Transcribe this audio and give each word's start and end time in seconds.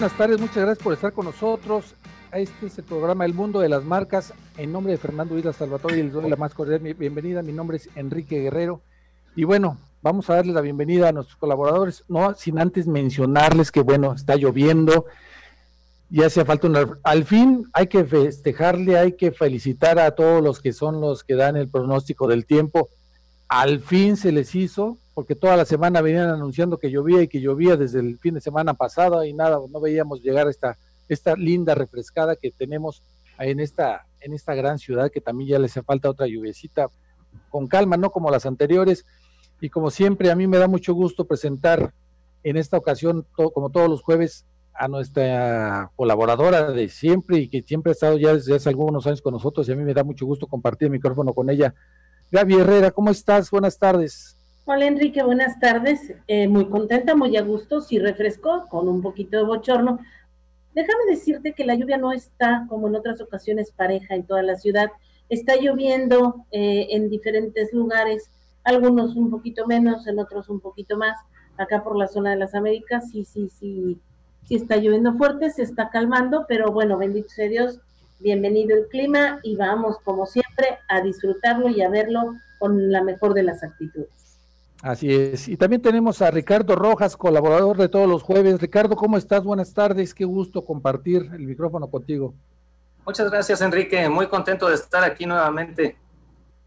Buenas 0.00 0.16
tardes, 0.16 0.40
muchas 0.40 0.56
gracias 0.56 0.78
por 0.78 0.94
estar 0.94 1.12
con 1.12 1.26
nosotros. 1.26 1.94
Este 2.32 2.68
es 2.68 2.78
el 2.78 2.84
programa 2.84 3.26
El 3.26 3.34
Mundo 3.34 3.60
de 3.60 3.68
las 3.68 3.84
Marcas. 3.84 4.32
En 4.56 4.72
nombre 4.72 4.92
de 4.92 4.98
Fernando 4.98 5.34
Vida 5.34 5.52
Salvatore, 5.52 6.02
les 6.02 6.10
doy 6.10 6.30
la 6.30 6.36
más 6.36 6.54
cordial 6.54 6.78
bienvenida. 6.78 7.42
Mi 7.42 7.52
nombre 7.52 7.76
es 7.76 7.90
Enrique 7.96 8.40
Guerrero. 8.40 8.80
Y 9.36 9.44
bueno, 9.44 9.76
vamos 10.00 10.30
a 10.30 10.36
darles 10.36 10.54
la 10.54 10.62
bienvenida 10.62 11.10
a 11.10 11.12
nuestros 11.12 11.36
colaboradores, 11.36 12.02
no 12.08 12.34
sin 12.34 12.58
antes 12.58 12.86
mencionarles 12.86 13.70
que, 13.70 13.82
bueno, 13.82 14.14
está 14.14 14.36
lloviendo, 14.36 15.04
ya 16.08 16.28
hacía 16.28 16.46
falta 16.46 16.66
una... 16.68 16.98
Al 17.02 17.24
fin 17.24 17.66
hay 17.74 17.88
que 17.88 18.02
festejarle, 18.04 18.96
hay 18.96 19.18
que 19.18 19.32
felicitar 19.32 19.98
a 19.98 20.12
todos 20.12 20.42
los 20.42 20.60
que 20.60 20.72
son 20.72 21.02
los 21.02 21.24
que 21.24 21.34
dan 21.34 21.58
el 21.58 21.68
pronóstico 21.68 22.26
del 22.26 22.46
tiempo. 22.46 22.88
Al 23.48 23.80
fin 23.80 24.16
se 24.16 24.32
les 24.32 24.54
hizo, 24.54 24.96
porque 25.20 25.34
toda 25.34 25.54
la 25.54 25.66
semana 25.66 26.00
venían 26.00 26.30
anunciando 26.30 26.78
que 26.78 26.90
llovía 26.90 27.20
y 27.20 27.28
que 27.28 27.42
llovía 27.42 27.76
desde 27.76 28.00
el 28.00 28.18
fin 28.20 28.32
de 28.32 28.40
semana 28.40 28.72
pasado 28.72 29.22
y 29.22 29.34
nada, 29.34 29.58
no 29.68 29.78
veíamos 29.78 30.22
llegar 30.22 30.48
esta, 30.48 30.78
esta 31.10 31.34
linda 31.34 31.74
refrescada 31.74 32.36
que 32.36 32.50
tenemos 32.50 33.02
en 33.38 33.60
esta, 33.60 34.06
en 34.20 34.32
esta 34.32 34.54
gran 34.54 34.78
ciudad 34.78 35.10
que 35.10 35.20
también 35.20 35.50
ya 35.50 35.58
le 35.58 35.66
hace 35.66 35.82
falta 35.82 36.08
otra 36.08 36.26
lluviecita 36.26 36.88
con 37.50 37.68
calma, 37.68 37.98
no 37.98 38.08
como 38.08 38.30
las 38.30 38.46
anteriores. 38.46 39.04
Y 39.60 39.68
como 39.68 39.90
siempre, 39.90 40.30
a 40.30 40.34
mí 40.36 40.46
me 40.46 40.56
da 40.56 40.68
mucho 40.68 40.94
gusto 40.94 41.26
presentar 41.26 41.92
en 42.42 42.56
esta 42.56 42.78
ocasión, 42.78 43.26
como 43.34 43.68
todos 43.68 43.90
los 43.90 44.00
jueves, 44.00 44.46
a 44.72 44.88
nuestra 44.88 45.90
colaboradora 45.96 46.72
de 46.72 46.88
siempre 46.88 47.40
y 47.40 47.48
que 47.48 47.60
siempre 47.60 47.90
ha 47.90 47.92
estado 47.92 48.16
ya 48.16 48.32
desde 48.32 48.54
hace 48.54 48.70
algunos 48.70 49.06
años 49.06 49.20
con 49.20 49.34
nosotros 49.34 49.68
y 49.68 49.72
a 49.72 49.76
mí 49.76 49.84
me 49.84 49.92
da 49.92 50.02
mucho 50.02 50.24
gusto 50.24 50.46
compartir 50.46 50.86
el 50.86 50.92
micrófono 50.92 51.34
con 51.34 51.50
ella. 51.50 51.74
Gaby 52.30 52.54
Herrera, 52.54 52.90
¿cómo 52.90 53.10
estás? 53.10 53.50
Buenas 53.50 53.78
tardes. 53.78 54.39
Hola 54.72 54.86
Enrique, 54.86 55.20
buenas 55.24 55.58
tardes. 55.58 56.14
Eh, 56.28 56.46
muy 56.46 56.68
contenta, 56.68 57.16
muy 57.16 57.36
a 57.36 57.42
gusto, 57.42 57.80
sí 57.80 57.98
refrescó, 57.98 58.68
con 58.68 58.88
un 58.88 59.02
poquito 59.02 59.36
de 59.36 59.42
bochorno. 59.42 59.98
Déjame 60.76 61.06
decirte 61.08 61.54
que 61.54 61.64
la 61.64 61.74
lluvia 61.74 61.98
no 61.98 62.12
está, 62.12 62.66
como 62.68 62.86
en 62.86 62.94
otras 62.94 63.20
ocasiones, 63.20 63.72
pareja 63.72 64.14
en 64.14 64.28
toda 64.28 64.44
la 64.44 64.54
ciudad. 64.54 64.92
Está 65.28 65.56
lloviendo 65.56 66.46
eh, 66.52 66.86
en 66.90 67.10
diferentes 67.10 67.72
lugares, 67.72 68.30
algunos 68.62 69.16
un 69.16 69.28
poquito 69.28 69.66
menos, 69.66 70.06
en 70.06 70.20
otros 70.20 70.48
un 70.48 70.60
poquito 70.60 70.96
más. 70.96 71.18
Acá 71.58 71.82
por 71.82 71.96
la 71.98 72.06
zona 72.06 72.30
de 72.30 72.36
las 72.36 72.54
Américas, 72.54 73.10
sí, 73.10 73.24
sí, 73.24 73.48
sí, 73.48 73.98
sí 74.44 74.54
está 74.54 74.76
lloviendo 74.76 75.14
fuerte, 75.14 75.50
se 75.50 75.62
está 75.64 75.90
calmando, 75.90 76.44
pero 76.46 76.70
bueno, 76.70 76.96
bendito 76.96 77.28
sea 77.30 77.48
Dios, 77.48 77.80
bienvenido 78.20 78.76
el 78.76 78.86
clima 78.86 79.40
y 79.42 79.56
vamos, 79.56 79.98
como 80.04 80.26
siempre, 80.26 80.78
a 80.88 81.00
disfrutarlo 81.00 81.68
y 81.70 81.82
a 81.82 81.88
verlo 81.88 82.34
con 82.60 82.92
la 82.92 83.02
mejor 83.02 83.34
de 83.34 83.42
las 83.42 83.64
actitudes. 83.64 84.19
Así 84.82 85.12
es. 85.12 85.46
Y 85.48 85.56
también 85.56 85.82
tenemos 85.82 86.22
a 86.22 86.30
Ricardo 86.30 86.74
Rojas, 86.74 87.16
colaborador 87.16 87.76
de 87.76 87.88
todos 87.88 88.08
los 88.08 88.22
jueves. 88.22 88.60
Ricardo, 88.60 88.96
¿cómo 88.96 89.18
estás? 89.18 89.44
Buenas 89.44 89.74
tardes. 89.74 90.14
Qué 90.14 90.24
gusto 90.24 90.64
compartir 90.64 91.28
el 91.34 91.46
micrófono 91.46 91.88
contigo. 91.88 92.34
Muchas 93.04 93.30
gracias, 93.30 93.60
Enrique. 93.60 94.08
Muy 94.08 94.26
contento 94.28 94.68
de 94.68 94.76
estar 94.76 95.04
aquí 95.04 95.26
nuevamente 95.26 95.96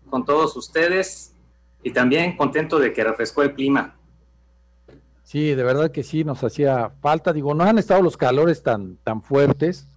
con 0.10 0.26
todos 0.26 0.56
ustedes 0.56 1.34
y 1.82 1.92
también 1.92 2.38
contento 2.38 2.78
de 2.78 2.94
que 2.94 3.04
refrescó 3.04 3.42
el 3.42 3.54
clima. 3.56 3.96
Sí, 5.24 5.56
de 5.56 5.64
verdad 5.64 5.90
que 5.90 6.04
sí, 6.04 6.24
nos 6.24 6.44
hacía 6.44 6.92
falta. 7.02 7.34
Digo, 7.34 7.56
no 7.56 7.64
han 7.64 7.80
estado 7.80 8.04
los 8.04 8.18
calores 8.18 8.62
tan, 8.62 8.98
tan 8.98 9.24
fuertes. 9.24 9.88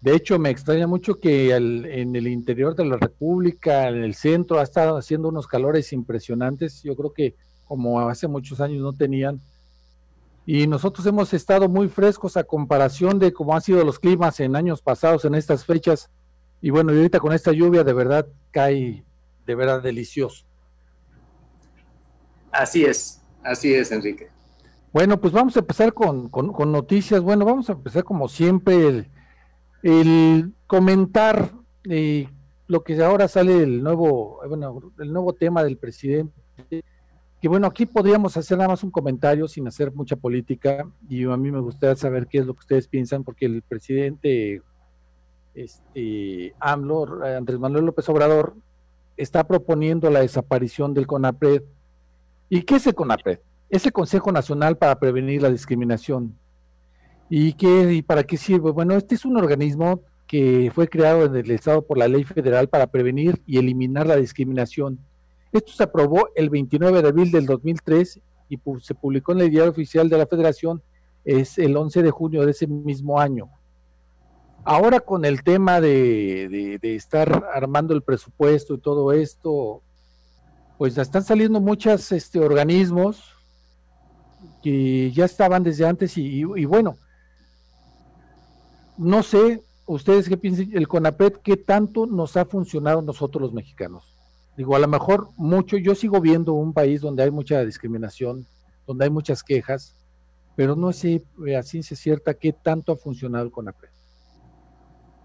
De 0.00 0.14
hecho, 0.14 0.38
me 0.38 0.50
extraña 0.50 0.86
mucho 0.86 1.18
que 1.18 1.52
en 1.52 2.14
el 2.14 2.28
interior 2.28 2.76
de 2.76 2.84
la 2.84 2.96
República, 2.96 3.88
en 3.88 4.04
el 4.04 4.14
centro, 4.14 4.60
ha 4.60 4.62
estado 4.62 4.96
haciendo 4.96 5.28
unos 5.28 5.48
calores 5.48 5.92
impresionantes. 5.92 6.82
Yo 6.84 6.94
creo 6.94 7.12
que 7.12 7.34
como 7.66 8.08
hace 8.08 8.28
muchos 8.28 8.60
años 8.60 8.82
no 8.82 8.92
tenían. 8.92 9.40
Y 10.46 10.66
nosotros 10.66 11.04
hemos 11.06 11.34
estado 11.34 11.68
muy 11.68 11.88
frescos 11.88 12.36
a 12.36 12.44
comparación 12.44 13.18
de 13.18 13.32
cómo 13.32 13.54
han 13.54 13.62
sido 13.62 13.84
los 13.84 13.98
climas 13.98 14.38
en 14.40 14.54
años 14.54 14.80
pasados, 14.80 15.24
en 15.24 15.34
estas 15.34 15.64
fechas. 15.64 16.08
Y 16.62 16.70
bueno, 16.70 16.92
y 16.92 16.98
ahorita 16.98 17.18
con 17.18 17.32
esta 17.32 17.52
lluvia 17.52 17.82
de 17.82 17.92
verdad 17.92 18.26
cae 18.52 19.04
de 19.44 19.54
verdad 19.54 19.82
delicioso. 19.82 20.44
Así 22.52 22.84
es, 22.84 23.20
así 23.42 23.74
es, 23.74 23.90
Enrique. 23.90 24.28
Bueno, 24.92 25.20
pues 25.20 25.32
vamos 25.32 25.56
a 25.56 25.60
empezar 25.60 25.92
con, 25.92 26.28
con, 26.28 26.72
noticias. 26.72 27.20
Bueno, 27.20 27.44
vamos 27.44 27.68
a 27.68 27.72
empezar 27.72 28.04
como 28.04 28.28
siempre 28.28 28.86
el, 28.86 29.10
el 29.82 30.54
comentar 30.66 31.52
eh, 31.84 32.28
lo 32.66 32.82
que 32.82 33.02
ahora 33.02 33.28
sale 33.28 33.62
el 33.62 33.82
nuevo, 33.82 34.40
bueno, 34.48 34.92
el 34.98 35.12
nuevo 35.12 35.34
tema 35.34 35.62
del 35.62 35.76
presidente 35.76 36.32
que 37.46 37.48
bueno, 37.48 37.68
aquí 37.68 37.86
podríamos 37.86 38.36
hacer 38.36 38.58
nada 38.58 38.70
más 38.70 38.82
un 38.82 38.90
comentario 38.90 39.46
sin 39.46 39.68
hacer 39.68 39.94
mucha 39.94 40.16
política 40.16 40.84
y 41.08 41.22
a 41.26 41.36
mí 41.36 41.52
me 41.52 41.60
gustaría 41.60 41.94
saber 41.94 42.26
qué 42.26 42.38
es 42.38 42.46
lo 42.46 42.54
que 42.54 42.58
ustedes 42.58 42.88
piensan 42.88 43.22
porque 43.22 43.46
el 43.46 43.62
presidente 43.62 44.62
este, 45.54 46.56
AMLO, 46.58 47.22
Andrés 47.24 47.60
Manuel 47.60 47.84
López 47.84 48.08
Obrador, 48.08 48.56
está 49.16 49.46
proponiendo 49.46 50.10
la 50.10 50.22
desaparición 50.22 50.92
del 50.92 51.06
CONAPRED. 51.06 51.62
¿Y 52.48 52.62
qué 52.62 52.74
es 52.74 52.86
el 52.88 52.96
CONAPRED? 52.96 53.38
Es 53.70 53.86
el 53.86 53.92
Consejo 53.92 54.32
Nacional 54.32 54.76
para 54.76 54.98
Prevenir 54.98 55.40
la 55.40 55.50
Discriminación. 55.50 56.36
¿Y, 57.30 57.52
qué, 57.52 57.94
¿Y 57.94 58.02
para 58.02 58.24
qué 58.24 58.38
sirve? 58.38 58.72
Bueno, 58.72 58.94
este 58.94 59.14
es 59.14 59.24
un 59.24 59.36
organismo 59.36 60.00
que 60.26 60.72
fue 60.74 60.88
creado 60.88 61.26
en 61.26 61.36
el 61.36 61.52
Estado 61.52 61.82
por 61.82 61.96
la 61.96 62.08
ley 62.08 62.24
federal 62.24 62.68
para 62.68 62.88
prevenir 62.88 63.40
y 63.46 63.58
eliminar 63.58 64.08
la 64.08 64.16
discriminación 64.16 64.98
esto 65.56 65.72
se 65.72 65.82
aprobó 65.82 66.28
el 66.34 66.50
29 66.50 67.02
de 67.02 67.08
abril 67.08 67.30
del 67.30 67.46
2003 67.46 68.20
y 68.48 68.58
se 68.80 68.94
publicó 68.94 69.32
en 69.32 69.40
el 69.40 69.50
diario 69.50 69.70
oficial 69.70 70.08
de 70.08 70.18
la 70.18 70.26
Federación 70.26 70.82
es 71.26 71.58
el 71.58 71.76
11 71.76 72.04
de 72.04 72.10
junio 72.10 72.44
de 72.44 72.52
ese 72.52 72.66
mismo 72.66 73.20
año. 73.20 73.50
Ahora 74.64 75.00
con 75.00 75.24
el 75.24 75.42
tema 75.42 75.80
de, 75.80 76.78
estar 76.82 77.44
armando 77.54 77.94
el 77.94 78.02
presupuesto 78.02 78.74
y 78.74 78.78
todo 78.78 79.12
esto, 79.12 79.82
pues 80.78 80.96
están 80.96 81.24
saliendo 81.24 81.60
muchos 81.60 82.10
este, 82.12 82.40
organismos 82.40 83.34
que 84.62 85.10
ya 85.12 85.24
estaban 85.24 85.62
desde 85.62 85.86
antes 85.86 86.16
y, 86.16 86.44
bueno, 86.64 86.96
no 88.98 89.22
sé, 89.22 89.62
ustedes 89.86 90.28
qué 90.28 90.36
piensan, 90.36 90.70
el 90.72 90.88
CONAPET, 90.88 91.42
qué 91.42 91.56
tanto 91.56 92.06
nos 92.06 92.36
ha 92.36 92.44
funcionado 92.44 93.02
nosotros 93.02 93.42
los 93.42 93.52
mexicanos. 93.52 94.15
Digo, 94.56 94.74
a 94.74 94.78
lo 94.78 94.88
mejor 94.88 95.28
mucho, 95.36 95.76
yo 95.76 95.94
sigo 95.94 96.20
viendo 96.20 96.54
un 96.54 96.72
país 96.72 97.02
donde 97.02 97.22
hay 97.22 97.30
mucha 97.30 97.62
discriminación, 97.64 98.46
donde 98.86 99.04
hay 99.04 99.10
muchas 99.10 99.42
quejas, 99.42 99.94
pero 100.56 100.74
no 100.74 100.92
sé 100.92 101.22
a 101.56 101.62
ciencia 101.62 101.96
cierta 101.96 102.32
qué 102.32 102.52
tanto 102.52 102.92
ha 102.92 102.96
funcionado 102.96 103.50
con 103.50 103.68
APRED. 103.68 103.90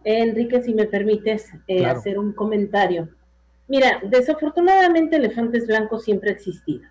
Enrique, 0.03 0.61
si 0.61 0.73
me 0.73 0.85
permites 0.85 1.49
eh, 1.67 1.85
hacer 1.85 2.19
un 2.19 2.33
comentario. 2.33 3.07
Mira, 3.67 4.01
desafortunadamente 4.03 5.15
elefantes 5.15 5.65
blancos 5.65 6.03
siempre 6.03 6.31
ha 6.31 6.33
existido. 6.33 6.83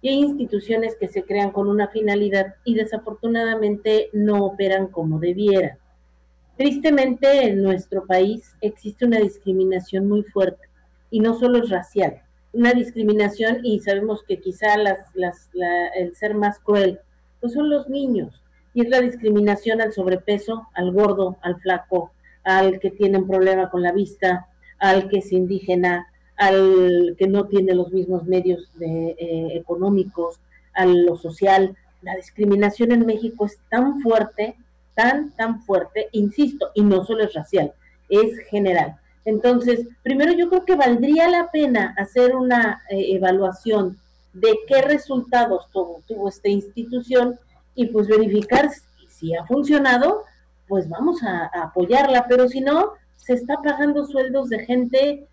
Y 0.00 0.10
hay 0.10 0.20
instituciones 0.20 0.94
que 0.94 1.08
se 1.08 1.24
crean 1.24 1.50
con 1.50 1.66
una 1.68 1.88
finalidad 1.88 2.54
y 2.64 2.74
desafortunadamente 2.74 4.10
no 4.12 4.44
operan 4.44 4.86
como 4.86 5.18
debieran. 5.18 5.78
Tristemente 6.56 7.48
en 7.48 7.62
nuestro 7.62 8.06
país 8.06 8.54
existe 8.60 9.06
una 9.06 9.18
discriminación 9.18 10.06
muy 10.06 10.22
fuerte 10.22 10.69
y 11.10 11.20
no 11.20 11.38
solo 11.38 11.58
es 11.58 11.70
racial, 11.70 12.22
una 12.52 12.72
discriminación 12.72 13.58
y 13.64 13.80
sabemos 13.80 14.22
que 14.26 14.40
quizá 14.40 14.76
las, 14.76 14.98
el 15.96 16.14
ser 16.14 16.34
más 16.34 16.58
cruel, 16.58 17.00
pues 17.40 17.52
son 17.52 17.70
los 17.70 17.88
niños, 17.88 18.42
y 18.74 18.82
es 18.82 18.88
la 18.88 19.00
discriminación 19.00 19.80
al 19.80 19.92
sobrepeso, 19.92 20.66
al 20.74 20.92
gordo, 20.92 21.36
al 21.42 21.60
flaco, 21.60 22.12
al 22.44 22.80
que 22.80 22.90
tiene 22.90 23.18
un 23.18 23.28
problema 23.28 23.70
con 23.70 23.82
la 23.82 23.92
vista, 23.92 24.46
al 24.78 25.08
que 25.08 25.18
es 25.18 25.32
indígena, 25.32 26.06
al 26.36 27.16
que 27.18 27.28
no 27.28 27.46
tiene 27.46 27.74
los 27.74 27.92
mismos 27.92 28.24
medios 28.24 28.70
eh, 28.80 29.14
económicos, 29.54 30.40
a 30.74 30.86
lo 30.86 31.16
social. 31.16 31.76
La 32.02 32.16
discriminación 32.16 32.92
en 32.92 33.04
México 33.04 33.44
es 33.44 33.58
tan 33.68 34.00
fuerte, 34.00 34.56
tan, 34.94 35.32
tan 35.32 35.62
fuerte, 35.62 36.08
insisto, 36.12 36.70
y 36.74 36.82
no 36.82 37.04
solo 37.04 37.24
es 37.24 37.34
racial, 37.34 37.72
es 38.08 38.38
general. 38.48 38.96
Entonces, 39.24 39.86
primero 40.02 40.32
yo 40.32 40.48
creo 40.48 40.64
que 40.64 40.76
valdría 40.76 41.28
la 41.28 41.50
pena 41.50 41.94
hacer 41.98 42.34
una 42.34 42.82
eh, 42.90 43.14
evaluación 43.14 43.98
de 44.32 44.58
qué 44.66 44.82
resultados 44.82 45.66
tuvo, 45.72 46.02
tuvo 46.06 46.28
esta 46.28 46.48
institución 46.48 47.38
y 47.74 47.86
pues 47.86 48.08
verificar 48.08 48.70
si 49.08 49.34
ha 49.34 49.44
funcionado, 49.44 50.24
pues 50.68 50.88
vamos 50.88 51.22
a, 51.22 51.50
apoyarla, 51.62 52.26
pero 52.28 52.48
si 52.48 52.60
no, 52.60 52.92
se 53.16 53.34
está 53.34 53.56
pagando 53.62 54.06
sueldos 54.06 54.48
de 54.48 54.64
gente 54.64 55.26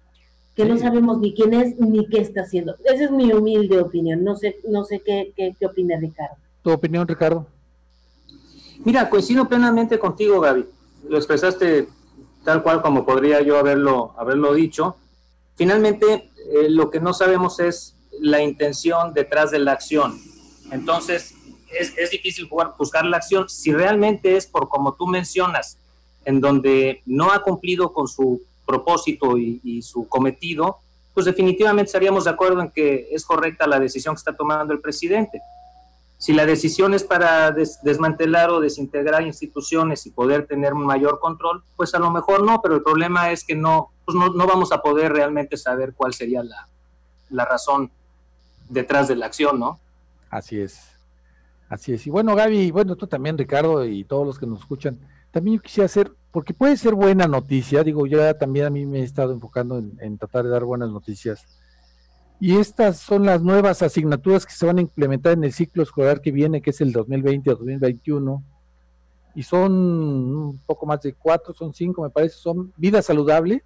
que 0.56 0.66
no 0.66 0.78
sabemos 0.78 1.20
ni 1.20 1.34
quién 1.34 1.54
es 1.54 1.78
ni 1.78 2.08
qué 2.08 2.20
está 2.20 2.42
haciendo. 2.42 2.76
Esa 2.84 3.06
es 3.06 3.12
mi 3.12 3.32
humilde 3.32 3.80
opinión. 3.80 4.24
No 4.24 4.36
sé, 4.36 4.58
no 4.68 4.84
sé 4.84 5.02
qué, 5.06 5.32
qué, 5.36 5.56
qué 5.58 5.66
opina 5.68 5.98
Ricardo. 6.00 6.36
¿Tu 6.64 6.72
opinión, 6.72 7.08
Ricardo? 7.08 7.46
Mira, 8.84 9.10
coincido 9.10 9.48
plenamente 9.48 10.00
contigo, 10.00 10.42
Gaby. 10.42 10.66
Lo 11.08 11.18
expresaste 11.18 11.88
tal 12.48 12.64
cual 12.64 12.82
como 12.82 13.06
podría 13.06 13.42
yo 13.42 13.58
haberlo, 13.58 14.14
haberlo 14.18 14.54
dicho. 14.54 14.96
Finalmente, 15.58 16.32
eh, 16.54 16.70
lo 16.70 16.90
que 16.90 17.02
no 17.02 17.12
sabemos 17.12 17.60
es 17.60 17.94
la 18.22 18.42
intención 18.42 19.14
detrás 19.14 19.52
de 19.52 19.60
la 19.60 19.74
acción. 19.74 20.18
Entonces, 20.72 21.34
es, 21.78 21.98
es 21.98 22.10
difícil 22.10 22.48
jugar, 22.48 22.74
buscar 22.80 23.04
la 23.04 23.18
acción. 23.18 23.50
Si 23.50 23.74
realmente 23.74 24.38
es 24.38 24.48
por 24.48 24.70
como 24.70 24.94
tú 24.94 25.08
mencionas, 25.08 25.78
en 26.24 26.40
donde 26.40 27.02
no 27.06 27.34
ha 27.34 27.44
cumplido 27.44 27.92
con 27.92 28.08
su 28.08 28.42
propósito 28.66 29.38
y, 29.38 29.82
su 29.82 30.08
cometido, 30.08 30.78
pues 31.14 31.26
definitivamente 31.26 31.88
estaríamos 31.88 32.24
de 32.24 32.30
acuerdo 32.30 32.62
en 32.62 32.72
que 32.72 33.10
es 33.12 33.26
correcta 33.26 33.68
la 33.68 33.78
decisión 33.78 34.16
que 34.16 34.20
está 34.20 34.38
tomando 34.38 34.72
el 34.74 34.80
presidente. 34.80 35.42
Si 36.18 36.34
la 36.34 36.46
decisión 36.46 36.94
es 36.94 37.04
para 37.04 37.52
desmantelar 37.52 38.50
o 38.50 38.60
desintegrar 38.60 39.22
instituciones 39.22 40.06
y 40.08 40.12
poder 40.12 40.48
tener 40.48 40.74
un 40.74 40.86
mayor 40.86 41.20
control, 41.20 41.64
pues 41.76 41.94
a 41.94 42.00
lo 42.00 42.10
mejor 42.10 42.44
no, 42.44 42.60
pero 42.62 42.76
el 42.76 42.82
problema 42.82 43.32
es 43.32 43.44
que 43.44 43.56
no, 43.56 43.92
pues 44.04 44.16
no, 44.18 44.30
no, 44.30 44.48
vamos 44.48 44.72
a 44.72 44.82
poder 44.82 45.14
realmente 45.14 45.58
saber 45.58 45.94
cuál 45.96 46.14
sería 46.14 46.44
la, 46.44 46.68
la 47.30 47.46
razón 47.46 47.92
detrás 48.68 49.08
de 49.08 49.16
la 49.16 49.28
acción, 49.28 49.60
¿no? 49.60 49.80
Así 50.30 50.60
es. 50.60 50.98
Así 51.70 51.94
es. 51.94 52.08
Y 52.08 52.10
bueno, 52.10 52.36
Gaby, 52.36 52.72
bueno, 52.72 52.96
tú 52.96 53.08
también, 53.08 53.38
Ricardo, 53.38 53.86
y 53.86 54.04
todos 54.04 54.26
los 54.26 54.40
que 54.40 54.48
nos 54.48 54.62
escuchan, 54.62 54.98
también 55.32 55.58
yo 55.58 55.62
quisiera 55.62 55.86
hacer, 55.86 56.12
porque 56.32 56.54
puede 56.54 56.78
ser 56.78 56.94
buena 56.96 57.28
noticia, 57.28 57.84
digo, 57.84 58.08
yo 58.08 58.36
también 58.36 58.66
a 58.66 58.70
mí 58.70 58.86
me 58.86 59.02
he 59.02 59.04
estado 59.04 59.34
enfocando 59.34 59.78
en, 59.78 60.18
tratar 60.18 60.46
de 60.46 60.50
dar 60.50 60.64
buenas 60.64 60.90
noticias. 60.90 61.46
Y 62.40 62.58
estas 62.58 63.00
son 63.00 63.26
las 63.26 63.42
nuevas 63.42 63.82
asignaturas 63.82 64.46
que 64.46 64.54
se 64.54 64.66
van 64.66 64.78
a 64.78 64.82
implementar 64.82 65.34
en 65.34 65.44
el 65.44 65.54
ciclo 65.54 65.84
escolar 65.84 66.22
que 66.22 66.32
viene, 66.32 66.62
que 66.62 66.70
es 66.70 66.82
el 66.82 66.92
2020 66.92 67.50
o 67.50 67.56
2021. 67.56 68.44
Y 69.34 69.44
son 69.44 69.72
un 69.74 70.62
poco 70.66 70.86
más 70.86 71.02
de 71.02 71.14
cuatro, 71.14 71.54
son 71.54 71.74
cinco, 71.74 72.04
me 72.04 72.10
parece, 72.10 72.36
son 72.36 72.74
vida 72.78 73.02
saludable, 73.02 73.64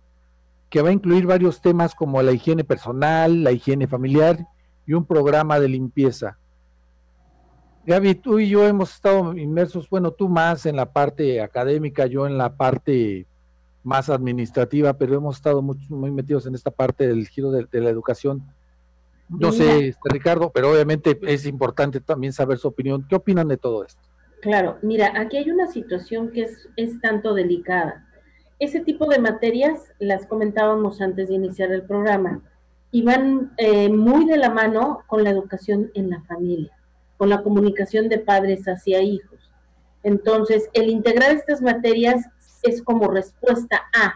que 0.70 0.82
va 0.82 0.90
a 0.90 0.94
incluir 0.94 1.26
varios 1.26 1.62
temas 1.62 1.94
como 1.94 2.22
la 2.22 2.32
higiene 2.32 2.64
personal, 2.64 3.44
la 3.44 3.52
higiene 3.52 3.88
familiar 3.88 4.48
y 4.86 4.94
un 4.94 5.06
programa 5.06 5.60
de 5.60 5.68
limpieza. 5.68 6.38
Gaby, 7.86 8.16
tú 8.16 8.40
y 8.40 8.48
yo 8.48 8.68
hemos 8.68 8.94
estado 8.94 9.36
inmersos, 9.36 9.90
bueno, 9.90 10.12
tú 10.12 10.30
más 10.30 10.66
en 10.66 10.76
la 10.76 10.94
parte 10.94 11.42
académica, 11.42 12.06
yo 12.06 12.28
en 12.28 12.38
la 12.38 12.56
parte 12.56 13.26
más 13.84 14.10
administrativa, 14.10 14.94
pero 14.94 15.16
hemos 15.16 15.38
estado 15.38 15.62
muy, 15.62 15.78
muy 15.90 16.12
metidos 16.12 16.46
en 16.46 16.54
esta 16.54 16.70
parte 16.70 17.08
del 17.08 17.28
giro 17.28 17.52
de, 17.52 17.68
la 17.82 17.90
educación. 17.90 18.44
No 19.40 19.52
sé, 19.52 19.88
este, 19.90 20.10
Ricardo, 20.10 20.52
pero 20.54 20.72
obviamente 20.72 21.20
es 21.24 21.46
importante 21.46 22.00
también 22.00 22.34
saber 22.34 22.58
su 22.58 22.68
opinión. 22.68 23.06
¿Qué 23.08 23.16
opinan 23.16 23.48
de 23.48 23.58
todo 23.58 23.86
esto? 23.86 24.02
Claro, 24.42 24.78
mira, 24.82 25.14
aquí 25.16 25.38
hay 25.38 25.50
una 25.50 25.68
situación 25.68 26.32
que 26.32 26.44
es, 26.44 26.70
es 26.76 27.00
tanto 27.00 27.34
delicada. 27.34 28.08
Ese 28.60 28.82
tipo 28.82 29.08
de 29.08 29.20
materias 29.20 29.94
las 30.00 30.26
comentábamos 30.26 31.02
antes 31.02 31.30
de 31.30 31.36
iniciar 31.36 31.72
el 31.72 31.84
programa 31.84 32.42
y 32.92 33.04
van 33.04 33.54
eh, 33.58 33.90
muy 33.90 34.26
de 34.26 34.38
la 34.38 34.50
mano 34.50 35.04
con 35.08 35.24
la 35.24 35.30
educación 35.30 35.92
en 35.94 36.10
la 36.10 36.22
familia 36.24 36.72
con 37.22 37.30
la 37.30 37.44
comunicación 37.44 38.10
de 38.10 38.18
padres 38.18 38.66
hacia 38.66 39.00
hijos. 39.04 39.38
Entonces, 40.02 40.72
el 40.74 40.90
integrar 40.90 41.30
estas 41.30 41.62
materias 41.62 42.26
es 42.64 42.82
como 42.82 43.12
respuesta 43.12 43.84
a, 43.94 44.16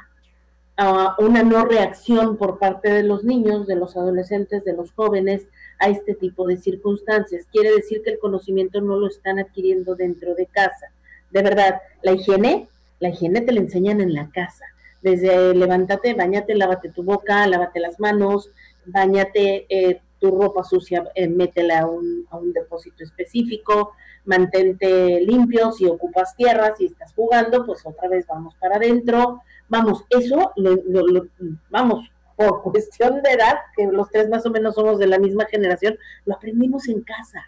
una 1.19 1.43
no 1.43 1.65
reacción 1.65 2.37
por 2.37 2.59
parte 2.59 2.91
de 2.91 3.03
los 3.03 3.23
niños, 3.23 3.65
de 3.67 3.75
los 3.75 3.95
adolescentes, 3.95 4.63
de 4.65 4.73
los 4.73 4.91
jóvenes 4.91 5.47
a 5.79 5.89
este 5.89 6.15
tipo 6.15 6.45
de 6.47 6.57
circunstancias. 6.57 7.45
Quiere 7.51 7.71
decir 7.71 8.01
que 8.03 8.11
el 8.11 8.19
conocimiento 8.19 8.81
no 8.81 8.97
lo 8.97 9.07
están 9.07 9.39
adquiriendo 9.39 9.95
dentro 9.95 10.35
de 10.35 10.47
casa. 10.47 10.87
De 11.31 11.41
verdad, 11.41 11.81
la 12.01 12.11
higiene, 12.11 12.67
la 12.99 13.09
higiene 13.09 13.41
te 13.41 13.51
la 13.51 13.61
enseñan 13.61 14.01
en 14.01 14.13
la 14.13 14.29
casa. 14.29 14.65
Desde 15.01 15.53
levántate, 15.53 16.13
bañate, 16.13 16.55
lávate 16.55 16.89
tu 16.89 17.03
boca, 17.03 17.45
lávate 17.47 17.79
las 17.79 17.99
manos, 17.99 18.49
bañate, 18.85 19.65
eh, 19.69 20.01
tu 20.19 20.31
ropa 20.31 20.63
sucia, 20.63 21.09
eh, 21.13 21.27
métela 21.27 21.81
a 21.81 21.85
un, 21.87 22.25
a 22.29 22.37
un 22.37 22.53
depósito 22.53 23.03
específico, 23.03 23.91
mantente 24.25 25.21
limpio, 25.21 25.71
si 25.71 25.85
ocupas 25.85 26.35
tierra, 26.35 26.73
si 26.75 26.87
estás 26.87 27.13
jugando, 27.13 27.65
pues 27.65 27.85
otra 27.85 28.07
vez 28.07 28.25
vamos 28.27 28.55
para 28.55 28.77
adentro. 28.77 29.41
Vamos, 29.67 30.03
eso, 30.09 30.51
lo, 30.55 31.27
vamos, 31.69 32.09
por 32.35 32.61
cuestión 32.71 33.21
de 33.21 33.31
edad, 33.31 33.55
que 33.75 33.87
los 33.87 34.09
tres 34.09 34.29
más 34.29 34.45
o 34.45 34.49
menos 34.49 34.75
somos 34.75 34.99
de 34.99 35.07
la 35.07 35.19
misma 35.19 35.45
generación, 35.45 35.97
lo 36.25 36.35
aprendimos 36.35 36.87
en 36.87 37.01
casa. 37.01 37.45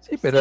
Sí, 0.00 0.16
pero 0.22 0.40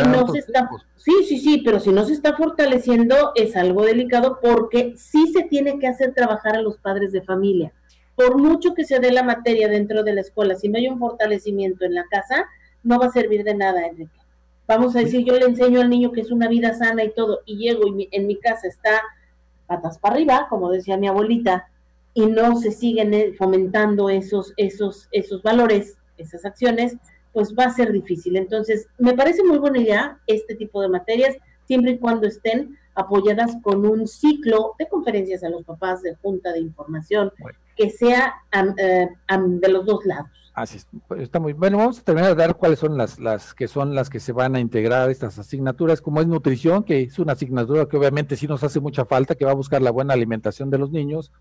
sí, 0.95 1.11
sí, 1.27 1.37
sí, 1.39 1.61
pero 1.65 1.79
si 1.79 1.91
no 1.91 2.05
se 2.05 2.13
está 2.13 2.37
fortaleciendo 2.37 3.33
es 3.35 3.57
algo 3.57 3.83
delicado 3.83 4.39
porque 4.41 4.93
sí 4.95 5.33
se 5.33 5.43
tiene 5.43 5.77
que 5.77 5.87
hacer 5.87 6.13
trabajar 6.13 6.55
a 6.55 6.61
los 6.61 6.77
padres 6.77 7.11
de 7.11 7.21
familia 7.21 7.73
por 8.17 8.35
mucho 8.35 8.73
que 8.73 8.83
se 8.83 8.99
dé 8.99 9.11
la 9.11 9.21
materia 9.21 9.69
dentro 9.69 10.01
de 10.03 10.11
la 10.11 10.21
escuela, 10.21 10.55
si 10.55 10.67
no 10.67 10.79
hay 10.79 10.87
un 10.87 10.97
fortalecimiento 10.97 11.85
en 11.85 11.93
la 11.93 12.03
casa, 12.09 12.47
no 12.81 12.97
va 12.97 13.05
a 13.05 13.11
servir 13.11 13.43
de 13.43 13.53
nada, 13.53 13.85
Enrique. 13.85 14.19
Vamos 14.67 14.95
a 14.95 14.99
decir, 14.99 15.23
yo 15.23 15.37
le 15.37 15.45
enseño 15.45 15.81
al 15.81 15.89
niño 15.91 16.11
que 16.11 16.21
es 16.21 16.31
una 16.31 16.47
vida 16.47 16.73
sana 16.73 17.03
y 17.03 17.13
todo, 17.13 17.41
y 17.45 17.57
llego 17.57 17.87
y 17.87 18.09
en 18.11 18.25
mi 18.25 18.39
casa 18.39 18.67
está 18.67 19.03
patas 19.67 19.99
para 19.99 20.15
arriba, 20.15 20.47
como 20.49 20.71
decía 20.71 20.97
mi 20.97 21.07
abuelita, 21.07 21.67
y 22.13 22.25
no 22.25 22.55
se 22.55 22.71
siguen 22.71 23.13
eh, 23.13 23.33
fomentando 23.37 24.09
esos, 24.09 24.53
esos, 24.57 25.07
esos 25.11 25.43
valores, 25.43 25.97
esas 26.17 26.45
acciones, 26.45 26.97
pues 27.31 27.53
va 27.53 27.65
a 27.65 27.73
ser 27.73 27.91
difícil. 27.91 28.37
Entonces, 28.37 28.87
me 28.97 29.13
parece 29.13 29.43
muy 29.43 29.59
buena 29.59 29.79
idea 29.79 30.19
este 30.25 30.55
tipo 30.55 30.81
de 30.81 30.89
materias, 30.89 31.35
siempre 31.65 31.91
y 31.91 31.99
cuando 31.99 32.27
estén 32.27 32.75
apoyadas 32.95 33.55
con 33.61 33.85
un 33.85 34.07
ciclo 34.07 34.73
de 34.79 34.87
conferencias 34.87 35.43
a 35.43 35.49
los 35.49 35.63
papás, 35.63 36.01
de 36.01 36.15
junta 36.15 36.51
de 36.51 36.61
información, 36.61 37.31
que 37.75 37.91
sea 37.91 38.33
eh, 38.51 39.09
de 39.29 39.69
los 39.69 39.85
dos 39.85 40.03
lados. 40.05 40.46
Así 40.57 40.79
pues, 41.07 41.21
está 41.21 41.39
muy 41.39 41.53
bueno. 41.53 41.77
Vamos 41.77 41.99
a 41.99 42.03
terminar 42.03 42.35
de 42.35 42.41
dar 42.41 42.55
cuáles 42.55 42.79
son 42.79 42.97
las, 42.97 43.19
las 43.19 43.53
que 43.53 43.67
son 43.67 43.93
las 43.93 44.09
que 44.09 44.19
se 44.19 44.31
van 44.31 44.55
a 44.55 44.59
integrar 44.59 45.07
estas 45.11 45.37
asignaturas, 45.37 46.01
como 46.01 46.19
es 46.19 46.25
nutrición, 46.25 46.83
que 46.83 47.03
es 47.03 47.19
una 47.19 47.33
asignatura 47.33 47.85
que 47.85 47.95
obviamente 47.95 48.35
sí 48.35 48.47
nos 48.47 48.63
hace 48.63 48.79
mucha 48.79 49.05
falta, 49.05 49.35
que 49.35 49.45
va 49.45 49.51
a 49.51 49.53
buscar 49.53 49.83
la 49.83 49.91
buena 49.91 50.15
alimentación 50.15 50.71
de 50.71 50.79
los 50.79 50.89
niños. 50.89 51.31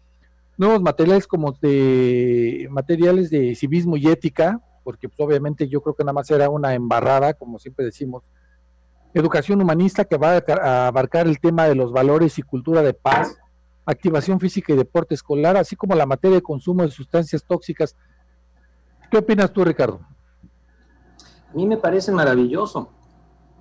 Nuevos 0.58 0.82
materiales 0.82 1.26
como 1.26 1.52
de 1.52 2.68
materiales 2.70 3.30
de 3.30 3.54
civismo 3.54 3.96
y 3.96 4.06
ética, 4.06 4.60
porque 4.84 5.08
pues, 5.08 5.18
obviamente 5.20 5.66
yo 5.66 5.80
creo 5.80 5.94
que 5.94 6.04
nada 6.04 6.12
más 6.12 6.30
era 6.30 6.50
una 6.50 6.74
embarrada, 6.74 7.32
como 7.32 7.58
siempre 7.58 7.86
decimos. 7.86 8.22
Educación 9.14 9.62
humanista 9.62 10.04
que 10.04 10.18
va 10.18 10.44
a 10.62 10.88
abarcar 10.88 11.26
el 11.26 11.40
tema 11.40 11.64
de 11.64 11.74
los 11.74 11.90
valores 11.90 12.38
y 12.38 12.42
cultura 12.42 12.82
de 12.82 12.92
paz, 12.92 13.38
activación 13.86 14.40
física 14.40 14.74
y 14.74 14.76
deporte 14.76 15.14
escolar, 15.14 15.56
así 15.56 15.74
como 15.74 15.94
la 15.94 16.04
materia 16.04 16.36
de 16.36 16.42
consumo 16.42 16.82
de 16.82 16.90
sustancias 16.90 17.42
tóxicas. 17.42 17.96
¿Qué 19.10 19.18
opinas 19.18 19.52
tú, 19.52 19.64
Ricardo? 19.64 20.00
A 21.50 21.54
mí 21.54 21.66
me 21.66 21.76
parece 21.76 22.12
maravilloso, 22.12 22.90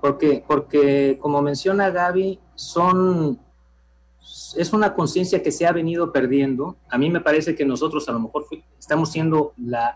porque, 0.02 0.44
porque 0.46 1.18
como 1.22 1.42
menciona 1.42 1.90
Gaby, 1.90 2.40
son, 2.56 3.40
es 4.58 4.74
una 4.74 4.94
conciencia 4.94 5.42
que 5.44 5.52
se 5.52 5.66
ha 5.66 5.72
venido 5.72 6.12
perdiendo. 6.12 6.78
A 6.90 6.98
mí 6.98 7.10
me 7.10 7.22
parece 7.22 7.56
que 7.56 7.66
nosotros 7.66 8.10
a 8.10 8.12
lo 8.12 8.20
mejor 8.20 8.46
estamos 8.80 9.12
siendo 9.12 9.54
la, 9.58 9.96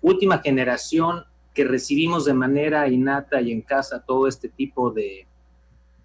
última 0.00 0.38
generación 0.38 1.24
que 1.52 1.64
recibimos 1.64 2.24
de 2.24 2.32
manera 2.32 2.86
innata 2.88 3.40
y 3.40 3.50
en 3.50 3.62
casa 3.62 4.04
todo 4.06 4.28
este 4.28 4.48
tipo 4.48 4.92
de, 4.92 5.26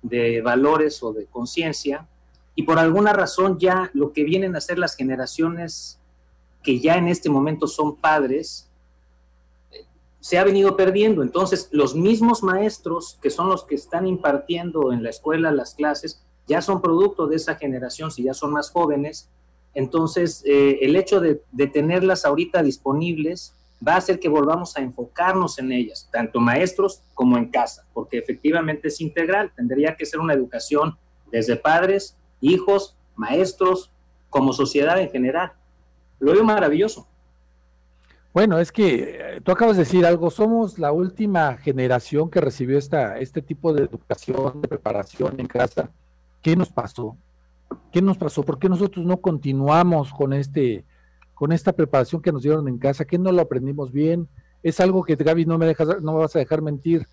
de 0.02 0.42
valores 0.42 1.04
o 1.04 1.14
de 1.14 1.28
conciencia 1.28 2.08
y 2.56 2.64
por 2.64 2.80
alguna 2.80 3.14
razón 3.14 3.60
ya 3.60 3.92
lo 3.94 4.12
que 4.12 4.24
vienen 4.24 4.56
a 4.56 4.62
ser 4.62 4.80
las 4.80 4.96
generaciones 4.96 6.00
que 6.64 6.80
ya 6.80 6.96
en 6.96 7.08
este 7.08 7.30
momento 7.30 7.68
son 7.68 7.96
padres, 7.96 8.70
se 10.20 10.38
ha 10.38 10.44
venido 10.44 10.78
perdiendo. 10.78 11.22
Entonces, 11.22 11.70
los 11.72 11.96
mismos 11.96 12.44
maestros 12.44 13.20
que 13.22 13.30
son 13.30 13.50
los 13.50 13.66
que 13.66 13.76
están 13.76 14.08
impartiendo 14.08 14.94
en 14.94 15.04
la 15.04 15.10
escuela 15.10 15.52
las 15.52 15.76
clases, 15.76 16.24
ya 16.48 16.62
son 16.62 16.82
producto 16.82 17.28
de 17.28 17.36
esa 17.36 17.56
generación, 17.56 18.12
si 18.12 18.24
ya 18.24 18.34
son 18.34 18.52
más 18.52 18.72
jóvenes. 18.72 19.30
Entonces, 19.74 20.44
eh, 20.46 20.80
el 20.82 20.96
hecho 20.96 21.20
de, 21.20 21.42
de 21.52 21.68
tenerlas 21.68 22.26
ahorita 22.26 22.64
disponibles 22.64 23.54
va 23.86 23.96
a 23.96 23.98
hacer 23.98 24.20
que 24.20 24.30
volvamos 24.30 24.78
a 24.78 24.82
enfocarnos 24.82 25.60
en 25.60 25.72
ellas, 25.72 26.08
tanto 26.12 26.40
maestros 26.40 27.02
como 27.14 27.38
en 27.38 27.50
casa, 27.50 27.86
porque 27.94 28.18
efectivamente 28.18 28.88
es 28.88 29.02
integral. 29.02 29.52
Tendría 29.56 29.96
que 29.96 30.06
ser 30.06 30.20
una 30.20 30.34
educación 30.34 30.98
desde 31.32 31.58
padres 31.58 32.16
hijos, 32.40 32.96
maestros, 33.16 33.90
como 34.30 34.54
sociedad 34.54 35.00
en 35.00 35.10
general. 35.10 35.54
Lo 36.24 36.32
veo 36.32 36.46
maravilloso. 36.46 37.06
Bueno, 38.34 38.58
es 38.58 38.72
que 38.72 39.36
eh, 39.36 39.42
tú 39.42 39.52
acabas 39.52 39.76
de 39.76 39.84
decir 39.84 40.06
algo, 40.06 40.32
somos 40.32 40.80
la 40.80 40.94
última 40.94 41.58
generación 41.58 42.30
que 42.30 42.40
recibió 42.40 42.78
esta, 42.78 43.20
este 43.20 43.42
tipo 43.42 43.74
de 43.74 43.84
educación, 43.84 44.62
de 44.62 44.70
preparación 44.70 45.38
en 45.38 45.48
casa. 45.48 45.92
¿Qué 46.42 46.56
nos 46.56 46.70
pasó? 46.70 47.18
¿Qué 47.92 48.02
nos 48.02 48.18
pasó? 48.18 48.44
¿Por 48.44 48.58
qué 48.58 48.70
nosotros 48.70 49.06
no 49.06 49.18
continuamos 49.18 50.14
con 50.14 50.32
este, 50.32 50.86
con 51.34 51.52
esta 51.52 51.74
preparación 51.74 52.22
que 52.22 52.32
nos 52.32 52.44
dieron 52.44 52.70
en 52.70 52.78
casa? 52.78 53.04
¿Qué 53.04 53.18
no 53.18 53.34
lo 53.34 53.42
aprendimos 53.42 53.92
bien? 53.92 54.30
Es 54.64 54.80
algo 54.80 55.04
que 55.04 55.16
Gaby 55.18 55.46
no 55.46 55.58
me 55.58 55.66
dejas, 55.66 56.02
no 56.02 56.14
me 56.14 56.20
vas 56.20 56.38
a 56.38 56.40
dejar 56.40 56.62
mentir. 56.62 57.06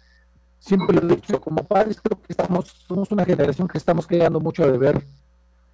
Siempre 0.61 1.01
lo 1.01 1.13
he 1.13 1.17
dicho, 1.17 1.41
como 1.41 1.65
padres 1.65 2.01
creo 2.01 2.21
que 2.23 2.33
estamos, 2.33 2.69
somos 2.87 3.11
una 3.11 3.25
generación 3.25 3.67
que 3.67 3.79
estamos 3.79 4.07
quedando 4.07 4.39
mucho 4.39 4.63
a 4.63 4.71
deber 4.71 5.03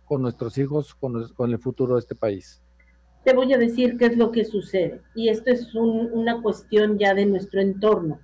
con 0.07 0.23
nuestros 0.23 0.57
hijos, 0.57 0.95
con, 0.95 1.29
con 1.35 1.51
el 1.51 1.59
futuro 1.59 1.97
de 1.97 2.01
este 2.01 2.15
país 2.15 2.63
te 3.27 3.35
voy 3.35 3.53
a 3.53 3.59
decir 3.59 3.99
qué 3.99 4.07
es 4.07 4.17
lo 4.17 4.31
que 4.31 4.45
sucede. 4.45 5.01
Y 5.17 5.31
esto 5.31 5.51
es 5.51 5.75
una 5.75 6.41
cuestión 6.43 6.97
ya 6.97 7.13
de 7.13 7.27
nuestro 7.27 7.61
entorno. 7.61 8.21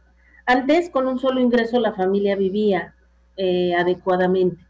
Antes, 0.47 0.91
con 0.91 1.09
un 1.09 1.19
solo 1.19 1.41
ingreso, 1.41 1.81
la 1.81 1.93
familia 1.93 2.37
vivía 2.37 2.95
eh, 3.37 3.75
adecuadamente. 3.75 4.65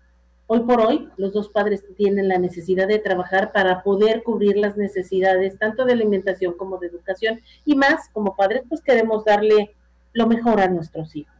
Hoy 0.46 0.60
por 0.60 0.80
hoy, 0.80 1.10
los 1.18 1.34
dos 1.34 1.50
padres 1.50 1.84
tienen 1.98 2.28
la 2.28 2.38
necesidad 2.38 2.88
de 2.88 2.98
trabajar 2.98 3.52
para 3.52 3.82
poder 3.82 4.22
cubrir 4.22 4.56
las 4.56 4.78
necesidades 4.78 5.58
tanto 5.58 5.84
de 5.84 5.92
alimentación 5.92 6.54
como 6.54 6.78
de 6.78 6.86
educación. 6.86 7.42
Y 7.66 7.76
más, 7.76 8.08
como 8.14 8.34
padres, 8.34 8.62
pues 8.66 8.80
queremos 8.80 9.26
darle 9.26 9.74
lo 10.14 10.26
mejor 10.26 10.62
a 10.62 10.68
nuestros 10.68 11.14
hijos. 11.14 11.34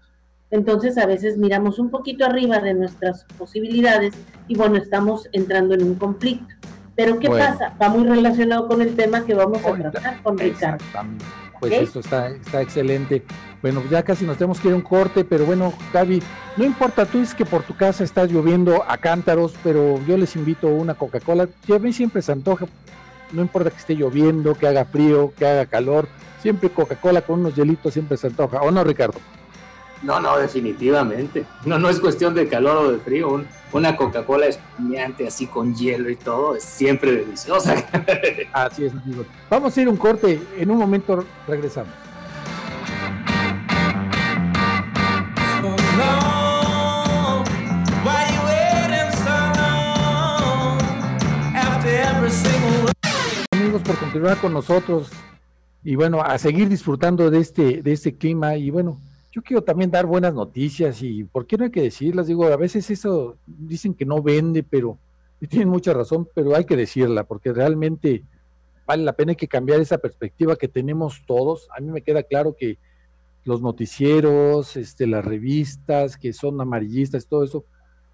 Entonces, 0.51 0.99
a 0.99 1.07
veces 1.07 1.39
miramos 1.39 1.79
un 1.79 1.89
poquito 1.89 2.27
arriba 2.27 2.59
de 2.59 2.75
nuestras 2.75 3.25
posibilidades 3.39 4.13
y 4.49 4.55
bueno, 4.55 4.77
estamos 4.77 5.31
entrando 5.33 5.73
en 5.73 5.83
un 5.83 5.95
conflicto. 5.95 6.55
Pero 6.95 7.19
¿qué 7.19 7.29
pasa? 7.29 7.75
Va 7.81 7.89
muy 7.89 8.07
relacionado 8.07 8.69
con 8.69 8.83
el 8.83 8.95
tema 8.95 9.25
que 9.25 9.35
vamos 9.35 9.65
a 9.65 9.91
tratar 9.91 10.23
con 10.23 10.39
Ricardo. 10.39 10.85
Pues 11.59 11.73
eso 11.75 12.01
está, 12.01 12.29
está 12.29 12.61
excelente. 12.61 13.23
Bueno, 13.63 13.83
ya 13.89 14.03
casi 14.03 14.27
nos 14.27 14.37
tenemos 14.37 14.59
que 14.59 14.69
ir 14.69 14.75
a 14.75 14.77
un 14.77 14.83
corte, 14.83 15.25
pero 15.25 15.47
bueno, 15.47 15.73
Gaby, 15.93 16.21
no 16.57 16.65
importa, 16.65 17.07
tú 17.07 17.21
dices 17.21 17.37
que 17.37 17.45
por 17.45 17.63
tu 17.63 17.77
casa 17.77 18.03
está 18.03 18.27
lloviendo 18.27 18.83
a 18.87 18.99
cántaros, 18.99 19.55
pero 19.63 20.05
yo 20.05 20.17
les 20.19 20.35
invito 20.35 20.67
una 20.67 20.95
Coca-Cola, 20.95 21.49
que 21.65 21.77
a 21.77 21.79
mí 21.79 21.93
siempre 21.93 22.21
se 22.21 22.33
antoja, 22.33 22.67
no 23.31 23.43
importa 23.43 23.71
que 23.71 23.77
esté 23.77 23.95
lloviendo, 23.95 24.55
que 24.55 24.67
haga 24.67 24.85
frío, 24.85 25.33
que 25.39 25.47
haga 25.47 25.67
calor, 25.67 26.09
siempre 26.41 26.71
Coca-Cola 26.71 27.23
con 27.23 27.39
unos 27.39 27.55
hielitos 27.55 27.93
siempre 27.93 28.17
se 28.17 28.27
antoja, 28.27 28.61
¿o 28.61 28.73
no, 28.73 28.83
Ricardo? 28.83 29.21
No, 30.03 30.19
no, 30.19 30.37
definitivamente. 30.37 31.45
No, 31.65 31.79
no 31.79 31.89
es 31.89 32.01
cuestión 32.01 32.35
de 32.35 32.49
calor 32.49 32.77
o 32.79 32.93
de 32.93 32.99
frío. 32.99 33.45
una 33.73 33.97
Coca-Cola 33.97 34.47
espumeante 34.47 35.29
así 35.29 35.47
con 35.47 35.75
hielo 35.75 36.11
y 36.11 36.17
todo 36.17 36.57
es 36.57 36.65
siempre 36.65 37.13
deliciosa. 37.13 37.75
Así 38.53 38.85
es, 38.85 38.93
amigos. 38.93 39.27
Vamos 39.49 39.77
a 39.77 39.81
ir 39.81 39.89
un 39.89 39.97
corte. 39.97 40.41
En 40.59 40.71
un 40.71 40.79
momento 40.79 41.25
regresamos. 41.47 41.93
Amigos, 53.53 53.83
por 53.83 53.97
continuar 53.97 54.37
con 54.39 54.53
nosotros 54.53 55.11
y 55.85 55.95
bueno, 55.95 56.21
a 56.21 56.39
seguir 56.39 56.69
disfrutando 56.69 57.31
de 57.31 57.39
este, 57.39 57.83
de 57.83 57.93
este 57.93 58.17
clima 58.17 58.57
y 58.57 58.71
bueno, 58.71 58.99
yo 59.33 59.43
quiero 59.43 59.65
también 59.65 59.91
dar 59.91 60.05
buenas 60.05 60.35
noticias 60.35 61.03
y 61.03 61.25
por 61.25 61.47
qué 61.47 61.57
no 61.57 61.65
hay 61.65 61.71
que 61.71 61.83
decirlas, 61.83 62.27
digo, 62.27 62.45
a 62.45 62.57
veces 62.57 62.91
eso 62.91 63.37
dicen 63.47 63.95
que 63.95 64.05
no 64.05 64.23
vende, 64.23 64.63
pero 64.63 64.99
tienen 65.49 65.71
mucha 65.71 65.95
razón, 65.95 66.29
pero 66.35 66.55
hay 66.55 66.67
que 66.67 66.77
decirla 66.77 67.25
porque 67.25 67.53
realmente 67.53 68.23
vale 68.87 69.03
la 69.03 69.15
pena 69.15 69.35
que 69.35 69.49
cambiar 69.49 69.81
esa 69.81 69.99
perspectiva 69.99 70.55
que 70.57 70.69
tenemos 70.69 71.23
todos. 71.27 71.69
A 71.77 71.81
mí 71.81 71.91
me 71.91 72.03
queda 72.03 72.23
claro 72.23 72.55
que 72.57 72.79
los 73.45 73.63
noticieros, 73.63 74.77
este, 74.77 75.07
las 75.07 75.25
revistas 75.25 76.17
que 76.19 76.33
son 76.35 76.61
amarillistas, 76.61 77.27
todo 77.27 77.43
eso, 77.43 77.65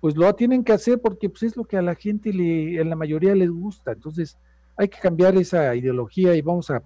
pues 0.00 0.16
lo 0.16 0.32
tienen 0.34 0.62
que 0.62 0.72
hacer 0.72 1.00
porque 1.00 1.28
pues, 1.28 1.42
es 1.42 1.56
lo 1.56 1.64
que 1.64 1.76
a 1.76 1.82
la 1.82 1.96
gente 1.96 2.32
le, 2.32 2.80
en 2.80 2.88
la 2.88 2.96
mayoría 2.96 3.34
les 3.34 3.50
gusta. 3.50 3.92
Entonces 3.92 4.38
hay 4.76 4.88
que 4.88 5.00
cambiar 5.00 5.36
esa 5.36 5.74
ideología 5.74 6.36
y 6.36 6.42
vamos 6.42 6.70
a 6.70 6.82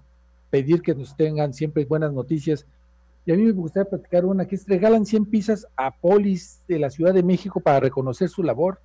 pedir 0.49 0.81
que 0.81 0.95
nos 0.95 1.15
tengan 1.17 1.53
siempre 1.53 1.85
buenas 1.85 2.13
noticias 2.13 2.67
y 3.25 3.33
a 3.33 3.37
mí 3.37 3.45
me 3.45 3.53
gustaría 3.53 3.89
platicar 3.89 4.25
una 4.25 4.47
que 4.47 4.57
es 4.57 4.67
regalan 4.67 5.07
100 5.07 5.27
pizzas 5.27 5.67
a 5.77 5.95
polis 5.95 6.63
de 6.67 6.79
la 6.79 6.91
Ciudad 6.91 7.15
de 7.15 7.23
México 7.23 7.61
para 7.61 7.81
reconocer 7.81 8.29
su 8.29 8.43
labor. 8.43 8.81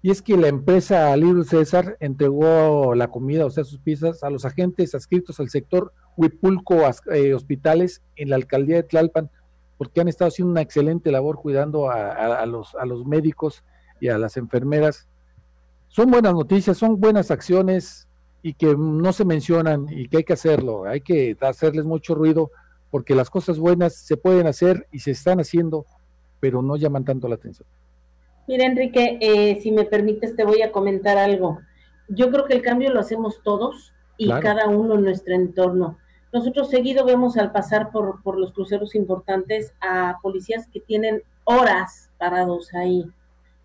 Y 0.00 0.10
es 0.10 0.22
que 0.22 0.36
la 0.36 0.48
empresa 0.48 1.16
Libro 1.16 1.44
César 1.44 1.96
entregó 1.98 2.94
la 2.94 3.08
comida, 3.08 3.46
o 3.46 3.50
sea, 3.50 3.64
sus 3.64 3.80
pizzas, 3.80 4.22
a 4.22 4.30
los 4.30 4.44
agentes 4.44 4.94
adscritos 4.94 5.40
al 5.40 5.48
sector 5.48 5.92
Huipulco 6.16 6.82
eh, 7.12 7.34
Hospitales 7.34 8.02
en 8.14 8.30
la 8.30 8.36
alcaldía 8.36 8.76
de 8.76 8.82
Tlalpan, 8.84 9.30
porque 9.78 10.00
han 10.00 10.08
estado 10.08 10.28
haciendo 10.28 10.52
una 10.52 10.60
excelente 10.60 11.10
labor 11.10 11.36
cuidando 11.36 11.90
a, 11.90 12.44
los, 12.46 12.74
a 12.76 12.84
los 12.84 13.06
médicos 13.06 13.64
y 13.98 14.08
a 14.08 14.18
las 14.18 14.36
enfermeras. 14.36 15.08
Son 15.88 16.10
buenas 16.10 16.34
noticias, 16.34 16.76
son 16.76 17.00
buenas 17.00 17.30
acciones 17.30 18.06
y 18.42 18.54
que 18.54 18.76
no 18.76 19.12
se 19.12 19.24
mencionan 19.24 19.86
y 19.90 20.08
que 20.08 20.18
hay 20.18 20.24
que 20.24 20.34
hacerlo, 20.34 20.84
hay 20.84 21.00
que 21.00 21.36
hacerles 21.40 21.86
mucho 21.86 22.14
ruido 22.14 22.50
porque 22.94 23.16
las 23.16 23.28
cosas 23.28 23.58
buenas 23.58 23.96
se 23.96 24.16
pueden 24.16 24.46
hacer 24.46 24.86
y 24.92 25.00
se 25.00 25.10
están 25.10 25.40
haciendo, 25.40 25.84
pero 26.38 26.62
no 26.62 26.76
llaman 26.76 27.04
tanto 27.04 27.26
la 27.26 27.34
atención. 27.34 27.66
Mira, 28.46 28.66
Enrique, 28.66 29.18
eh, 29.20 29.60
si 29.60 29.72
me 29.72 29.82
permites, 29.82 30.36
te 30.36 30.44
voy 30.44 30.62
a 30.62 30.70
comentar 30.70 31.18
algo. 31.18 31.58
Yo 32.08 32.30
creo 32.30 32.44
que 32.44 32.54
el 32.54 32.62
cambio 32.62 32.92
lo 32.92 33.00
hacemos 33.00 33.42
todos 33.42 33.92
y 34.16 34.28
cada 34.28 34.68
uno 34.68 34.94
en 34.94 35.02
nuestro 35.02 35.34
entorno. 35.34 35.98
Nosotros 36.32 36.70
seguido 36.70 37.04
vemos 37.04 37.36
al 37.36 37.50
pasar 37.50 37.90
por, 37.90 38.22
por 38.22 38.38
los 38.38 38.52
cruceros 38.52 38.94
importantes 38.94 39.74
a 39.80 40.18
policías 40.22 40.68
que 40.68 40.78
tienen 40.78 41.20
horas 41.42 42.10
parados 42.16 42.72
ahí. 42.74 43.04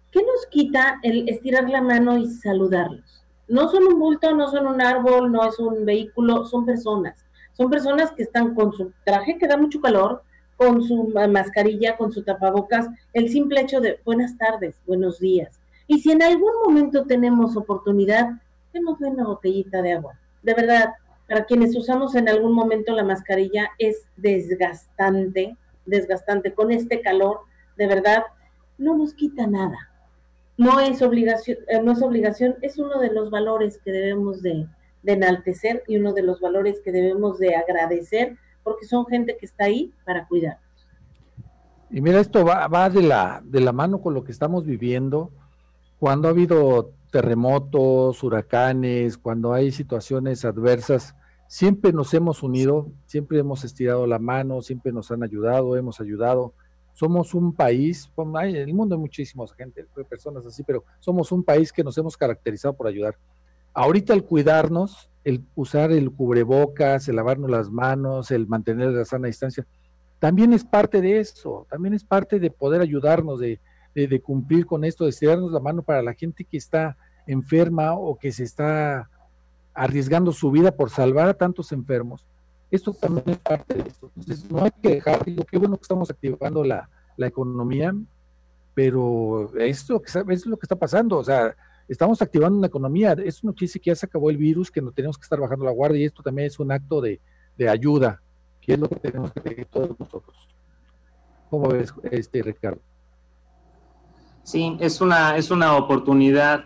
¿Qué 0.09 0.21
nos 0.21 0.48
quita 0.50 1.00
el 1.03 1.29
estirar 1.29 1.69
la 1.69 1.83
mano 1.83 2.17
y 2.17 2.25
saludarlos? 2.25 3.24
No 3.48 3.69
son 3.69 3.83
un 3.83 4.00
bulto, 4.00 4.36
no 4.36 4.50
son 4.50 4.65
un 4.65 4.81
árbol, 4.81 5.31
no 5.31 5.48
es 5.48 5.59
un 5.59 5.86
vehículo, 5.86 6.48
son 6.48 6.65
personas 6.65 7.28
son 7.60 7.70
personas 7.70 8.13
que 8.13 8.24
están 8.24 8.56
con 8.56 8.72
su 8.72 8.94
traje 9.04 9.38
que 9.38 9.46
da 9.46 9.58
mucho 9.58 9.82
calor, 9.82 10.24
con 10.56 10.82
su 10.82 11.13
mascarilla, 11.30 11.98
con 11.98 12.10
su 12.10 12.24
tapabocas, 12.24 12.88
el 13.12 13.30
simple 13.30 13.60
hecho 13.60 13.82
de 13.82 14.00
buenas 14.06 14.38
tardes, 14.38 14.80
buenos 14.88 15.20
días. 15.20 15.60
Y 15.86 16.00
si 16.00 16.13
en 16.13 16.24
algún 16.24 16.54
momento 16.66 17.06
tenemos 17.06 17.58
oportunidad, 17.58 18.30
démosle 18.72 19.08
una 19.08 19.25
botellita 19.25 19.82
de 19.82 19.92
agua. 19.92 20.18
De 20.42 20.54
verdad, 20.54 20.94
para 21.28 21.44
quienes 21.44 21.75
usamos 21.75 22.16
en 22.16 22.30
algún 22.30 22.54
momento 22.54 22.94
la 22.94 23.04
mascarilla 23.04 23.72
es 23.78 24.06
desgastante, 24.16 25.58
desgastante 25.86 26.54
con 26.54 26.72
este 26.72 27.01
calor, 27.01 27.42
de 27.75 27.88
verdad, 27.88 28.24
no 28.78 28.96
nos 28.96 29.13
quita 29.13 29.48
nada. 29.48 29.92
No 30.56 30.80
es 30.80 31.01
obligación, 31.01 31.58
eh, 31.68 31.82
no 31.82 31.92
es 31.92 32.01
obligación, 32.01 32.56
es 32.62 32.78
uno 32.78 33.01
de 33.01 33.12
los 33.12 33.30
valores 33.30 33.82
que 33.84 33.92
debemos 33.92 34.42
de, 34.42 34.66
de 35.03 35.13
enaltecer 35.13 35.84
y 35.88 35.98
uno 35.98 36.13
de 36.13 36.24
los 36.24 36.39
valores 36.39 36.82
que 36.84 36.91
debemos 36.91 37.39
de 37.39 37.56
agradecer 37.56 38.38
porque 38.63 38.86
son 38.86 39.06
gente 39.06 39.38
que 39.38 39.46
está 39.46 39.65
ahí 39.65 39.94
para 40.06 40.27
cuidarnos. 40.27 40.63
Y 41.89 42.01
mira, 42.01 42.20
esto 42.20 42.46
va, 42.46 42.68
va 42.68 42.89
de, 42.89 43.01
la, 43.01 43.41
de 43.44 43.62
la 43.62 43.72
mano 43.72 44.01
con 44.01 44.13
lo 44.13 44.24
que 44.24 44.32
estamos 44.32 44.65
viviendo. 44.65 45.32
Cuando 45.98 46.27
ha 46.27 46.32
habido 46.32 46.94
terremotos, 47.12 48.24
huracanes, 48.24 49.18
cuando 49.18 49.53
hay 49.53 49.72
situaciones 49.72 50.46
adversas, 50.46 51.15
siempre 51.48 51.91
nos 51.91 52.13
hemos 52.13 52.44
unido, 52.44 52.91
siempre 53.08 53.39
hemos 53.39 53.63
estirado 53.63 54.06
la 54.06 54.20
mano, 54.20 54.62
siempre 54.62 54.91
nos 54.91 55.10
han 55.10 55.24
ayudado, 55.24 55.75
hemos 55.75 56.00
ayudado. 56.00 56.53
Somos 56.94 57.34
un 57.34 57.53
país, 57.53 58.12
en 58.18 58.56
el 58.56 58.74
mundo 58.74 58.96
hay 58.96 59.01
muchísimas 59.01 59.53
gente, 59.53 59.86
personas 60.08 60.46
así, 60.46 60.63
pero 60.63 60.84
somos 61.00 61.32
un 61.32 61.44
país 61.44 61.72
que 61.74 61.84
nos 61.84 61.98
hemos 61.98 62.15
caracterizado 62.18 62.75
por 62.75 62.88
ayudar. 62.88 63.18
Ahorita 63.74 64.14
el 64.14 64.24
cuidarnos, 64.24 65.10
el 65.24 65.44
usar 65.56 65.92
el 65.92 66.12
cubrebocas, 66.12 67.08
el 67.08 67.16
lavarnos 67.16 67.50
las 67.50 67.70
manos, 67.70 68.32
el 68.32 68.48
mantener 68.48 68.90
la 68.90 69.06
sana 69.06 69.28
distancia, 69.28 69.66
también 70.20 70.54
es 70.54 70.66
parte 70.66 71.02
de 71.02 71.20
eso, 71.20 71.66
también 71.70 71.94
es 71.94 72.04
parte 72.04 72.40
de 72.40 72.52
poder 72.52 72.82
ayudarnos, 72.82 73.40
de, 73.40 73.60
de, 73.96 74.22
cumplir 74.22 74.66
con 74.66 74.84
esto, 74.84 75.06
de 75.06 75.12
estirarnos 75.12 75.52
la 75.52 75.60
mano 75.60 75.82
para 75.82 76.02
la 76.02 76.14
gente 76.14 76.44
que 76.44 76.58
está 76.58 76.98
enferma 77.26 77.94
o 77.94 78.18
que 78.18 78.32
se 78.32 78.44
está 78.44 79.10
arriesgando 79.74 80.32
su 80.32 80.52
vida 80.52 80.72
por 80.72 80.90
salvar 80.90 81.30
a 81.30 81.34
tantos 81.34 81.72
enfermos. 81.72 82.26
Esto 82.70 82.94
también 82.94 83.30
es 83.30 83.38
parte 83.38 83.76
de 83.76 83.88
esto. 83.88 84.12
Entonces, 84.16 84.52
no 84.52 84.64
hay 84.64 84.72
que 84.82 84.96
dejar, 84.96 85.24
digo, 85.24 85.44
qué 85.46 85.58
bueno 85.58 85.78
que 85.78 85.84
estamos 85.84 86.10
activando 86.10 86.64
la, 86.64 86.90
la 87.18 87.28
economía, 87.28 87.94
pero 88.74 89.52
esto 89.58 90.02
es 90.30 90.46
lo 90.46 90.58
que 90.58 90.66
está 90.66 90.76
pasando. 90.76 91.18
O 91.18 91.24
sea, 91.24 91.56
estamos 91.89 92.22
activando 92.22 92.58
una 92.58 92.67
economía. 92.67 93.13
Eso 93.13 93.41
no 93.43 93.53
quiere 93.53 93.67
decir 93.67 93.81
que 93.81 93.89
ya 93.89 93.96
se 93.96 94.05
acabó 94.05 94.29
el 94.29 94.38
virus, 94.38 94.72
que 94.72 94.81
no 94.81 94.91
tenemos 94.91 95.17
que 95.17 95.24
estar 95.24 95.39
bajando 95.39 95.65
la 95.65 95.72
guardia 95.72 96.01
y 96.01 96.05
esto 96.05 96.24
también 96.24 96.48
es 96.48 96.60
un 96.60 96.72
acto 96.72 97.01
de, 97.01 97.19
ayuda, 97.69 98.22
que 98.62 98.74
es 98.74 98.79
lo 98.79 98.88
que 98.88 98.96
tenemos 98.96 99.34
que 99.34 99.39
hacer 99.41 99.65
todos 99.65 100.00
nosotros. 100.00 100.48
¿Cómo 101.50 101.67
ves, 101.67 101.93
este, 102.10 102.41
Ricardo? 102.41 102.79
Sí, 104.43 104.77
es 104.79 105.01
una, 105.01 105.36
es 105.36 105.51
una 105.51 105.75
oportunidad 105.75 106.65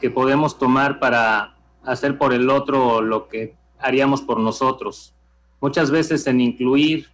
que 0.00 0.10
podemos 0.10 0.58
tomar 0.58 0.98
para 0.98 1.56
hacer 1.82 2.16
por 2.16 2.32
el 2.32 2.48
otro 2.48 3.02
lo 3.02 3.28
que 3.28 3.56
haríamos 3.78 4.22
por 4.22 4.40
nosotros. 4.40 5.14
muchas 5.60 5.90
veces 5.90 6.26
en 6.26 6.40
incluir 6.40 7.08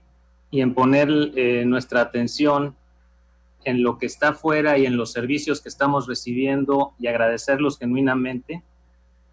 y 0.51 0.61
en 0.61 0.75
poner 0.75 1.09
eh, 1.37 1.65
nuestra 1.65 2.01
atención 2.01 2.77
en 3.65 3.83
lo 3.83 3.99
que 3.99 4.07
está 4.07 4.31
afuera 4.31 4.79
y 4.79 4.87
en 4.87 4.97
los 4.97 5.13
servicios 5.13 5.61
que 5.61 5.69
estamos 5.69 6.07
recibiendo 6.07 6.95
y 6.99 7.07
agradecerlos 7.07 7.79
genuinamente, 7.79 8.63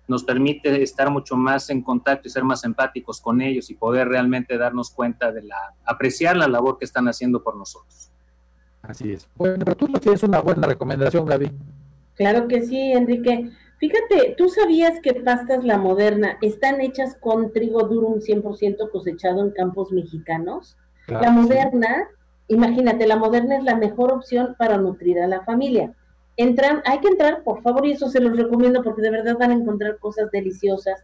nos 0.07 0.24
permite 0.24 0.81
estar 0.81 1.10
mucho 1.10 1.36
más 1.36 1.69
en 1.69 1.81
contacto 1.81 2.27
y 2.27 2.31
ser 2.31 2.43
más 2.43 2.63
empáticos 2.63 3.19
con 3.19 3.41
ellos 3.41 3.69
y 3.69 3.75
poder 3.75 4.07
realmente 4.07 4.57
darnos 4.57 4.89
cuenta 4.91 5.31
de 5.31 5.43
la, 5.43 5.57
apreciar 5.86 6.38
la 6.38 6.48
labor 6.48 6.77
que 6.77 6.86
están 6.86 7.07
haciendo 7.07 7.43
por 7.43 7.57
nosotros. 7.57 8.10
Así 8.81 9.12
es. 9.12 9.27
Bueno, 9.36 9.65
pero 9.65 9.75
tú 9.75 9.88
tienes 10.00 10.24
una 10.24 10.39
buena 10.39 10.65
recomendación, 10.65 11.25
Gaby. 11.25 11.51
Claro 12.15 12.48
que 12.48 12.62
sí, 12.62 12.93
Enrique. 12.93 13.51
Fíjate, 13.79 14.36
¿tú 14.38 14.50
sabías 14.50 15.00
que 15.01 15.13
pastas 15.13 15.63
La 15.63 15.77
Moderna 15.77 16.38
están 16.41 16.81
hechas 16.81 17.15
con 17.19 17.51
trigo 17.51 17.84
durum 17.84 18.19
100% 18.19 18.89
cosechado 18.91 19.43
en 19.43 19.51
campos 19.51 19.91
mexicanos? 19.91 20.77
la 21.07 21.31
Moderna, 21.31 22.10
imagínate, 22.47 23.07
la 23.07 23.17
Moderna 23.17 23.57
es 23.57 23.63
la 23.63 23.75
mejor 23.75 24.11
opción 24.11 24.55
para 24.57 24.77
nutrir 24.77 25.19
a 25.19 25.27
la 25.27 25.43
familia. 25.43 25.93
Entran, 26.35 26.81
hay 26.85 26.99
que 26.99 27.07
entrar, 27.07 27.43
por 27.43 27.61
favor, 27.61 27.85
y 27.85 27.91
eso 27.93 28.09
se 28.09 28.19
los 28.19 28.37
recomiendo 28.37 28.83
porque 28.83 29.01
de 29.01 29.11
verdad 29.11 29.37
van 29.39 29.51
a 29.51 29.55
encontrar 29.55 29.97
cosas 29.97 30.29
deliciosas 30.31 31.03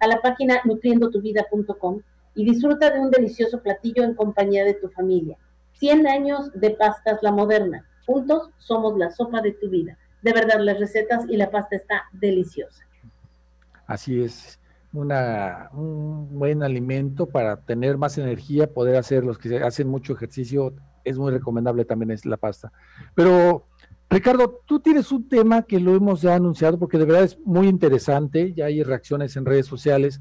a 0.00 0.06
la 0.06 0.20
página 0.20 0.60
nutriendotuvida.com 0.64 2.00
y 2.34 2.44
disfruta 2.44 2.90
de 2.90 3.00
un 3.00 3.10
delicioso 3.10 3.62
platillo 3.62 4.04
en 4.04 4.14
compañía 4.14 4.64
de 4.64 4.74
tu 4.74 4.88
familia. 4.88 5.36
100 5.78 6.06
años 6.06 6.50
de 6.54 6.70
pastas 6.70 7.22
La 7.22 7.32
Moderna. 7.32 7.86
Juntos 8.06 8.50
somos 8.58 8.96
la 8.96 9.10
sopa 9.10 9.40
de 9.40 9.52
tu 9.52 9.68
vida. 9.68 9.98
De 10.22 10.32
verdad, 10.32 10.60
las 10.60 10.78
recetas 10.78 11.24
y 11.28 11.36
la 11.36 11.50
pasta 11.50 11.76
está 11.76 12.04
deliciosa. 12.12 12.84
Así 13.86 14.22
es, 14.22 14.58
una, 14.96 15.70
un 15.72 16.38
buen 16.38 16.62
alimento 16.62 17.26
para 17.26 17.56
tener 17.56 17.98
más 17.98 18.18
energía, 18.18 18.72
poder 18.72 18.96
hacer 18.96 19.24
los 19.24 19.38
que 19.38 19.58
hacen 19.58 19.88
mucho 19.88 20.12
ejercicio, 20.12 20.74
es 21.04 21.18
muy 21.18 21.32
recomendable 21.32 21.84
también 21.84 22.10
es 22.10 22.26
la 22.26 22.36
pasta. 22.36 22.72
Pero, 23.14 23.66
Ricardo, 24.10 24.62
tú 24.66 24.80
tienes 24.80 25.12
un 25.12 25.28
tema 25.28 25.62
que 25.62 25.80
lo 25.80 25.94
hemos 25.94 26.22
ya 26.22 26.34
anunciado 26.34 26.78
porque 26.78 26.98
de 26.98 27.04
verdad 27.04 27.24
es 27.24 27.38
muy 27.44 27.68
interesante, 27.68 28.52
ya 28.54 28.66
hay 28.66 28.82
reacciones 28.82 29.36
en 29.36 29.44
redes 29.44 29.66
sociales 29.66 30.20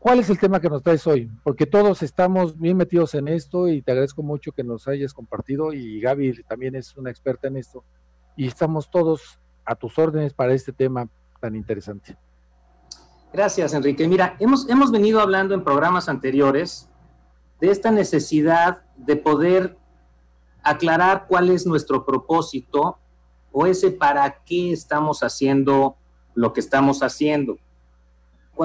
¿Cuál 0.00 0.18
es 0.18 0.30
el 0.30 0.38
tema 0.38 0.60
que 0.60 0.70
nos 0.70 0.82
traes 0.82 1.06
hoy? 1.06 1.30
Porque 1.44 1.66
todos 1.66 2.02
estamos 2.02 2.58
bien 2.58 2.78
metidos 2.78 3.14
en 3.14 3.28
esto 3.28 3.68
y 3.68 3.82
te 3.82 3.92
agradezco 3.92 4.22
mucho 4.22 4.50
que 4.50 4.64
nos 4.64 4.88
hayas 4.88 5.12
compartido 5.12 5.74
y 5.74 6.00
Gaby 6.00 6.42
también 6.44 6.74
es 6.74 6.96
una 6.96 7.10
experta 7.10 7.48
en 7.48 7.58
esto 7.58 7.84
y 8.34 8.46
estamos 8.46 8.90
todos 8.90 9.38
a 9.66 9.74
tus 9.74 9.98
órdenes 9.98 10.32
para 10.32 10.54
este 10.54 10.72
tema 10.72 11.06
tan 11.38 11.54
interesante. 11.54 12.16
Gracias, 13.32 13.74
Enrique. 13.74 14.08
Mira, 14.08 14.36
hemos, 14.40 14.68
hemos 14.68 14.90
venido 14.90 15.20
hablando 15.20 15.54
en 15.54 15.62
programas 15.62 16.08
anteriores 16.08 16.88
de 17.60 17.70
esta 17.70 17.90
necesidad 17.90 18.82
de 18.96 19.16
poder 19.16 19.76
aclarar 20.62 21.26
cuál 21.28 21.50
es 21.50 21.66
nuestro 21.66 22.04
propósito 22.04 22.98
o 23.52 23.66
ese 23.66 23.90
para 23.90 24.42
qué 24.44 24.72
estamos 24.72 25.22
haciendo 25.22 25.96
lo 26.34 26.52
que 26.52 26.60
estamos 26.60 27.02
haciendo 27.02 27.58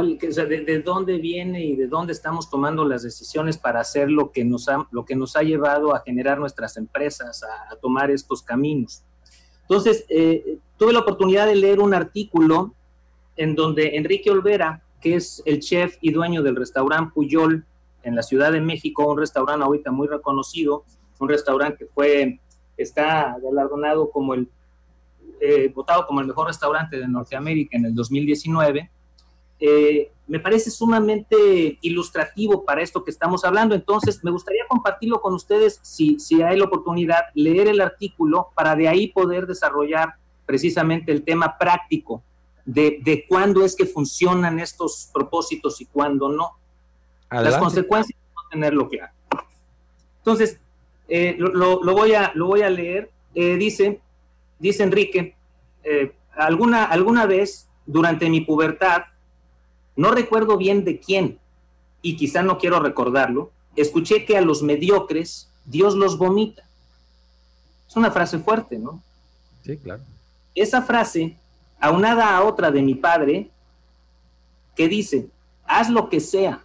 de, 0.03 0.81
dónde 0.83 1.17
viene 1.17 1.63
y 1.63 1.75
de 1.75 1.87
dónde 1.87 2.13
estamos 2.13 2.49
tomando 2.49 2.85
las 2.85 3.03
decisiones 3.03 3.57
para 3.57 3.79
hacer 3.79 4.09
lo 4.09 4.31
que 4.31 4.43
nos 4.43 4.67
ha, 4.67 4.87
lo 4.91 5.05
que 5.05 5.15
nos 5.15 5.35
ha 5.35 5.43
llevado 5.43 5.95
a 5.95 6.01
generar 6.01 6.39
nuestras 6.39 6.75
empresas, 6.77 7.43
a, 7.43 7.75
tomar 7.77 8.11
estos 8.11 8.41
caminos. 8.41 9.03
Entonces, 9.61 10.05
eh, 10.09 10.59
tuve 10.77 10.93
la 10.93 10.99
oportunidad 10.99 11.47
de 11.47 11.55
leer 11.55 11.79
un 11.79 11.93
artículo 11.93 12.73
en 13.37 13.55
donde 13.55 13.95
Enrique 13.95 14.31
Olvera, 14.31 14.81
que 15.01 15.15
es 15.15 15.41
el 15.45 15.59
chef 15.59 15.97
y 16.01 16.11
dueño 16.11 16.41
del 16.41 16.55
restaurante 16.55 17.11
Puyol 17.13 17.65
en 18.03 18.15
la 18.15 18.23
Ciudad 18.23 18.51
de 18.51 18.61
México, 18.61 19.11
un 19.11 19.19
restaurante 19.19 19.63
ahorita 19.63 19.91
muy 19.91 20.07
reconocido, 20.07 20.83
un 21.19 21.29
restaurante 21.29 21.79
que 21.79 21.91
fue, 21.93 22.39
está 22.77 23.37
galardonado 23.41 24.09
como 24.09 24.33
el, 24.33 24.49
eh, 25.41 25.71
votado 25.73 26.05
como 26.07 26.21
el 26.21 26.27
mejor 26.27 26.47
restaurante 26.47 26.97
de 26.97 27.07
Norteamérica 27.07 27.77
en 27.77 27.85
el 27.85 27.95
2019, 27.95 28.89
eh, 29.59 30.11
me 30.27 30.39
parece 30.39 30.71
sumamente 30.71 31.77
ilustrativo 31.81 32.65
para 32.65 32.81
esto 32.81 33.03
que 33.03 33.11
estamos 33.11 33.45
hablando. 33.45 33.75
Entonces, 33.75 34.23
me 34.23 34.31
gustaría 34.31 34.63
compartirlo 34.67 35.21
con 35.21 35.33
ustedes, 35.33 35.79
si, 35.83 36.19
si 36.19 36.41
hay 36.41 36.57
la 36.57 36.65
oportunidad, 36.65 37.25
leer 37.33 37.67
el 37.67 37.79
artículo 37.79 38.49
para 38.55 38.75
de 38.75 38.87
ahí 38.87 39.07
poder 39.07 39.45
desarrollar 39.45 40.15
precisamente 40.45 41.11
el 41.11 41.23
tema 41.23 41.57
práctico 41.57 42.23
de, 42.65 42.99
de 43.03 43.25
cuándo 43.27 43.63
es 43.63 43.75
que 43.75 43.85
funcionan 43.85 44.59
estos 44.59 45.09
propósitos 45.13 45.79
y 45.81 45.85
cuándo 45.85 46.29
no. 46.29 46.51
Las 47.29 47.57
consecuencias 47.57 48.17
de 48.19 48.33
no 48.35 48.49
tenerlo 48.49 48.89
claro. 48.89 49.13
Entonces, 50.19 50.59
eh, 51.07 51.35
lo, 51.37 51.79
voy 51.79 52.13
a, 52.13 52.31
lo 52.35 52.47
voy 52.47 52.61
a 52.61 52.69
leer. 52.69 53.11
Eh, 53.33 53.55
dice, 53.57 53.99
dice 54.59 54.83
Enrique, 54.83 55.35
alguna, 56.35 56.85
alguna 56.85 57.25
vez 57.25 57.67
durante 57.85 58.29
mi 58.29 58.41
pubertad, 58.41 59.03
no 59.95 60.11
recuerdo 60.11 60.57
bien 60.57 60.83
de 60.83 60.99
quién, 60.99 61.39
y 62.01 62.17
quizá 62.17 62.43
no 62.43 62.57
quiero 62.57 62.79
recordarlo, 62.79 63.51
escuché 63.75 64.25
que 64.25 64.37
a 64.37 64.41
los 64.41 64.61
mediocres 64.61 65.49
Dios 65.65 65.95
los 65.95 66.17
vomita. 66.17 66.67
Es 67.87 67.95
una 67.95 68.11
frase 68.11 68.39
fuerte, 68.39 68.77
¿no? 68.77 69.01
Sí, 69.63 69.77
claro. 69.77 70.03
Esa 70.53 70.81
frase, 70.81 71.37
aunada 71.79 72.35
a 72.35 72.43
otra 72.43 72.71
de 72.71 72.81
mi 72.81 72.95
padre, 72.95 73.51
que 74.75 74.87
dice, 74.87 75.27
haz 75.65 75.89
lo 75.89 76.09
que 76.09 76.19
sea, 76.19 76.63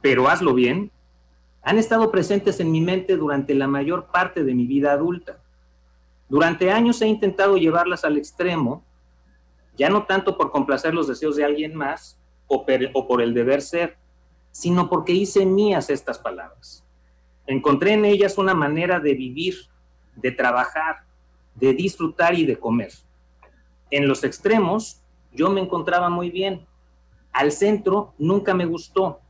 pero 0.00 0.28
hazlo 0.28 0.54
bien, 0.54 0.90
han 1.62 1.78
estado 1.78 2.10
presentes 2.10 2.60
en 2.60 2.70
mi 2.70 2.80
mente 2.80 3.16
durante 3.16 3.54
la 3.54 3.66
mayor 3.66 4.06
parte 4.06 4.44
de 4.44 4.54
mi 4.54 4.66
vida 4.66 4.92
adulta. 4.92 5.38
Durante 6.28 6.70
años 6.70 7.02
he 7.02 7.08
intentado 7.08 7.56
llevarlas 7.56 8.04
al 8.04 8.16
extremo, 8.16 8.84
ya 9.76 9.90
no 9.90 10.04
tanto 10.04 10.38
por 10.38 10.50
complacer 10.50 10.94
los 10.94 11.08
deseos 11.08 11.36
de 11.36 11.44
alguien 11.44 11.74
más, 11.74 12.18
o, 12.46 12.64
por 12.64 13.22
el 13.22 13.34
deber 13.34 13.62
ser, 13.62 13.96
sino 14.52 14.88
porque 14.88 15.12
hice 15.12 15.44
mías 15.44 15.90
estas 15.90 16.18
palabras. 16.18 16.84
Encontré 17.46 17.92
en 17.92 18.04
ellas 18.04 18.38
una 18.38 18.54
manera 18.54 19.00
de 19.00 19.14
vivir, 19.14 19.56
de 20.14 20.30
trabajar, 20.30 21.04
de 21.54 21.72
disfrutar 21.74 22.34
y 22.34 22.46
de 22.46 22.58
comer. 22.58 22.92
En 23.90 24.08
los 24.08 24.24
extremos 24.24 25.02
yo 25.32 25.50
me 25.50 25.60
encontraba 25.60 26.08
muy 26.08 26.30
bien. 26.30 26.66
Al 27.32 27.52
centro 27.52 28.14
nunca 28.18 28.54
me 28.54 28.64
gustó. 28.64 29.20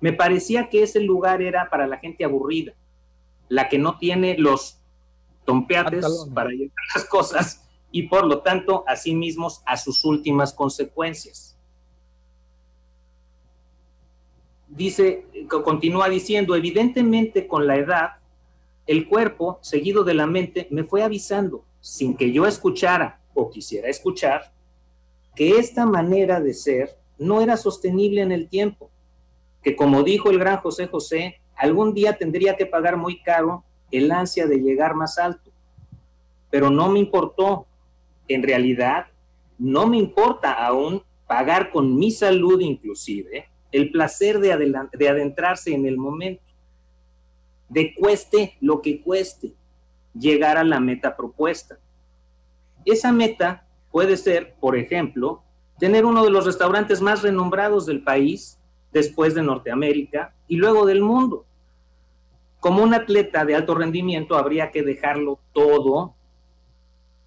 Me 0.00 0.12
parecía 0.12 0.68
que 0.68 0.82
ese 0.82 1.00
lugar 1.00 1.42
era 1.42 1.70
para 1.70 1.86
la 1.86 1.98
gente 1.98 2.24
aburrida, 2.24 2.72
la 3.48 3.68
que 3.68 3.78
no 3.78 3.98
tiene 3.98 4.36
los 4.38 4.80
tompeates 5.44 6.26
para 6.34 6.50
llevar 6.50 6.72
las 6.94 7.04
cosas 7.04 7.68
y 7.90 8.08
por 8.08 8.26
lo 8.26 8.40
tanto 8.40 8.84
a 8.86 8.96
sí 8.96 9.14
mismos 9.14 9.62
a 9.66 9.76
sus 9.76 10.04
últimas 10.04 10.52
consecuencias. 10.52 11.54
dice, 14.74 15.24
continúa 15.48 16.08
diciendo, 16.08 16.56
evidentemente 16.56 17.46
con 17.46 17.66
la 17.66 17.76
edad, 17.76 18.10
el 18.86 19.08
cuerpo, 19.08 19.58
seguido 19.62 20.04
de 20.04 20.14
la 20.14 20.26
mente, 20.26 20.68
me 20.70 20.84
fue 20.84 21.02
avisando, 21.02 21.64
sin 21.80 22.16
que 22.16 22.32
yo 22.32 22.46
escuchara 22.46 23.20
o 23.34 23.50
quisiera 23.50 23.88
escuchar, 23.88 24.52
que 25.34 25.58
esta 25.58 25.84
manera 25.84 26.40
de 26.40 26.54
ser 26.54 26.96
no 27.18 27.40
era 27.40 27.56
sostenible 27.56 28.22
en 28.22 28.32
el 28.32 28.48
tiempo, 28.48 28.90
que 29.62 29.76
como 29.76 30.02
dijo 30.02 30.30
el 30.30 30.38
gran 30.38 30.58
José 30.58 30.86
José, 30.86 31.40
algún 31.56 31.94
día 31.94 32.16
tendría 32.16 32.56
que 32.56 32.66
pagar 32.66 32.96
muy 32.96 33.22
caro 33.22 33.64
el 33.90 34.10
ansia 34.10 34.46
de 34.46 34.58
llegar 34.58 34.94
más 34.94 35.18
alto. 35.18 35.50
Pero 36.50 36.70
no 36.70 36.88
me 36.88 36.98
importó, 36.98 37.66
en 38.28 38.42
realidad, 38.42 39.06
no 39.58 39.86
me 39.86 39.98
importa 39.98 40.52
aún 40.52 41.02
pagar 41.26 41.70
con 41.70 41.96
mi 41.96 42.10
salud 42.10 42.60
inclusive 42.60 43.48
el 43.72 43.90
placer 43.90 44.38
de, 44.38 44.88
de 44.92 45.08
adentrarse 45.08 45.74
en 45.74 45.84
el 45.84 45.96
momento, 45.96 46.44
de 47.68 47.92
cueste 47.92 48.56
lo 48.60 48.80
que 48.80 49.02
cueste, 49.02 49.52
llegar 50.16 50.56
a 50.56 50.64
la 50.64 50.78
meta 50.78 51.16
propuesta. 51.16 51.78
Esa 52.84 53.12
meta 53.12 53.66
puede 53.90 54.16
ser, 54.16 54.54
por 54.60 54.76
ejemplo, 54.76 55.42
tener 55.78 56.04
uno 56.04 56.24
de 56.24 56.30
los 56.30 56.44
restaurantes 56.44 57.00
más 57.00 57.22
renombrados 57.22 57.86
del 57.86 58.02
país, 58.02 58.58
después 58.92 59.34
de 59.34 59.42
Norteamérica 59.42 60.32
y 60.48 60.56
luego 60.56 60.86
del 60.86 61.02
mundo. 61.02 61.44
Como 62.60 62.82
un 62.82 62.94
atleta 62.94 63.44
de 63.44 63.56
alto 63.56 63.74
rendimiento 63.74 64.36
habría 64.36 64.70
que 64.70 64.82
dejarlo 64.82 65.38
todo, 65.52 66.14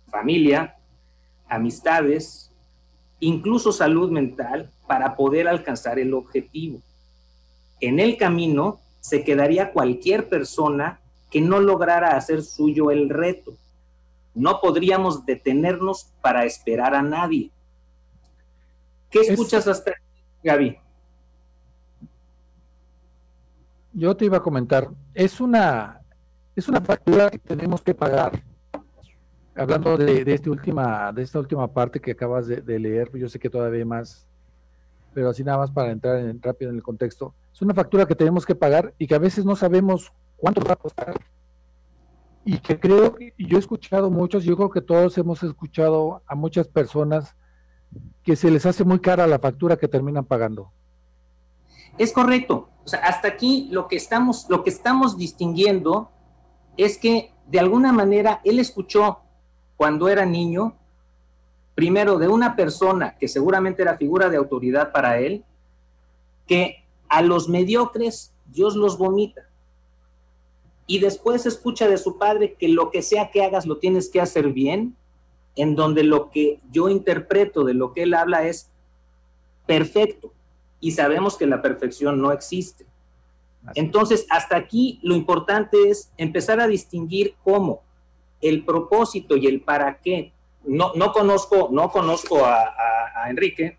familia, 0.10 0.78
amistades, 1.48 2.52
incluso 3.20 3.72
salud 3.72 4.10
mental, 4.12 4.72
para 4.88 5.16
poder 5.16 5.48
alcanzar 5.48 6.00
el 6.00 6.14
objetivo. 6.14 6.80
En 7.82 8.00
el 8.00 8.18
camino 8.18 8.80
se 9.02 9.24
quedaría 9.24 9.72
cualquier 9.72 10.30
persona 10.30 11.00
que 11.30 11.42
no 11.42 11.60
lograra 11.60 12.16
hacer 12.16 12.42
suyo 12.42 12.90
el 12.90 13.10
reto. 13.10 13.54
No 14.38 14.62
podríamos 14.62 15.26
detenernos 15.26 16.14
para 16.22 16.46
esperar 16.46 16.96
a 16.96 17.02
nadie. 17.02 17.52
¿Qué 19.10 19.20
escuchas 19.22 19.68
hasta 19.68 19.94
Gaby? 20.44 20.80
yo 23.98 24.16
te 24.16 24.26
iba 24.26 24.38
a 24.38 24.42
comentar, 24.42 24.90
es 25.16 25.42
una, 25.42 26.02
es 26.56 26.70
una 26.70 26.82
factura 26.82 27.32
que 27.32 27.40
tenemos 27.40 27.82
que 27.82 27.96
pagar. 27.96 28.44
Hablando 29.56 29.98
de, 29.98 30.24
de, 30.24 30.34
esta 30.36 30.52
última, 30.52 31.12
de 31.12 31.24
esta 31.24 31.40
última 31.40 31.68
parte 31.68 32.00
que 32.00 32.12
acabas 32.12 32.46
de, 32.46 32.80
leer, 32.80 33.10
yo 33.18 33.28
sé 33.28 33.40
que 33.40 33.50
todavía 33.50 33.80
hay 33.80 33.86
más, 33.86 34.28
pero 35.16 35.30
así 35.30 35.44
nada 35.44 35.58
más 35.58 35.72
para 35.72 35.90
entrar 35.90 36.20
en, 36.20 36.40
rápido 36.40 36.70
en 36.70 36.78
el 36.78 36.84
contexto. 36.84 37.34
Es 37.52 37.64
una 37.64 37.74
factura 37.74 38.06
que 38.06 38.14
tenemos 38.14 38.46
que 38.46 38.54
pagar 38.54 38.94
y 39.00 39.08
que 39.08 39.16
a 39.16 39.20
veces 39.20 39.46
no 39.46 39.56
sabemos 39.56 40.14
cuánto 40.36 40.62
va 40.62 40.74
a 40.74 40.76
costar. 40.76 41.16
Y 42.50 42.60
que 42.60 42.80
creo, 42.80 43.14
y 43.20 43.46
yo 43.46 43.58
he 43.58 43.60
escuchado 43.60 44.10
muchos, 44.10 44.46
yo 44.46 44.56
creo 44.56 44.70
que 44.70 44.80
todos 44.80 45.18
hemos 45.18 45.44
escuchado 45.44 46.22
a 46.26 46.34
muchas 46.34 46.70
personas 46.70 47.36
que 48.24 48.38
se 48.38 48.50
les 48.50 48.66
hace 48.66 48.86
muy 48.86 49.02
cara 49.02 49.28
la 49.28 49.38
factura 49.38 49.76
que 49.76 49.90
terminan 49.90 50.24
pagando. 50.24 50.72
Es 51.98 52.14
correcto. 52.14 52.70
O 52.86 52.88
sea, 52.88 53.00
hasta 53.02 53.28
aquí 53.28 53.68
lo 53.70 53.90
que 53.90 53.98
estamos, 53.98 54.46
lo 54.48 54.64
que 54.64 54.70
estamos 54.70 55.18
distinguiendo 55.18 56.10
es 56.78 56.98
que 56.98 57.34
de 57.48 57.60
alguna 57.60 57.92
manera 57.92 58.40
él 58.46 58.60
escuchó 58.60 59.20
cuando 59.76 60.08
era 60.08 60.26
niño, 60.26 60.78
primero 61.76 62.18
de 62.18 62.30
una 62.30 62.56
persona 62.56 63.18
que 63.18 63.28
seguramente 63.28 63.82
era 63.82 63.98
figura 63.98 64.30
de 64.30 64.38
autoridad 64.38 64.94
para 64.94 65.20
él, 65.20 65.44
que 66.48 66.86
a 67.10 67.22
los 67.22 67.50
mediocres 67.50 68.34
Dios 68.46 68.78
los 68.78 68.98
vomita. 68.98 69.50
Y 70.88 71.00
después 71.00 71.46
escucha 71.46 71.88
de 71.88 71.98
su 71.98 72.18
padre 72.18 72.56
que 72.56 72.70
lo 72.70 72.90
que 72.90 73.02
sea 73.02 73.30
que 73.30 73.44
hagas 73.44 73.66
lo 73.66 73.78
tienes 73.78 74.10
que 74.10 74.22
hacer 74.22 74.50
bien, 74.54 74.96
en 75.56 75.76
donde 75.76 76.04
lo 76.04 76.32
que 76.32 76.60
yo 76.72 76.90
interpreto 76.90 77.64
de 77.64 77.74
lo 77.74 77.94
que 77.94 78.04
él 78.04 78.14
habla 78.14 78.48
es 78.48 78.70
perfecto 79.66 80.32
y 80.80 80.92
sabemos 80.92 81.38
que 81.38 81.48
la 81.48 81.62
perfección 81.62 82.22
no 82.22 82.32
existe. 82.32 82.86
Entonces, 83.76 84.26
hasta 84.30 84.56
aquí 84.56 85.00
lo 85.02 85.16
importante 85.16 85.90
es 85.90 86.12
empezar 86.18 86.60
a 86.62 86.68
distinguir 86.68 87.36
cómo 87.44 87.82
el 88.42 88.64
propósito 88.64 89.36
y 89.36 89.48
el 89.48 89.62
para 89.62 89.98
qué. 90.00 90.32
No, 90.64 90.94
no 90.96 91.12
conozco, 91.12 91.70
no 91.72 91.90
conozco 91.92 92.46
a, 92.46 92.74
Enrique, 93.30 93.78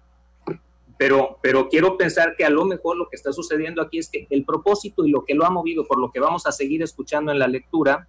pero, 0.98 1.38
pero 1.40 1.68
quiero 1.68 1.96
pensar 1.96 2.34
que 2.36 2.44
a 2.44 2.50
lo 2.50 2.64
mejor 2.64 2.96
lo 2.96 3.08
que 3.08 3.16
está 3.16 3.32
sucediendo 3.32 3.80
aquí 3.80 3.98
es 3.98 4.10
que 4.10 4.26
el 4.28 4.44
propósito 4.44 5.06
y 5.06 5.10
lo 5.10 5.24
que 5.24 5.34
lo 5.34 5.46
ha 5.46 5.50
movido, 5.50 5.86
por 5.86 5.98
lo 5.98 6.10
que 6.10 6.18
vamos 6.18 6.44
a 6.46 6.52
seguir 6.52 6.82
escuchando 6.82 7.30
en 7.30 7.38
la 7.38 7.46
lectura, 7.46 8.08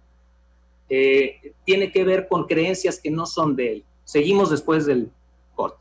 eh, 0.88 1.54
tiene 1.64 1.92
que 1.92 2.02
ver 2.02 2.26
con 2.26 2.46
creencias 2.46 3.00
que 3.00 3.12
no 3.12 3.26
son 3.26 3.54
de 3.54 3.72
él. 3.72 3.84
Seguimos 4.04 4.50
después 4.50 4.86
del 4.86 5.08
corte. 5.54 5.78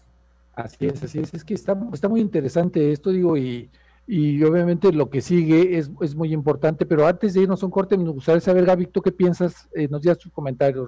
Así 0.53 0.85
es, 0.85 1.01
así 1.01 1.19
es. 1.19 1.33
Es 1.33 1.43
que 1.43 1.55
está, 1.55 1.75
está 1.91 2.07
muy 2.07 2.21
interesante 2.21 2.91
esto, 2.91 3.09
digo, 3.09 3.35
y, 3.35 3.71
y 4.11 4.43
obviamente 4.43 4.91
lo 4.91 5.11
que 5.11 5.21
sigue 5.21 5.77
es, 5.77 5.91
es, 6.01 6.15
muy 6.15 6.33
importante, 6.33 6.83
pero 6.87 7.05
antes 7.05 7.35
de 7.35 7.41
irnos 7.41 7.61
a 7.61 7.67
un 7.67 7.71
corte, 7.71 7.95
me 7.95 8.09
gustaría 8.09 8.41
saber, 8.41 8.65
Gaby, 8.65 8.87
¿tú 8.87 9.03
qué 9.03 9.11
piensas? 9.11 9.69
Eh, 9.75 9.87
nos 9.87 10.01
digas 10.01 10.17
tus 10.17 10.31
comentarios, 10.31 10.87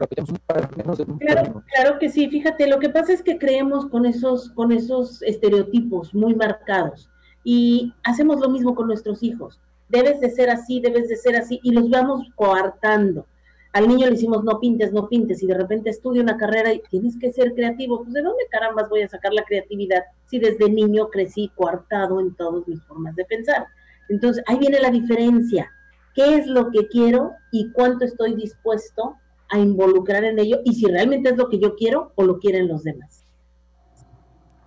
claro, 1.19 1.63
claro 1.71 1.99
que 1.99 2.09
sí, 2.09 2.27
fíjate, 2.31 2.65
lo 2.65 2.79
que 2.79 2.89
pasa 2.89 3.13
es 3.13 3.21
que 3.21 3.37
creemos 3.37 3.85
con 3.85 4.07
esos, 4.07 4.49
con 4.53 4.71
esos 4.71 5.21
estereotipos 5.21 6.15
muy 6.15 6.33
marcados 6.33 7.11
y 7.43 7.93
hacemos 8.03 8.39
lo 8.39 8.49
mismo 8.49 8.73
con 8.73 8.87
nuestros 8.87 9.21
hijos. 9.21 9.61
Debes 9.87 10.19
de 10.19 10.31
ser 10.31 10.49
así, 10.49 10.79
debes 10.79 11.07
de 11.07 11.15
ser 11.15 11.35
así, 11.35 11.59
y 11.61 11.73
los 11.73 11.91
vamos 11.91 12.27
coartando 12.33 13.27
al 13.73 13.87
niño 13.87 14.05
le 14.05 14.11
decimos 14.11 14.43
no 14.43 14.59
pintes, 14.59 14.91
no 14.91 15.07
pintes, 15.07 15.41
y 15.41 15.47
de 15.47 15.53
repente 15.53 15.89
estudia 15.89 16.21
una 16.21 16.37
carrera 16.37 16.73
y 16.73 16.81
tienes 16.89 17.17
que 17.17 17.31
ser 17.31 17.53
creativo, 17.53 18.03
pues 18.03 18.13
¿de 18.13 18.21
dónde 18.21 18.43
carambas 18.49 18.89
voy 18.89 19.01
a 19.01 19.07
sacar 19.07 19.33
la 19.33 19.43
creatividad 19.43 20.03
si 20.25 20.39
desde 20.39 20.69
niño 20.69 21.09
crecí 21.09 21.51
coartado 21.55 22.19
en 22.19 22.35
todas 22.35 22.67
mis 22.67 22.83
formas 22.83 23.15
de 23.15 23.25
pensar? 23.25 23.67
Entonces, 24.09 24.43
ahí 24.47 24.57
viene 24.57 24.79
la 24.79 24.91
diferencia. 24.91 25.71
¿Qué 26.13 26.35
es 26.35 26.47
lo 26.47 26.69
que 26.71 26.87
quiero 26.87 27.31
y 27.51 27.71
cuánto 27.71 28.03
estoy 28.03 28.35
dispuesto 28.35 29.15
a 29.49 29.57
involucrar 29.57 30.25
en 30.25 30.37
ello? 30.39 30.59
Y 30.65 30.73
si 30.75 30.87
realmente 30.87 31.29
es 31.29 31.37
lo 31.37 31.47
que 31.47 31.59
yo 31.59 31.75
quiero 31.75 32.11
o 32.15 32.23
lo 32.23 32.39
quieren 32.39 32.67
los 32.67 32.83
demás. 32.83 33.25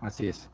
Así 0.01 0.29
es. 0.29 0.49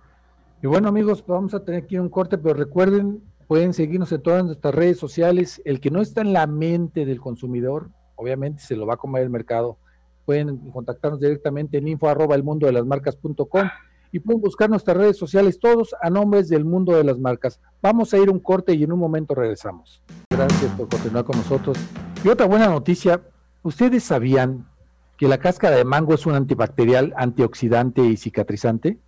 Y 0.63 0.67
bueno, 0.67 0.89
amigos, 0.89 1.25
vamos 1.25 1.55
a 1.55 1.65
tener 1.65 1.85
aquí 1.85 1.97
un 1.99 2.09
corte, 2.09 2.37
pero 2.37 2.55
recuerden, 2.55 3.23
pueden 3.47 3.73
seguirnos 3.73 4.11
en 4.11 4.23
todas 4.23 4.45
nuestras 4.45 4.75
redes 4.75 4.99
sociales. 4.99 5.63
El 5.65 5.81
que 5.81 5.93
no 5.93 6.01
está 6.01 6.21
en 6.23 6.33
la 6.33 6.49
mente 6.49 7.07
del 7.07 7.21
consumidor, 7.21 7.91
obviamente 8.21 8.63
se 8.63 8.77
lo 8.77 8.87
va 8.87 8.95
a 8.95 8.97
comer 8.99 9.23
el 9.23 9.31
mercado. 9.31 9.79
Pueden 10.27 10.59
contactarnos 10.71 11.21
directamente 11.21 11.79
en 11.79 11.89
info 11.89 12.09
arroba 12.09 12.35
el 12.35 12.45
mundo 12.45 12.67
de 12.67 12.73
las 12.73 12.85
marcas.com 12.85 13.69
y 14.13 14.21
pueden 14.21 14.41
buscar 14.41 14.69
nuestras 14.69 14.97
redes 14.97 15.17
sociales 15.17 15.59
todos 15.59 15.95
a 16.03 16.11
nombres 16.11 16.49
del 16.49 16.65
mundo 16.65 16.95
de 16.97 17.05
las 17.05 17.19
marcas. 17.19 17.61
Vamos 17.81 18.13
a 18.13 18.19
ir 18.19 18.29
un 18.29 18.41
corte 18.41 18.75
y 18.75 18.85
en 18.85 18.93
un 18.93 18.99
momento 18.99 19.35
regresamos. 19.35 20.03
Gracias 20.31 20.71
por 20.73 20.89
continuar 20.89 21.25
con 21.25 21.39
nosotros. 21.39 21.79
Y 22.23 22.29
otra 22.29 22.47
buena 22.47 22.69
noticia, 22.69 23.23
¿ustedes 23.63 24.05
sabían 24.05 24.69
que 25.17 25.27
la 25.27 25.39
cáscara 25.39 25.77
de 25.77 25.85
mango 25.85 26.15
es 26.15 26.27
un 26.27 26.35
antibacterial, 26.35 27.15
antioxidante 27.17 28.03
y 28.03 28.17
cicatrizante? 28.17 28.99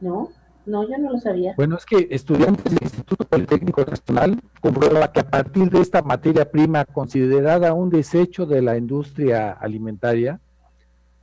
No. 0.00 0.30
No, 0.64 0.88
yo 0.88 0.96
no 0.98 1.12
lo 1.12 1.18
sabía. 1.18 1.54
Bueno, 1.56 1.76
es 1.76 1.84
que 1.84 2.06
estudiantes 2.10 2.64
del 2.72 3.01
Instituto 3.22 3.28
Politécnico 3.28 3.84
Nacional 3.84 4.40
comprueba 4.60 5.12
que 5.12 5.20
a 5.20 5.30
partir 5.30 5.70
de 5.70 5.80
esta 5.80 6.02
materia 6.02 6.50
prima 6.50 6.84
considerada 6.84 7.72
un 7.72 7.90
desecho 7.90 8.46
de 8.46 8.62
la 8.62 8.76
industria 8.76 9.52
alimentaria, 9.52 10.40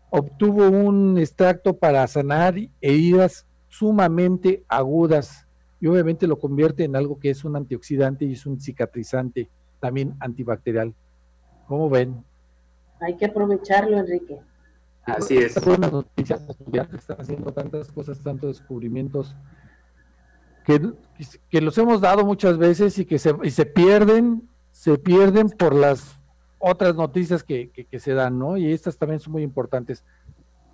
obtuvo 0.09 0.67
un 0.67 1.17
extracto 1.17 1.77
para 1.77 2.05
sanar 2.07 2.55
heridas 2.81 3.45
sumamente 3.67 4.63
agudas 4.67 5.45
y 5.79 5.88
obviamente 5.88 6.27
lo 6.27 6.39
convierte 6.39 6.83
en 6.83 6.95
algo 6.95 7.19
que 7.19 7.29
es 7.29 7.43
un 7.43 7.55
antioxidante 7.55 8.25
y 8.25 8.33
es 8.33 8.45
un 8.45 8.59
cicatrizante, 8.59 9.49
también 9.79 10.15
antibacterial. 10.19 10.93
¿Cómo 11.67 11.89
ven? 11.89 12.23
Hay 12.99 13.15
que 13.15 13.25
aprovecharlo, 13.25 13.97
Enrique. 13.97 14.39
Así 15.05 15.38
es. 15.38 15.63
Buenas 15.63 15.91
noticias, 15.91 16.41
están 16.93 17.21
haciendo 17.21 17.51
tantas 17.53 17.91
cosas, 17.91 18.19
tantos 18.19 18.57
descubrimientos 18.57 19.35
que, 21.49 21.62
los 21.62 21.77
hemos 21.77 22.01
dado 22.01 22.25
muchas 22.25 22.58
veces 22.58 22.97
y 22.99 23.05
que 23.05 23.17
se, 23.17 23.34
y 23.43 23.49
se 23.51 23.65
pierden, 23.65 24.47
se 24.71 24.97
pierden 24.97 25.49
por 25.49 25.73
las 25.73 26.19
otras 26.60 26.95
noticias 26.95 27.43
que, 27.43 27.71
se 27.97 28.13
dan, 28.13 28.38
¿no? 28.38 28.58
Y 28.58 28.71
estas 28.71 28.97
también 28.97 29.19
son 29.19 29.34
muy 29.34 29.43
importantes. 29.43 30.03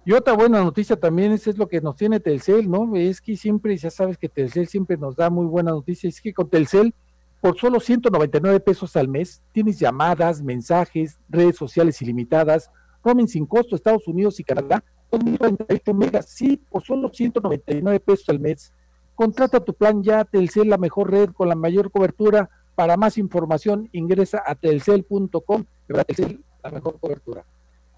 Y 0.04 0.12
otra 0.12 0.34
buena 0.34 0.64
noticia 0.64 0.96
también 0.96 1.32
es, 1.32 1.48
es, 1.48 1.58
lo 1.58 1.68
que 1.68 1.82
nos 1.82 1.96
tiene 1.96 2.20
Telcel, 2.20 2.70
¿no? 2.70 2.96
Es 2.96 3.22
que 3.22 3.38
siempre, 3.38 3.76
ya 3.78 3.90
sabes 3.90 4.18
que 4.18 4.30
Telcel 4.30 4.68
siempre 4.68 4.98
nos 4.98 5.16
da 5.16 5.30
muy 5.30 5.46
buenas 5.46 5.74
noticias, 5.74 6.16
es 6.16 6.22
que 6.22 6.34
con 6.34 6.50
Telcel, 6.50 6.94
por 7.42 7.58
solo 7.58 7.80
199 7.80 8.60
pesos 8.60 8.96
al 8.96 9.08
mes, 9.08 9.42
tienes 9.52 9.80
llamadas, 9.80 10.42
mensajes, 10.42 11.20
redes 11.30 11.56
sociales 11.56 12.02
ilimitadas, 12.02 12.70
roaming 13.04 13.28
sin 13.28 13.46
costo 13.46 13.76
Estados 13.76 14.08
Unidos 14.08 14.40
y 14.40 14.44
Canadá, 14.44 14.84
2048 15.12 15.94
megas, 15.94 16.26
sí, 16.28 16.58
por 16.70 16.84
solo 16.84 17.10
199 17.10 18.00
pesos 18.00 18.28
al 18.30 18.40
mes. 18.40 18.74
Contrata 19.16 19.60
tu 19.60 19.74
plan 19.74 20.04
ya, 20.04 20.26
Telcel, 20.26 20.70
la 20.70 20.78
mejor 20.78 21.10
red 21.10 21.30
con 21.32 21.50
la 21.50 21.56
mayor 21.56 21.90
cobertura. 21.90 22.50
Para 22.76 22.98
más 22.98 23.18
información, 23.18 23.90
ingresa 23.94 24.44
a 24.46 24.54
telcel.com, 24.54 25.66
Telcel, 25.88 26.44
la 26.62 26.72
mejor 26.72 27.00
cobertura. 27.00 27.46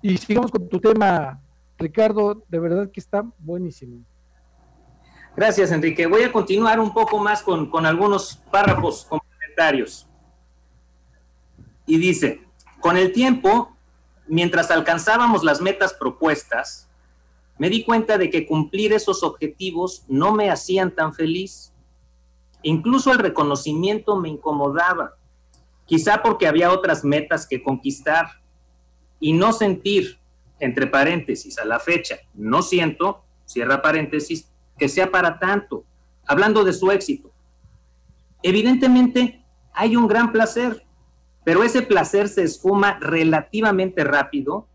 Y 0.04 0.18
sigamos 0.18 0.52
con 0.52 0.70
tu 0.70 0.80
tema, 0.80 1.42
Ricardo, 1.80 2.44
de 2.48 2.60
verdad 2.60 2.92
que 2.92 3.00
está 3.00 3.26
buenísimo. 3.40 4.04
Gracias, 5.36 5.72
Enrique. 5.72 6.06
Voy 6.06 6.24
a 6.24 6.32
continuar 6.32 6.80
un 6.80 6.94
poco 6.94 7.18
más 7.18 7.42
con, 7.42 7.70
con 7.70 7.86
algunos 7.86 8.38
párrafos 8.52 9.06
complementarios. 9.06 10.08
Y 11.88 11.98
dice, 11.98 12.42
con 12.80 12.98
el 12.98 13.12
tiempo, 13.12 13.76
mientras 14.28 14.70
alcanzábamos 14.70 15.44
las 15.44 15.62
metas 15.62 15.94
propuestas, 15.94 16.87
me 17.58 17.70
di 17.70 17.84
cuenta 17.84 18.17
de 18.17 18.30
que 18.30 18.46
cumplir 18.46 18.93
esos 18.93 19.24
objetivos 19.24 20.06
no 20.08 20.34
me 20.34 20.50
hacían 20.50 20.91
tan 20.91 21.13
feliz. 21.13 21.74
Incluso 22.62 23.12
el 23.12 23.20
reconocimiento 23.20 24.15
me 24.15 24.30
incomodaba, 24.30 25.15
quizá 25.86 26.22
porque 26.22 26.48
había 26.48 26.72
otras 26.72 27.04
metas 27.04 27.48
que 27.48 27.63
conquistar 27.63 28.28
y 29.20 29.34
no 29.34 29.54
sentir, 29.54 30.20
entre 30.60 30.88
paréntesis, 30.88 31.58
a 31.58 31.65
la 31.65 31.80
fecha, 31.80 32.17
no 32.34 32.62
siento, 32.62 33.24
cierra 33.46 33.82
paréntesis, 33.82 34.52
que 34.78 34.89
sea 34.89 35.12
para 35.12 35.39
tanto, 35.39 35.84
hablando 36.26 36.63
de 36.63 36.74
su 36.74 36.91
éxito. 36.91 37.32
Evidentemente, 38.43 39.43
hay 39.74 39.96
un 39.96 40.08
gran 40.08 40.32
placer, 40.32 40.84
pero 41.43 41.63
ese 41.63 41.82
placer 41.82 42.28
se 42.28 42.43
esfuma 42.43 43.00
relativamente 43.00 44.04
rápido 44.04 44.67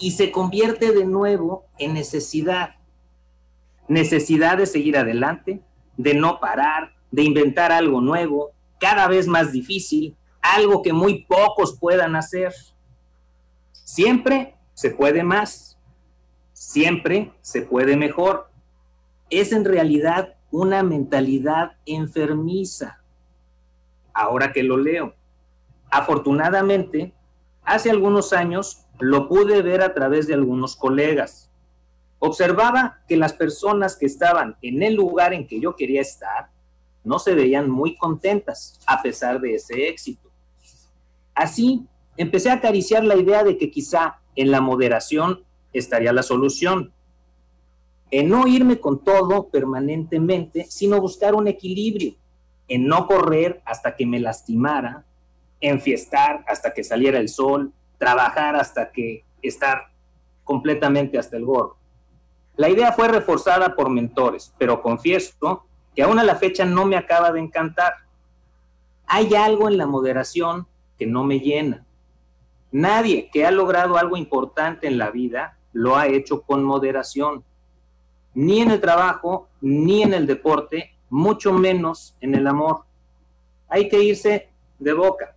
y 0.00 0.12
se 0.12 0.32
convierte 0.32 0.92
de 0.92 1.04
nuevo 1.04 1.66
en 1.78 1.92
necesidad. 1.92 2.76
Necesidad 3.86 4.56
de 4.56 4.66
seguir 4.66 4.96
adelante, 4.96 5.60
de 5.96 6.14
no 6.14 6.40
parar, 6.40 6.94
de 7.10 7.22
inventar 7.22 7.70
algo 7.70 8.00
nuevo, 8.00 8.52
cada 8.80 9.08
vez 9.08 9.26
más 9.26 9.52
difícil, 9.52 10.16
algo 10.40 10.80
que 10.80 10.92
muy 10.92 11.24
pocos 11.24 11.78
puedan 11.78 12.16
hacer. 12.16 12.54
Siempre 13.72 14.54
se 14.72 14.90
puede 14.90 15.22
más, 15.22 15.78
siempre 16.54 17.32
se 17.42 17.62
puede 17.62 17.96
mejor. 17.96 18.50
Es 19.28 19.52
en 19.52 19.66
realidad 19.66 20.34
una 20.50 20.82
mentalidad 20.82 21.72
enfermiza 21.84 23.02
ahora 24.14 24.52
que 24.52 24.62
lo 24.62 24.78
leo. 24.78 25.14
Afortunadamente, 25.90 27.12
hace 27.64 27.90
algunos 27.90 28.32
años 28.32 28.86
lo 29.00 29.28
pude 29.28 29.62
ver 29.62 29.82
a 29.82 29.94
través 29.94 30.26
de 30.26 30.34
algunos 30.34 30.76
colegas. 30.76 31.50
Observaba 32.18 33.00
que 33.08 33.16
las 33.16 33.32
personas 33.32 33.96
que 33.96 34.06
estaban 34.06 34.56
en 34.62 34.82
el 34.82 34.94
lugar 34.94 35.32
en 35.32 35.46
que 35.46 35.60
yo 35.60 35.74
quería 35.74 36.02
estar 36.02 36.50
no 37.02 37.18
se 37.18 37.34
veían 37.34 37.70
muy 37.70 37.96
contentas 37.96 38.78
a 38.86 39.00
pesar 39.02 39.40
de 39.40 39.54
ese 39.54 39.88
éxito. 39.88 40.30
Así, 41.34 41.86
empecé 42.16 42.50
a 42.50 42.54
acariciar 42.54 43.04
la 43.04 43.16
idea 43.16 43.42
de 43.42 43.56
que 43.56 43.70
quizá 43.70 44.20
en 44.36 44.50
la 44.50 44.60
moderación 44.60 45.44
estaría 45.72 46.12
la 46.12 46.22
solución. 46.22 46.92
En 48.10 48.28
no 48.28 48.46
irme 48.46 48.80
con 48.80 49.02
todo 49.02 49.48
permanentemente, 49.48 50.66
sino 50.68 51.00
buscar 51.00 51.34
un 51.34 51.48
equilibrio. 51.48 52.16
En 52.68 52.86
no 52.86 53.06
correr 53.06 53.62
hasta 53.64 53.96
que 53.96 54.04
me 54.04 54.20
lastimara, 54.20 55.06
en 55.60 55.80
fiestar 55.80 56.44
hasta 56.46 56.74
que 56.74 56.84
saliera 56.84 57.18
el 57.18 57.28
sol, 57.28 57.72
trabajar 58.00 58.56
hasta 58.56 58.90
que 58.90 59.24
estar 59.42 59.92
completamente 60.42 61.18
hasta 61.18 61.36
el 61.36 61.44
gorro. 61.44 61.76
La 62.56 62.70
idea 62.70 62.92
fue 62.92 63.08
reforzada 63.08 63.76
por 63.76 63.90
mentores, 63.90 64.54
pero 64.58 64.80
confieso 64.80 65.66
que 65.94 66.02
aún 66.02 66.18
a 66.18 66.24
la 66.24 66.34
fecha 66.36 66.64
no 66.64 66.86
me 66.86 66.96
acaba 66.96 67.30
de 67.30 67.40
encantar. 67.40 67.92
Hay 69.06 69.34
algo 69.34 69.68
en 69.68 69.76
la 69.76 69.86
moderación 69.86 70.66
que 70.98 71.06
no 71.06 71.24
me 71.24 71.40
llena. 71.40 71.84
Nadie 72.72 73.28
que 73.30 73.44
ha 73.44 73.50
logrado 73.50 73.98
algo 73.98 74.16
importante 74.16 74.86
en 74.86 74.96
la 74.96 75.10
vida 75.10 75.58
lo 75.74 75.96
ha 75.96 76.06
hecho 76.06 76.40
con 76.40 76.64
moderación. 76.64 77.44
Ni 78.32 78.62
en 78.62 78.70
el 78.70 78.80
trabajo, 78.80 79.48
ni 79.60 80.02
en 80.02 80.14
el 80.14 80.26
deporte, 80.26 80.94
mucho 81.10 81.52
menos 81.52 82.16
en 82.22 82.34
el 82.34 82.46
amor. 82.46 82.84
Hay 83.68 83.88
que 83.88 84.02
irse 84.02 84.48
de 84.78 84.92
boca. 84.94 85.36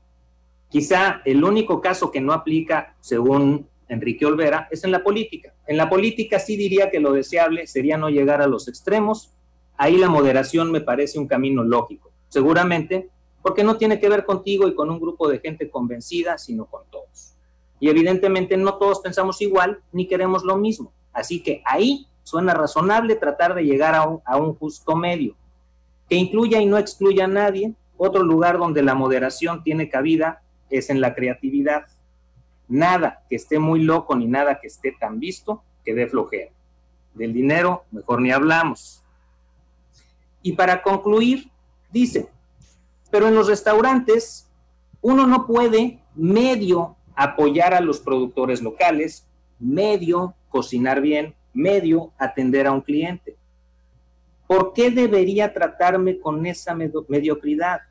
Quizá 0.73 1.21
el 1.25 1.43
único 1.43 1.81
caso 1.81 2.09
que 2.09 2.19
no 2.19 2.33
aplica, 2.33 2.95
según 2.99 3.67
Enrique 3.87 4.25
Olvera, 4.25 4.67
es 4.71 4.83
en 4.83 4.91
la 4.91 5.03
política. 5.03 5.53
En 5.67 5.77
la 5.77 5.87
política 5.87 6.39
sí 6.39 6.57
diría 6.57 6.89
que 6.89 6.99
lo 6.99 7.13
deseable 7.13 7.67
sería 7.67 7.95
no 7.95 8.09
llegar 8.09 8.41
a 8.41 8.47
los 8.47 8.67
extremos. 8.67 9.35
Ahí 9.77 9.97
la 9.97 10.09
moderación 10.09 10.71
me 10.71 10.81
parece 10.81 11.19
un 11.19 11.27
camino 11.27 11.63
lógico. 11.63 12.11
Seguramente 12.27 13.11
porque 13.43 13.63
no 13.63 13.77
tiene 13.77 13.99
que 13.99 14.09
ver 14.09 14.25
contigo 14.25 14.67
y 14.67 14.73
con 14.73 14.89
un 14.89 14.99
grupo 14.99 15.29
de 15.29 15.37
gente 15.37 15.69
convencida, 15.69 16.39
sino 16.39 16.65
con 16.65 16.89
todos. 16.89 17.35
Y 17.79 17.89
evidentemente 17.89 18.57
no 18.57 18.79
todos 18.79 18.99
pensamos 19.01 19.43
igual 19.43 19.79
ni 19.91 20.07
queremos 20.07 20.43
lo 20.43 20.57
mismo. 20.57 20.91
Así 21.11 21.43
que 21.43 21.61
ahí 21.65 22.07
suena 22.23 22.55
razonable 22.55 23.15
tratar 23.15 23.53
de 23.53 23.63
llegar 23.63 23.93
a 23.93 24.07
un, 24.07 24.21
a 24.25 24.37
un 24.37 24.55
justo 24.55 24.95
medio, 24.95 25.35
que 26.09 26.15
incluya 26.15 26.59
y 26.59 26.65
no 26.65 26.79
excluya 26.79 27.25
a 27.25 27.27
nadie. 27.27 27.75
Otro 27.95 28.23
lugar 28.23 28.57
donde 28.57 28.81
la 28.81 28.95
moderación 28.95 29.61
tiene 29.61 29.87
cabida 29.87 30.42
es 30.77 30.89
en 30.89 31.01
la 31.01 31.15
creatividad. 31.15 31.85
Nada 32.67 33.23
que 33.29 33.35
esté 33.35 33.59
muy 33.59 33.81
loco 33.81 34.15
ni 34.15 34.27
nada 34.27 34.59
que 34.59 34.67
esté 34.67 34.95
tan 34.99 35.19
visto 35.19 35.63
que 35.83 35.93
dé 35.93 36.07
flojera. 36.07 36.51
Del 37.13 37.33
dinero, 37.33 37.85
mejor 37.91 38.21
ni 38.21 38.31
hablamos. 38.31 39.03
Y 40.41 40.53
para 40.53 40.81
concluir, 40.81 41.49
dice, 41.91 42.27
pero 43.09 43.27
en 43.27 43.35
los 43.35 43.47
restaurantes 43.47 44.49
uno 45.01 45.27
no 45.27 45.45
puede 45.47 45.99
medio 46.15 46.95
apoyar 47.15 47.73
a 47.73 47.81
los 47.81 47.99
productores 47.99 48.61
locales, 48.61 49.27
medio 49.59 50.35
cocinar 50.49 50.99
bien, 51.01 51.35
medio 51.53 52.11
atender 52.17 52.67
a 52.67 52.71
un 52.71 52.81
cliente. 52.81 53.37
¿Por 54.47 54.73
qué 54.73 54.91
debería 54.91 55.53
tratarme 55.53 56.19
con 56.19 56.45
esa 56.45 56.75
mediocridad? 56.75 57.81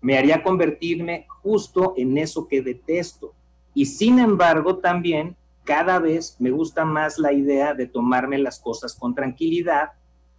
Me 0.00 0.18
haría 0.18 0.42
convertirme 0.42 1.26
justo 1.42 1.94
en 1.96 2.18
eso 2.18 2.46
que 2.48 2.62
detesto. 2.62 3.34
Y 3.74 3.86
sin 3.86 4.18
embargo, 4.18 4.78
también 4.78 5.36
cada 5.64 5.98
vez 5.98 6.36
me 6.38 6.50
gusta 6.50 6.84
más 6.84 7.18
la 7.18 7.32
idea 7.32 7.74
de 7.74 7.86
tomarme 7.86 8.38
las 8.38 8.58
cosas 8.58 8.94
con 8.94 9.14
tranquilidad, 9.14 9.90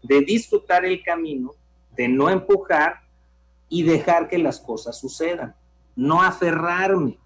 de 0.01 0.21
disfrutar 0.21 0.85
el 0.85 1.03
camino, 1.03 1.51
de 1.95 2.07
no 2.07 2.29
empujar 2.29 3.01
y 3.67 3.83
dejar 3.83 4.27
que 4.27 4.37
las 4.37 4.59
cosas 4.59 4.99
sucedan, 4.99 5.55
no 5.95 6.21
aferrarme, 6.21 7.19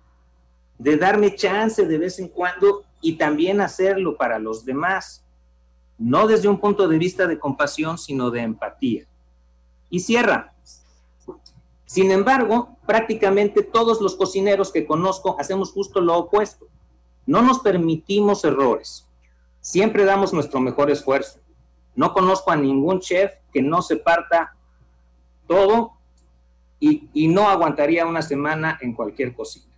de 0.77 0.97
darme 0.97 1.35
chance 1.35 1.85
de 1.85 1.97
vez 1.97 2.19
en 2.19 2.27
cuando 2.27 2.83
y 3.01 3.13
también 3.17 3.61
hacerlo 3.61 4.17
para 4.17 4.39
los 4.39 4.65
demás, 4.65 5.23
no 5.97 6.27
desde 6.27 6.47
un 6.47 6.59
punto 6.59 6.87
de 6.87 6.97
vista 6.97 7.27
de 7.27 7.39
compasión, 7.39 7.97
sino 7.97 8.31
de 8.31 8.41
empatía. 8.41 9.05
Y 9.89 9.99
cierra. 9.99 10.52
Sin 11.85 12.11
embargo, 12.11 12.77
prácticamente 12.85 13.63
todos 13.63 14.01
los 14.01 14.15
cocineros 14.15 14.71
que 14.71 14.85
conozco 14.85 15.35
hacemos 15.39 15.71
justo 15.71 16.01
lo 16.01 16.17
opuesto. 16.17 16.67
No 17.25 17.41
nos 17.41 17.59
permitimos 17.59 18.43
errores. 18.43 19.07
Siempre 19.61 20.05
damos 20.05 20.33
nuestro 20.33 20.59
mejor 20.59 20.91
esfuerzo. 20.91 21.39
No 21.95 22.13
conozco 22.13 22.51
a 22.51 22.55
ningún 22.55 22.99
chef 22.99 23.33
que 23.51 23.61
no 23.61 23.81
se 23.81 23.97
parta 23.97 24.55
todo 25.47 25.93
y, 26.79 27.27
no 27.29 27.47
aguantaría 27.47 28.05
una 28.05 28.21
semana 28.21 28.77
en 28.81 28.93
cualquier 28.93 29.33
cocina. 29.33 29.73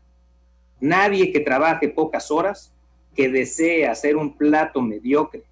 Nadie 0.80 1.32
que 1.32 1.40
trabaje 1.40 1.88
pocas 1.90 2.32
horas, 2.32 2.74
que 3.14 3.30
desee 3.30 3.88
hacer 3.88 4.18
un 4.18 4.36
plato 4.36 4.82
mediocre, 4.82 5.44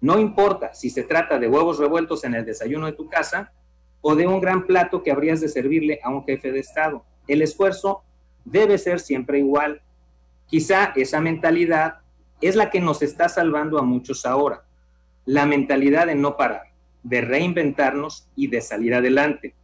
no 0.00 0.18
importa 0.18 0.72
si 0.74 0.90
se 0.90 1.02
trata 1.02 1.38
de 1.38 1.48
huevos 1.48 1.78
revueltos 1.78 2.24
en 2.24 2.34
el 2.34 2.44
desayuno 2.44 2.86
de 2.86 2.92
tu 2.92 3.08
casa 3.08 3.52
o 4.06 4.14
de 4.14 4.26
un 4.26 4.38
gran 4.38 4.66
plato 4.66 5.02
que 5.02 5.10
habrías 5.10 5.40
de 5.40 5.48
servirle 5.48 5.98
a 6.04 6.10
un 6.10 6.24
jefe 6.24 6.52
de 6.52 6.60
Estado. 6.60 7.06
El 7.26 7.40
esfuerzo 7.40 8.04
debe 8.44 8.76
ser 8.76 9.00
siempre 9.00 9.38
igual. 9.38 9.80
Quizá 10.46 10.92
esa 10.94 11.22
mentalidad 11.22 12.00
es 12.42 12.54
la 12.54 12.68
que 12.68 12.80
nos 12.80 13.00
está 13.00 13.30
salvando 13.30 13.78
a 13.78 13.82
muchos 13.82 14.26
ahora. 14.26 14.66
La 15.24 15.46
mentalidad 15.46 16.06
de 16.06 16.16
no 16.16 16.36
parar, 16.36 16.64
de 17.02 17.22
reinventarnos 17.22 18.28
y 18.36 18.48
de 18.48 18.60
salir 18.60 18.94
adelante. 18.94 19.54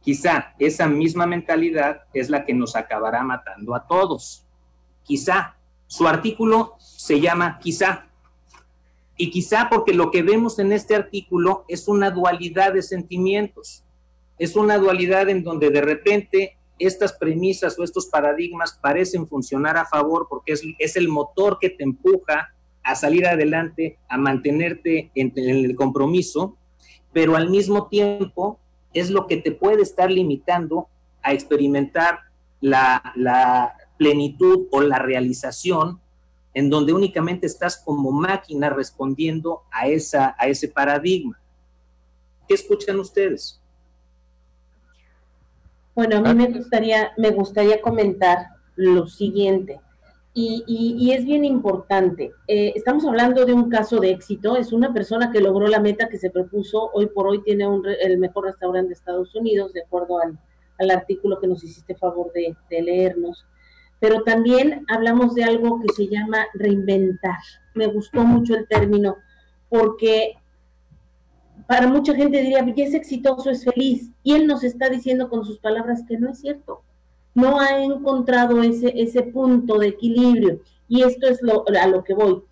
Quizá 0.00 0.54
esa 0.60 0.86
misma 0.86 1.26
mentalidad 1.26 2.02
es 2.14 2.30
la 2.30 2.44
que 2.44 2.54
nos 2.54 2.76
acabará 2.76 3.24
matando 3.24 3.74
a 3.74 3.84
todos. 3.84 4.46
Quizá. 5.02 5.56
Su 5.88 6.06
artículo 6.06 6.76
se 6.78 7.20
llama 7.20 7.58
Quizá. 7.58 8.05
Y 9.16 9.30
quizá 9.30 9.68
porque 9.70 9.94
lo 9.94 10.10
que 10.10 10.22
vemos 10.22 10.58
en 10.58 10.72
este 10.72 10.94
artículo 10.94 11.64
es 11.68 11.88
una 11.88 12.10
dualidad 12.10 12.74
de 12.74 12.82
sentimientos. 12.82 13.84
Es 14.38 14.56
una 14.56 14.78
dualidad 14.78 15.28
en 15.28 15.42
donde 15.42 15.70
de 15.70 15.80
repente 15.80 16.58
estas 16.78 17.14
premisas 17.14 17.78
o 17.78 17.84
estos 17.84 18.06
paradigmas 18.06 18.78
parecen 18.82 19.26
funcionar 19.26 19.78
a 19.78 19.86
favor 19.86 20.26
porque 20.28 20.54
es, 20.78 20.96
el 20.96 21.08
motor 21.08 21.58
que 21.58 21.70
te 21.70 21.84
empuja 21.84 22.54
a 22.82 22.94
salir 22.94 23.26
adelante, 23.26 23.98
a 24.08 24.18
mantenerte 24.18 25.10
en, 25.14 25.32
en 25.36 25.64
el 25.64 25.74
compromiso, 25.74 26.58
pero 27.12 27.34
al 27.34 27.48
mismo 27.48 27.88
tiempo 27.88 28.60
es 28.92 29.10
lo 29.10 29.26
que 29.26 29.38
te 29.38 29.52
puede 29.52 29.82
estar 29.82 30.10
limitando 30.10 30.88
a 31.22 31.32
experimentar 31.32 32.20
la, 32.60 33.74
plenitud 33.98 34.66
o 34.72 34.82
la 34.82 34.98
realización 34.98 36.00
en 36.56 36.70
donde 36.70 36.94
únicamente 36.94 37.46
estás 37.46 37.76
como 37.76 38.10
máquina 38.10 38.70
respondiendo 38.70 39.64
a, 39.70 39.88
esa, 39.88 40.34
a 40.38 40.48
ese 40.48 40.68
paradigma. 40.68 41.38
¿Qué 42.48 42.54
escuchan 42.54 42.98
ustedes? 42.98 43.60
Bueno, 45.94 46.16
a 46.16 46.20
mí 46.22 46.34
me 46.34 46.50
gustaría, 46.50 47.12
me 47.18 47.30
gustaría 47.30 47.82
comentar 47.82 48.46
lo 48.74 49.06
siguiente. 49.06 49.80
Y, 50.32 51.10
es 51.12 51.26
bien 51.26 51.44
importante. 51.44 52.32
Eh, 52.48 52.72
estamos 52.74 53.04
hablando 53.04 53.44
de 53.44 53.52
un 53.52 53.68
caso 53.68 54.00
de 54.00 54.12
éxito. 54.12 54.56
Es 54.56 54.72
una 54.72 54.94
persona 54.94 55.30
que 55.30 55.42
logró 55.42 55.66
la 55.66 55.80
meta 55.80 56.08
que 56.08 56.16
se 56.16 56.30
propuso. 56.30 56.90
Hoy 56.94 57.08
por 57.08 57.26
hoy 57.26 57.42
tiene 57.42 57.66
el 58.00 58.16
mejor 58.16 58.46
restaurante 58.46 58.88
de 58.88 58.94
Estados 58.94 59.34
Unidos, 59.34 59.74
de 59.74 59.82
acuerdo 59.82 60.20
al, 60.20 60.90
artículo 60.90 61.38
que 61.38 61.48
nos 61.48 61.62
hiciste 61.62 61.94
favor 61.96 62.32
de, 62.32 62.56
leernos. 62.70 63.44
Pero 64.00 64.22
también 64.22 64.84
hablamos 64.88 65.34
de 65.34 65.44
algo 65.44 65.80
que 65.80 65.92
se 65.92 66.08
llama 66.08 66.46
reinventar. 66.54 67.38
Me 67.74 67.86
gustó 67.86 68.24
mucho 68.24 68.54
el 68.54 68.68
término 68.68 69.16
porque 69.68 70.34
para 71.66 71.88
mucha 71.88 72.14
gente 72.14 72.42
diría, 72.42 72.64
que 72.74 72.84
es 72.84 72.94
exitoso, 72.94 73.50
es 73.50 73.64
feliz. 73.64 74.10
Y 74.22 74.34
él 74.34 74.46
nos 74.46 74.62
está 74.62 74.88
diciendo 74.88 75.28
con 75.28 75.44
sus 75.44 75.58
palabras 75.58 76.04
que 76.06 76.18
no 76.18 76.30
es 76.30 76.40
cierto 76.40 76.82
no 77.36 77.60
ha 77.60 77.84
encontrado 77.84 78.62
ese, 78.62 78.94
ese 78.96 79.22
punto 79.22 79.78
de 79.78 79.88
equilibrio. 79.88 80.60
Y 80.88 81.02
esto 81.02 81.28
es 81.28 81.42
lo, 81.42 81.64
a 81.68 81.86
lo 81.86 82.02
que 82.02 82.14
voy. 82.14 82.42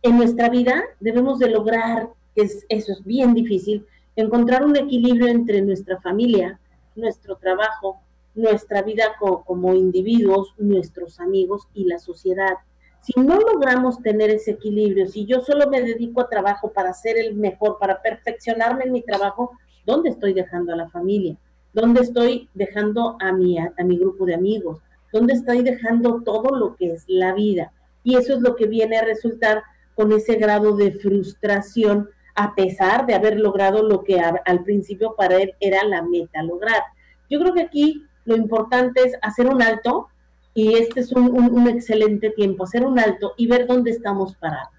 En 0.00 0.16
nuestra 0.16 0.48
vida 0.48 0.84
debemos 1.00 1.40
de 1.40 1.50
lograr, 1.50 2.10
que 2.36 2.42
es, 2.42 2.64
eso 2.68 2.92
es 2.92 3.04
bien 3.04 3.34
difícil, 3.34 3.84
encontrar 4.14 4.64
un 4.64 4.76
equilibrio 4.76 5.26
entre 5.26 5.60
nuestra 5.60 6.00
familia, 6.00 6.60
nuestro 6.94 7.34
trabajo, 7.34 8.00
nuestra 8.38 8.82
vida 8.82 9.16
como 9.18 9.74
individuos, 9.74 10.54
nuestros 10.58 11.18
amigos 11.20 11.68
y 11.74 11.84
la 11.84 11.98
sociedad. 11.98 12.54
Si 13.00 13.12
no 13.18 13.38
logramos 13.38 14.00
tener 14.00 14.30
ese 14.30 14.52
equilibrio, 14.52 15.08
si 15.08 15.26
yo 15.26 15.40
solo 15.40 15.68
me 15.68 15.82
dedico 15.82 16.20
a 16.20 16.28
trabajo 16.28 16.72
para 16.72 16.92
ser 16.94 17.18
el 17.18 17.34
mejor, 17.34 17.78
para 17.78 18.00
perfeccionarme 18.00 18.84
en 18.84 18.92
mi 18.92 19.02
trabajo, 19.02 19.52
¿dónde 19.84 20.10
estoy 20.10 20.34
dejando 20.34 20.72
a 20.72 20.76
la 20.76 20.88
familia? 20.88 21.36
¿Dónde 21.72 22.00
estoy 22.02 22.48
dejando 22.54 23.16
a 23.20 23.32
mi, 23.32 23.58
a, 23.58 23.72
mi 23.84 23.98
grupo 23.98 24.24
de 24.24 24.34
amigos? 24.34 24.78
¿Dónde 25.12 25.34
estoy 25.34 25.62
dejando 25.62 26.22
todo 26.22 26.56
lo 26.56 26.76
que 26.76 26.92
es 26.92 27.04
la 27.08 27.34
vida? 27.34 27.72
Y 28.04 28.16
eso 28.16 28.34
es 28.34 28.40
lo 28.40 28.54
que 28.56 28.66
viene 28.66 28.98
a 28.98 29.04
resultar 29.04 29.62
con 29.94 30.12
ese 30.12 30.36
grado 30.36 30.76
de 30.76 30.92
frustración 30.92 32.08
a 32.36 32.54
pesar 32.54 33.04
de 33.04 33.14
haber 33.14 33.38
logrado 33.40 33.82
lo 33.82 34.04
que 34.04 34.20
al 34.20 34.62
principio 34.62 35.16
para 35.16 35.38
él 35.38 35.54
era 35.58 35.82
la 35.84 36.02
meta 36.02 36.42
lograr. 36.44 36.82
Yo 37.28 37.40
creo 37.40 37.52
que 37.52 37.62
aquí 37.62 38.07
lo 38.28 38.36
importante 38.36 39.02
es 39.02 39.14
hacer 39.22 39.48
un 39.48 39.62
alto 39.62 40.08
y 40.52 40.74
este 40.74 41.00
es 41.00 41.12
un, 41.12 41.66
excelente 41.66 42.30
tiempo, 42.30 42.64
hacer 42.64 42.84
un 42.84 42.98
alto 42.98 43.32
y 43.36 43.46
ver 43.46 43.66
dónde 43.66 43.90
estamos 43.90 44.36
parados. 44.36 44.74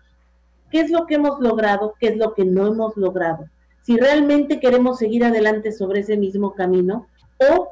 ¿Qué 0.70 0.82
es 0.82 0.92
lo 0.92 1.08
que 1.08 1.16
hemos 1.16 1.40
logrado? 1.40 1.96
¿Qué 2.00 2.10
es 2.10 2.18
lo 2.18 2.36
que 2.36 2.46
no 2.46 2.68
hemos 2.68 2.96
logrado? 2.96 3.46
Si 3.82 3.98
realmente 3.98 4.60
queremos 4.60 5.00
seguir 5.00 5.26
adelante 5.26 5.72
sobre 5.72 6.02
ese 6.02 6.16
mismo 6.16 6.54
camino 6.54 7.08
o 7.40 7.70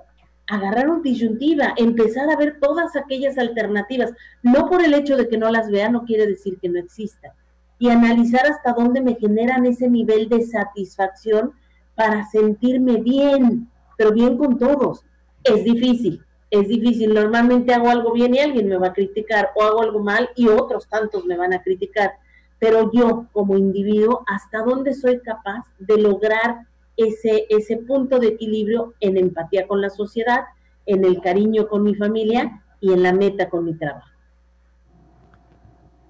agarrar 0.47 0.89
un 0.89 1.03
disyuntiva, 1.03 1.73
empezar 1.77 2.29
a 2.31 2.37
ver 2.37 2.57
todas 2.59 2.95
aquellas 2.95 3.37
alternativas. 3.37 4.13
No 4.41 4.67
por 4.67 4.83
el 4.83 4.95
hecho 4.95 5.15
de 5.15 5.27
que 5.27 5.37
no 5.37 5.51
las 5.51 5.69
vea, 5.69 5.89
no 5.89 6.05
quiere 6.05 6.25
decir 6.25 6.57
que 6.59 6.69
no 6.69 6.79
existan. 6.79 7.31
Y 7.77 7.89
analizar 7.89 8.47
hasta 8.47 8.73
dónde 8.73 9.01
me 9.01 9.15
generan 9.15 9.65
ese 9.67 9.89
nivel 9.89 10.27
de 10.27 10.41
satisfacción 10.43 11.51
para 11.93 12.25
sentirme 12.29 12.97
bien, 12.97 13.69
pero 13.97 14.11
bien 14.13 14.37
con 14.37 14.57
todos. 14.57 15.03
Es 15.49 15.63
difícil, 15.63 16.23
es 16.49 16.67
difícil. 16.67 17.13
Normalmente 17.13 17.73
hago 17.73 17.89
algo 17.89 18.13
bien 18.13 18.35
y 18.35 18.39
alguien 18.39 18.67
me 18.67 18.77
va 18.77 18.87
a 18.87 18.93
criticar, 18.93 19.51
o 19.55 19.63
hago 19.63 19.81
algo 19.81 19.99
mal 19.99 20.29
y 20.35 20.47
otros 20.47 20.87
tantos 20.87 21.25
me 21.25 21.37
van 21.37 21.53
a 21.53 21.61
criticar. 21.61 22.11
Pero 22.59 22.91
yo, 22.91 23.27
como 23.31 23.55
individuo, 23.57 24.23
¿hasta 24.27 24.63
dónde 24.63 24.93
soy 24.93 25.19
capaz 25.19 25.63
de 25.77 25.97
lograr 25.97 26.65
ese, 26.95 27.45
ese 27.49 27.77
punto 27.77 28.19
de 28.19 28.29
equilibrio 28.29 28.93
en 28.99 29.17
empatía 29.17 29.67
con 29.67 29.81
la 29.81 29.89
sociedad, 29.89 30.45
en 30.85 31.05
el 31.05 31.21
cariño 31.21 31.67
con 31.67 31.83
mi 31.83 31.93
familia 31.95 32.63
y 32.79 32.93
en 32.93 33.03
la 33.03 33.13
meta 33.13 33.49
con 33.49 33.65
mi 33.65 33.75
trabajo? 33.75 34.07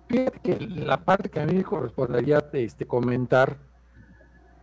que 0.08 0.58
la 0.60 1.04
parte 1.04 1.30
que 1.30 1.40
a 1.40 1.46
mí 1.46 1.54
me 1.54 1.64
correspondería 1.64 2.44
este, 2.54 2.86
comentar, 2.86 3.58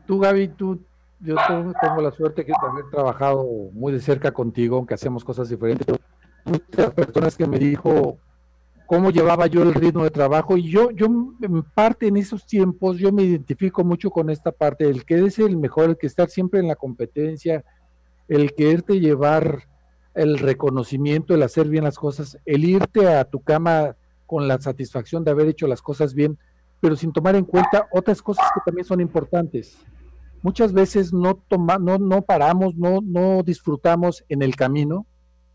tú 0.07 0.19
Gaby, 0.19 0.49
tú 0.49 0.81
yo 1.25 1.37
tengo, 1.81 2.03
la 2.03 2.11
suerte 2.13 2.45
de 2.45 2.53
haber 2.53 2.91
trabajado 2.91 3.45
muy 3.73 3.93
de 3.93 4.01
cerca 4.01 4.33
contigo, 4.33 4.77
aunque 4.77 4.95
hacemos 4.95 5.25
cosas 5.25 5.49
diferentes. 5.49 5.87
Muchas 6.45 6.93
personas 6.93 7.37
que 7.37 7.47
me 7.47 7.59
dijo 7.59 8.19
cómo 8.87 9.11
llevaba 9.11 9.47
yo 9.47 9.63
el 9.63 9.73
ritmo 9.73 10.05
de 10.05 10.11
trabajo 10.11 10.59
y 10.59 10.71
yo, 10.71 10.91
yo 10.91 11.07
en 11.07 11.63
parte 11.63 12.09
en 12.09 12.19
esos 12.19 12.47
tiempos 12.47 12.99
yo 12.99 13.11
me 13.11 13.23
identifico 13.23 13.83
mucho 13.83 14.11
con 14.11 14.29
esta 14.29 14.53
parte, 14.53 14.87
el 14.87 15.07
que 15.07 15.25
es 15.25 15.39
el 15.39 15.57
mejor, 15.57 15.91
el 15.91 15.97
que 15.97 16.07
estar 16.07 16.29
siempre 16.29 16.61
en 16.61 16.69
la 16.69 16.77
competencia, 16.77 17.65
el 18.29 18.55
quererte 18.55 19.01
llevar 19.01 19.67
el 20.13 20.39
reconocimiento, 20.39 21.35
el 21.35 21.43
hacer 21.43 21.69
bien 21.69 21.85
las 21.85 21.97
cosas, 21.97 22.39
el 22.45 22.65
irte 22.65 23.09
a 23.09 23.25
tu 23.25 23.41
cama 23.41 23.97
con 24.27 24.47
la 24.47 24.61
satisfacción 24.61 25.25
de 25.25 25.31
haber 25.31 25.49
hecho 25.49 25.67
las 25.67 25.81
cosas 25.81 26.13
bien, 26.13 26.39
pero 26.81 26.97
sin 26.97 27.13
tomar 27.13 27.35
en 27.35 27.47
cuenta 27.47 27.89
otras 27.91 28.21
cosas 28.21 28.47
que 28.55 28.61
también 28.67 28.85
son 28.85 29.01
importantes 29.01 29.79
muchas 30.44 30.74
veces 30.74 31.14
no, 31.14 31.37
toma, 31.48 31.78
no, 31.78 31.96
no 31.96 32.20
paramos, 32.20 32.76
no, 32.76 33.00
no 33.02 33.42
disfrutamos 33.42 34.24
en 34.28 34.42
el 34.42 34.57
camino 34.57 35.07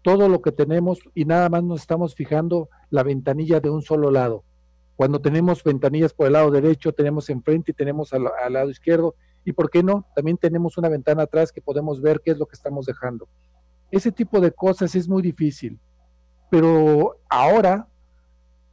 todo 0.02 0.28
lo 0.28 0.42
que 0.42 0.52
tenemos 0.52 1.00
y 1.14 1.26
nada 1.26 1.48
más 1.48 1.64
nos 1.64 1.82
estamos 1.82 2.16
fijando 2.16 2.70
la 2.90 3.04
ventanilla 3.04 3.60
de 3.60 3.70
un 3.70 3.84
solo 3.84 4.10
lado. 4.10 4.44
Cuando 4.96 5.22
tenemos 5.22 5.64
ventanillas 5.64 6.12
por 6.12 6.26
el 6.26 6.34
lado 6.34 6.50
derecho, 6.50 6.92
tenemos 6.92 7.30
enfrente 7.30 7.72
y 7.72 7.76
tenemos 7.76 8.14
al, 8.14 8.26
al 8.44 8.54
lado 8.54 8.72
izquierdo. 8.72 9.14
Y 9.46 9.54
por 9.54 9.70
qué 9.70 9.84
no, 9.84 10.08
también 10.16 10.38
tenemos 10.38 10.76
una 10.80 10.90
ventana 10.90 11.24
atrás 11.24 11.52
que 11.52 11.62
podemos 11.62 12.02
ver 12.02 12.22
qué 12.26 12.32
es 12.32 12.40
lo 12.40 12.48
que 12.48 12.56
estamos 12.56 12.88
dejando. 12.88 13.30
Ese 13.92 14.12
tipo 14.12 14.42
de 14.42 14.52
cosas 14.52 14.96
es 14.96 15.08
muy 15.08 15.22
difícil. 15.22 15.80
Pero 16.50 17.20
ahora 17.30 17.88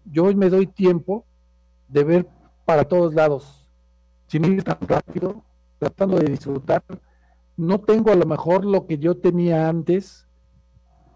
yo 0.06 0.34
me 0.34 0.48
doy 0.48 0.66
tiempo 0.66 1.26
de 1.88 2.04
ver 2.04 2.26
para 2.64 2.84
todos 2.84 3.12
lados, 3.12 3.68
sin 4.28 4.46
ir 4.46 4.64
tan 4.64 4.78
rápido, 4.80 5.44
tratando 5.78 6.18
de 6.18 6.30
disfrutar. 6.30 6.84
No 7.56 7.80
tengo 7.80 8.10
a 8.10 8.16
lo 8.16 8.26
mejor 8.26 8.64
lo 8.64 8.86
que 8.86 8.98
yo 8.98 9.16
tenía 9.16 9.68
antes, 9.68 10.26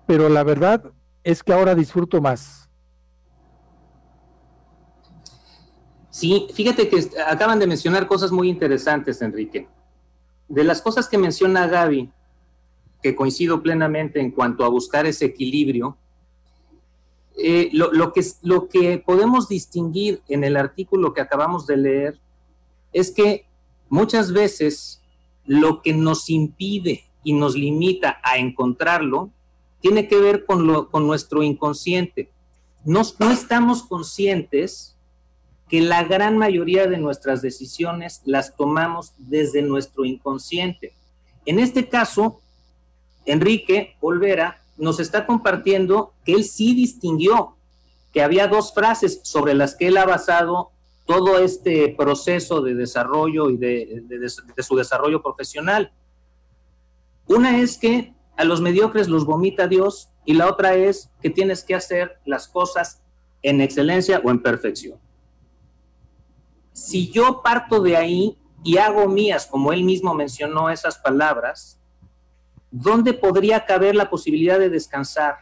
pero 0.07 0.29
la 0.29 0.43
verdad 0.43 0.93
es 1.23 1.43
que 1.43 1.53
ahora 1.53 1.75
disfruto 1.75 2.21
más. 2.21 2.71
Sí, 6.11 6.49
fíjate 6.53 6.89
que 6.89 7.09
acaban 7.27 7.59
de 7.59 7.67
mencionar 7.67 8.07
cosas 8.07 8.33
muy 8.33 8.49
interesantes, 8.49 9.23
Enrique. 9.23 9.69
De 10.49 10.65
las 10.65 10.83
cosas 10.83 11.09
que 11.09 11.17
menciona 11.17 11.69
Gaby, 11.69 12.11
que 13.03 13.15
coincido 13.15 13.63
plenamente 13.63 14.21
en 14.21 14.31
cuanto 14.31 14.65
a 14.65 14.69
buscar 14.69 15.07
ese 15.07 15.27
equilibrio, 15.27 15.97
eh, 17.43 17.71
lo, 17.73 18.13
que, 18.13 18.23
lo 18.43 18.69
que 18.69 18.99
podemos 18.99 19.49
distinguir 19.49 20.23
en 20.29 20.45
el 20.45 20.57
artículo 20.57 21.15
que 21.15 21.23
acabamos 21.23 21.67
de 21.67 21.77
leer 21.77 22.21
es 22.93 23.11
que 23.11 23.47
Muchas 23.91 24.33
veces 24.33 25.03
lo 25.45 25.83
que 25.83 25.93
nos 25.93 26.31
impide 26.31 27.05
y 27.23 27.35
nos 27.35 27.55
limita 27.55 28.19
a 28.23 28.39
encontrarlo 28.39 29.31
tiene 29.81 30.09
que 30.09 30.17
ver 30.17 30.47
con, 30.47 30.67
lo, 30.67 30.91
con 30.91 31.07
nuestro 31.07 31.43
inconsciente. 31.43 32.31
no 32.85 33.03
estamos 33.31 33.83
conscientes 33.83 34.97
que 35.69 35.81
la 35.81 36.03
gran 36.03 36.37
mayoría 36.39 36.87
de 36.87 36.99
nuestras 36.99 37.43
decisiones 37.43 38.23
las 38.25 38.57
tomamos 38.57 39.13
desde 39.19 39.63
nuestro 39.63 40.05
inconsciente. 40.05 40.95
En 41.47 41.61
este 41.61 41.89
caso, 41.89 42.41
Enrique 43.25 43.97
Olvera 44.01 44.63
nos 44.77 44.99
está 44.99 45.27
compartiendo 45.27 46.13
que 46.25 46.33
él 46.33 46.45
sí 46.45 46.75
distinguió 46.75 47.55
que 48.13 48.23
había 48.23 48.49
dos 48.49 48.75
frases 48.75 49.21
sobre 49.23 49.55
las 49.55 49.77
que 49.77 49.87
él 49.89 49.97
ha 49.97 50.05
basado 50.05 50.73
todo 51.11 51.39
este 51.39 51.93
proceso 51.99 52.63
de 52.63 52.77
desarrollo 52.77 53.51
y 53.51 53.57
de, 53.57 54.29
su 54.59 54.77
desarrollo 54.77 55.21
profesional. 55.21 55.93
Una 57.27 57.59
es 57.59 57.79
que 57.79 58.15
a 58.37 58.45
los 58.45 58.61
mediocres 58.61 59.09
los 59.09 59.25
vomita 59.25 59.67
Dios 59.67 60.11
y 60.25 60.35
la 60.35 60.47
otra 60.47 60.77
es 60.77 61.11
que 61.21 61.29
tienes 61.29 61.65
que 61.65 61.75
hacer 61.75 62.21
las 62.25 62.47
cosas 62.47 63.03
en 63.43 63.61
excelencia 63.61 64.23
o 64.23 64.31
en 64.31 64.41
perfección. 64.41 65.01
Si 66.73 67.11
yo 67.11 67.43
parto 67.43 67.83
de 67.83 67.97
ahí 67.97 68.39
y 68.63 68.77
hago 68.77 69.09
mías, 69.09 69.49
como 69.49 69.73
él 69.73 69.83
mismo 69.83 70.15
mencionó 70.15 70.71
esas 70.71 70.97
palabras, 70.97 71.81
¿dónde 72.71 73.15
podría 73.15 73.67
caber 73.67 73.97
la 73.97 74.09
posibilidad 74.09 74.61
de 74.61 74.71
descansar? 74.71 75.39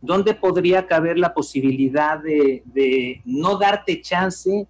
¿Dónde 0.00 0.34
podría 0.34 0.88
caber 0.88 1.16
la 1.16 1.32
posibilidad 1.32 2.18
de, 2.18 3.22
no 3.24 3.56
darte 3.56 4.02
chance 4.02 4.66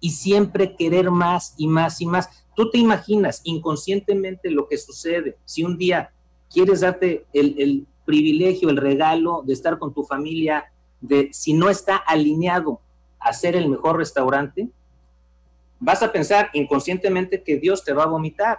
y 0.00 0.10
siempre 0.10 0.76
querer 0.76 1.10
más 1.10 1.54
y 1.56 1.66
más 1.66 2.00
y 2.00 2.06
más. 2.06 2.28
Tú 2.54 2.70
te 2.70 2.78
imaginas 2.78 3.40
inconscientemente 3.44 4.50
lo 4.50 4.68
que 4.68 4.78
sucede 4.78 5.36
si 5.44 5.62
un 5.64 5.76
día 5.76 6.12
quieres 6.50 6.80
darte 6.80 7.26
el, 7.32 7.86
privilegio, 8.04 8.70
el 8.70 8.76
regalo 8.76 9.42
de 9.44 9.52
estar 9.52 9.80
con 9.80 9.92
tu 9.92 10.04
familia, 10.04 10.72
de 11.00 11.28
si 11.32 11.52
no 11.52 11.68
está 11.68 11.96
alineado 11.96 12.80
a 13.18 13.32
ser 13.32 13.56
el 13.56 13.68
mejor 13.68 13.96
restaurante, 13.96 14.68
vas 15.80 16.04
a 16.04 16.12
pensar 16.12 16.50
inconscientemente 16.54 17.42
que 17.42 17.56
Dios 17.56 17.82
te 17.82 17.92
va 17.92 18.04
a 18.04 18.06
vomitar. 18.06 18.58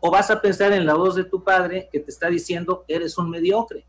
O 0.00 0.10
vas 0.10 0.32
a 0.32 0.42
pensar 0.42 0.72
en 0.72 0.84
la 0.84 0.94
voz 0.94 1.14
de 1.14 1.22
tu 1.22 1.44
padre 1.44 1.88
que 1.92 2.00
te 2.00 2.10
está 2.10 2.28
diciendo, 2.28 2.84
eres 2.88 3.16
un 3.18 3.30
mediocre. 3.30 3.86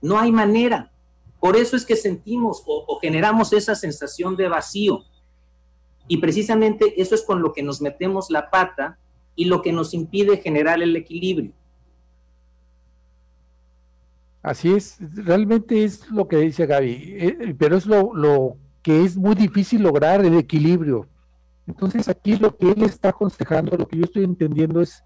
No 0.00 0.18
hay 0.18 0.32
manera. 0.32 0.90
Por 1.38 1.54
eso 1.54 1.76
es 1.76 1.84
que 1.84 1.94
sentimos 1.94 2.62
o 2.66 2.98
generamos 3.00 3.52
esa 3.52 3.74
sensación 3.74 4.36
de 4.36 4.48
vacío. 4.48 5.04
Y 6.08 6.16
precisamente 6.16 7.00
eso 7.00 7.14
es 7.14 7.22
con 7.22 7.42
lo 7.42 7.52
que 7.52 7.62
nos 7.62 7.80
metemos 7.80 8.30
la 8.30 8.50
pata 8.50 8.98
y 9.36 9.44
lo 9.44 9.62
que 9.62 9.72
nos 9.72 9.94
impide 9.94 10.38
generar 10.38 10.82
el 10.82 10.96
equilibrio. 10.96 11.52
Así 14.42 14.72
es, 14.72 14.98
realmente 15.14 15.84
es 15.84 16.10
lo 16.10 16.26
que 16.26 16.38
dice 16.38 16.66
Gaby, 16.66 17.16
eh, 17.18 17.56
pero 17.58 17.76
es 17.76 17.86
lo, 17.86 18.14
lo 18.14 18.56
que 18.82 19.04
es 19.04 19.16
muy 19.16 19.34
difícil 19.34 19.82
lograr 19.82 20.24
el 20.24 20.38
equilibrio. 20.38 21.06
Entonces 21.66 22.08
aquí 22.08 22.36
lo 22.36 22.56
que 22.56 22.70
él 22.70 22.82
está 22.82 23.10
aconsejando, 23.10 23.76
lo 23.76 23.86
que 23.86 23.98
yo 23.98 24.04
estoy 24.04 24.24
entendiendo 24.24 24.80
es 24.80 25.04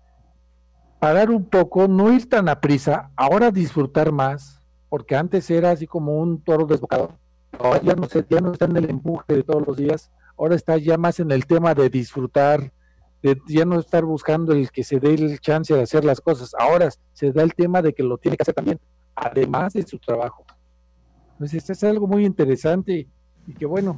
parar 1.01 1.31
un 1.31 1.45
poco, 1.45 1.89
no 1.89 2.13
ir 2.13 2.29
tan 2.29 2.49
a 2.49 2.61
prisa, 2.61 3.11
ahora 3.17 3.51
disfrutar 3.51 4.13
más, 4.13 4.63
porque 4.89 5.17
antes 5.17 5.51
era 5.51 5.73
así 5.73 5.87
como 5.89 6.21
un 6.21 6.41
toro 6.41 6.65
desbocado. 6.65 7.19
Ahora 7.59 7.83
ya 7.83 7.95
no, 7.95 8.09
sé, 8.09 8.25
ya 8.31 8.41
no 8.41 8.53
está 8.53 8.67
en 8.67 8.77
el 8.77 8.89
empuje 8.89 9.35
de 9.35 9.43
todos 9.43 9.67
los 9.67 9.77
días, 9.77 10.13
ahora 10.43 10.57
está 10.57 10.77
ya 10.77 10.99
más 10.99 11.21
en 11.21 11.31
el 11.31 11.47
tema 11.47 11.73
de 11.73 11.89
disfrutar, 11.89 12.73
de 13.23 13.41
ya 13.47 13.65
no 13.65 13.79
estar 13.79 14.05
buscando 14.05 14.53
el 14.53 14.73
que 14.73 14.83
se 14.83 14.99
dé 14.99 15.15
el 15.15 15.39
chance 15.39 15.73
de 15.73 15.83
hacer 15.83 16.05
las 16.05 16.21
cosas, 16.21 16.53
ahora 16.59 16.89
se 17.13 17.31
da 17.31 17.45
el 17.45 17.55
tema 17.55 17.81
de 17.81 17.93
que 17.93 18.03
lo 18.03 18.19
tiene 18.19 18.37
que 18.37 18.43
hacer 18.43 18.55
también, 18.55 18.81
además 19.15 19.75
de 19.75 19.85
su 19.85 20.01
trabajo. 20.01 20.45
Entonces, 21.35 21.59
esto 21.59 21.73
es 21.73 21.85
algo 21.85 22.09
muy 22.09 22.27
interesante 22.27 23.07
y 23.47 23.55
que 23.55 23.67
bueno, 23.67 23.95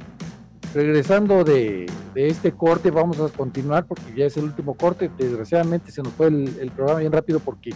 regresando 0.75 1.43
de, 1.43 1.87
este 2.13 2.51
corte, 2.51 2.91
vamos 2.91 3.19
a 3.19 3.27
continuar 3.29 3.87
porque 3.87 4.13
ya 4.15 4.27
es 4.27 4.37
el 4.37 4.43
último 4.43 4.75
corte. 4.75 5.09
Desgraciadamente 5.17 5.91
se 5.91 6.03
nos 6.03 6.13
fue 6.13 6.27
el, 6.27 6.71
programa 6.75 6.99
bien 6.99 7.11
rápido 7.11 7.39
porque 7.39 7.71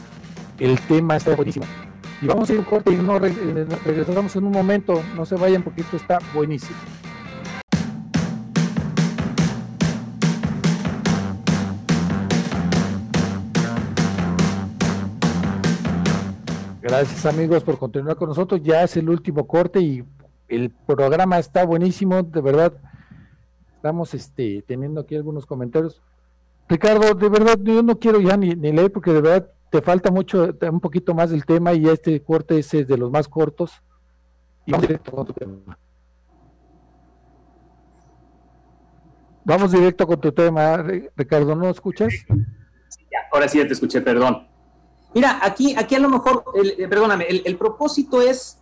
el 0.59 0.79
tema 0.81 1.17
está 1.17 1.35
buenísimo. 1.35 1.65
Y 2.21 2.27
vamos 2.27 2.47
a 2.49 2.53
ir 2.53 2.59
un 2.59 2.65
corte 2.65 2.91
y 2.91 2.97
no 2.97 3.17
regresamos 3.17 4.35
en 4.35 4.43
un 4.43 4.51
momento, 4.51 5.01
no 5.15 5.25
se 5.25 5.35
vayan 5.35 5.63
porque 5.63 5.81
esto 5.81 5.97
está 5.97 6.19
buenísimo. 6.35 6.77
Gracias 16.89 17.23
amigos 17.27 17.63
por 17.63 17.77
continuar 17.77 18.15
con 18.15 18.29
nosotros. 18.29 18.61
Ya 18.63 18.81
es 18.81 18.97
el 18.97 19.09
último 19.09 19.45
corte 19.45 19.79
y 19.79 20.03
el 20.47 20.71
programa 20.71 21.37
está 21.37 21.63
buenísimo, 21.63 22.23
de 22.23 22.41
verdad. 22.41 22.73
Estamos 23.75 24.15
este, 24.15 24.63
teniendo 24.63 25.01
aquí 25.01 25.15
algunos 25.15 25.45
comentarios. 25.45 26.01
Ricardo, 26.67 27.13
de 27.13 27.29
verdad, 27.29 27.59
yo 27.61 27.83
no 27.83 27.99
quiero 27.99 28.19
ya 28.19 28.35
ni, 28.37 28.55
leer 28.55 28.91
porque 28.91 29.13
de 29.13 29.21
verdad 29.21 29.51
te 29.69 29.83
falta 29.83 30.09
mucho, 30.09 30.51
un 30.71 30.79
poquito 30.79 31.13
más 31.13 31.29
del 31.29 31.45
tema 31.45 31.73
y 31.73 31.87
este 31.87 32.23
corte 32.23 32.57
es 32.57 32.71
de 32.71 32.97
los 32.97 33.11
más 33.11 33.27
cortos. 33.27 33.83
Y 34.65 34.71
vamos 34.71 34.87
directo 34.87 35.11
con 35.11 35.27
tu 35.27 35.33
tema. 35.33 35.77
Vamos 39.43 39.71
directo 39.71 40.07
con 40.07 40.19
tu 40.19 40.31
tema, 40.31 40.83
Ricardo, 41.15 41.55
¿no 41.55 41.69
escuchas? 41.69 42.11
ahora 43.31 43.47
sí 43.47 43.59
ya 43.59 43.67
te 43.67 43.73
escuché, 43.73 44.01
perdón. 44.01 44.49
Mira, 45.13 45.39
aquí, 45.41 45.75
aquí 45.77 45.95
a 45.95 45.99
lo 45.99 46.09
mejor, 46.09 46.43
eh, 46.55 46.87
perdóname, 46.87 47.25
el, 47.27 47.57
propósito 47.57 48.21
es 48.21 48.59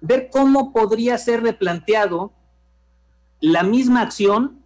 ver 0.00 0.28
cómo 0.30 0.72
podría 0.72 1.16
ser 1.16 1.42
replanteado 1.42 2.32
la 3.40 3.62
misma 3.62 4.02
acción 4.02 4.62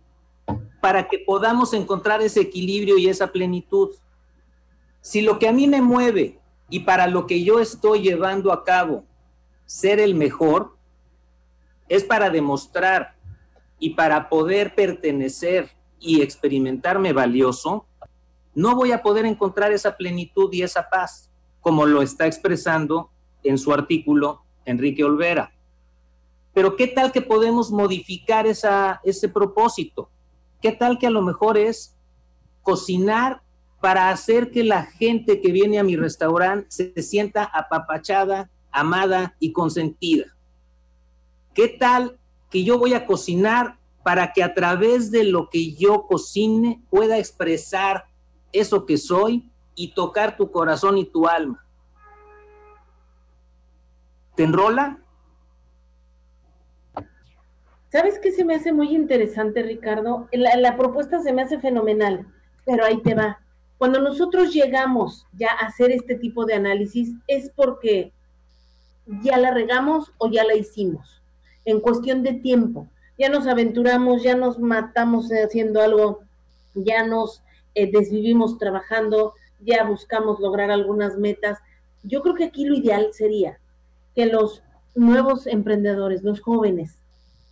para 0.80 1.08
que 1.08 1.20
podamos 1.20 1.72
encontrar 1.72 2.20
ese 2.22 2.40
equilibrio 2.40 2.98
y 2.98 3.08
esa 3.08 3.28
plenitud. 3.28 3.90
Si 5.00 5.20
lo 5.20 5.38
que 5.38 5.48
a 5.48 5.52
mí 5.52 5.68
me 5.68 5.82
mueve 5.82 6.40
y 6.68 6.80
para 6.80 7.06
lo 7.06 7.26
que 7.26 7.44
yo 7.44 7.60
estoy 7.60 8.02
llevando 8.02 8.52
a 8.52 8.64
cabo 8.64 9.04
ser 9.66 10.00
el 10.00 10.14
mejor, 10.14 10.76
es 11.88 12.04
para 12.04 12.30
demostrar 12.30 13.14
y 13.78 13.90
para 13.90 14.28
poder 14.28 14.74
pertenecer 14.74 15.70
y 16.00 16.22
experimentarme 16.22 17.12
valioso, 17.12 17.86
no 18.58 18.74
voy 18.74 18.90
a 18.90 19.04
poder 19.04 19.24
encontrar 19.24 19.70
esa 19.70 19.96
plenitud 19.96 20.52
y 20.52 20.62
esa 20.62 20.88
paz, 20.90 21.30
como 21.60 21.86
lo 21.86 22.02
está 22.02 22.26
expresando 22.26 23.08
en 23.44 23.56
su 23.56 23.72
artículo 23.72 24.42
Enrique 24.64 25.04
Olvera. 25.04 25.52
Pero 26.54 26.74
¿qué 26.74 26.88
tal 26.88 27.12
que 27.12 27.22
podemos 27.22 27.70
modificar 27.70 28.48
esa, 28.48 29.00
ese 29.04 29.28
propósito? 29.28 30.10
¿Qué 30.60 30.72
tal 30.72 30.98
que 30.98 31.06
a 31.06 31.10
lo 31.10 31.22
mejor 31.22 31.56
es 31.56 31.94
cocinar 32.62 33.42
para 33.80 34.10
hacer 34.10 34.50
que 34.50 34.64
la 34.64 34.82
gente 34.86 35.40
que 35.40 35.52
viene 35.52 35.78
a 35.78 35.84
mi 35.84 35.94
restaurante 35.94 36.66
se 36.70 37.00
sienta 37.00 37.44
apapachada, 37.44 38.50
amada 38.72 39.36
y 39.38 39.52
consentida? 39.52 40.34
¿Qué 41.54 41.68
tal 41.68 42.18
que 42.50 42.64
yo 42.64 42.76
voy 42.76 42.94
a 42.94 43.06
cocinar 43.06 43.78
para 44.02 44.32
que 44.32 44.42
a 44.42 44.52
través 44.52 45.12
de 45.12 45.22
lo 45.22 45.48
que 45.48 45.76
yo 45.76 46.08
cocine 46.08 46.82
pueda 46.90 47.18
expresar 47.18 48.07
eso 48.52 48.86
que 48.86 48.96
soy 48.96 49.50
y 49.74 49.92
tocar 49.94 50.36
tu 50.36 50.50
corazón 50.50 50.98
y 50.98 51.04
tu 51.04 51.26
alma. 51.28 51.64
¿Te 54.34 54.44
enrola? 54.44 54.98
¿Sabes 57.90 58.18
qué 58.18 58.32
se 58.32 58.44
me 58.44 58.54
hace 58.54 58.72
muy 58.72 58.94
interesante, 58.94 59.62
Ricardo? 59.62 60.28
La, 60.32 60.56
la, 60.56 60.76
propuesta 60.76 61.20
se 61.20 61.32
me 61.32 61.42
hace 61.42 61.58
fenomenal, 61.58 62.26
pero 62.64 62.84
ahí 62.84 63.00
te 63.02 63.14
va. 63.14 63.40
Cuando 63.78 64.00
nosotros 64.00 64.52
llegamos 64.52 65.26
ya 65.32 65.48
a 65.50 65.66
hacer 65.66 65.90
este 65.90 66.16
tipo 66.16 66.44
de 66.44 66.54
análisis 66.54 67.14
es 67.26 67.50
porque 67.54 68.12
ya 69.22 69.38
la 69.38 69.52
regamos 69.52 70.12
o 70.18 70.28
ya 70.30 70.44
la 70.44 70.54
hicimos, 70.54 71.22
en 71.64 71.80
cuestión 71.80 72.22
de 72.22 72.34
tiempo. 72.34 72.88
Ya 73.18 73.28
nos 73.28 73.46
aventuramos, 73.46 74.22
ya 74.22 74.36
nos 74.36 74.58
matamos 74.58 75.30
haciendo 75.30 75.80
algo, 75.80 76.20
ya 76.74 77.06
nos 77.06 77.42
eh, 77.74 77.90
desvivimos 77.90 78.58
trabajando, 78.58 79.34
ya 79.60 79.84
buscamos 79.84 80.40
lograr 80.40 80.70
algunas 80.70 81.16
metas. 81.16 81.58
Yo 82.02 82.22
creo 82.22 82.34
que 82.34 82.44
aquí 82.44 82.64
lo 82.64 82.74
ideal 82.74 83.08
sería 83.12 83.58
que 84.14 84.26
los 84.26 84.62
nuevos 84.94 85.46
emprendedores, 85.46 86.22
los 86.22 86.40
jóvenes, 86.40 86.98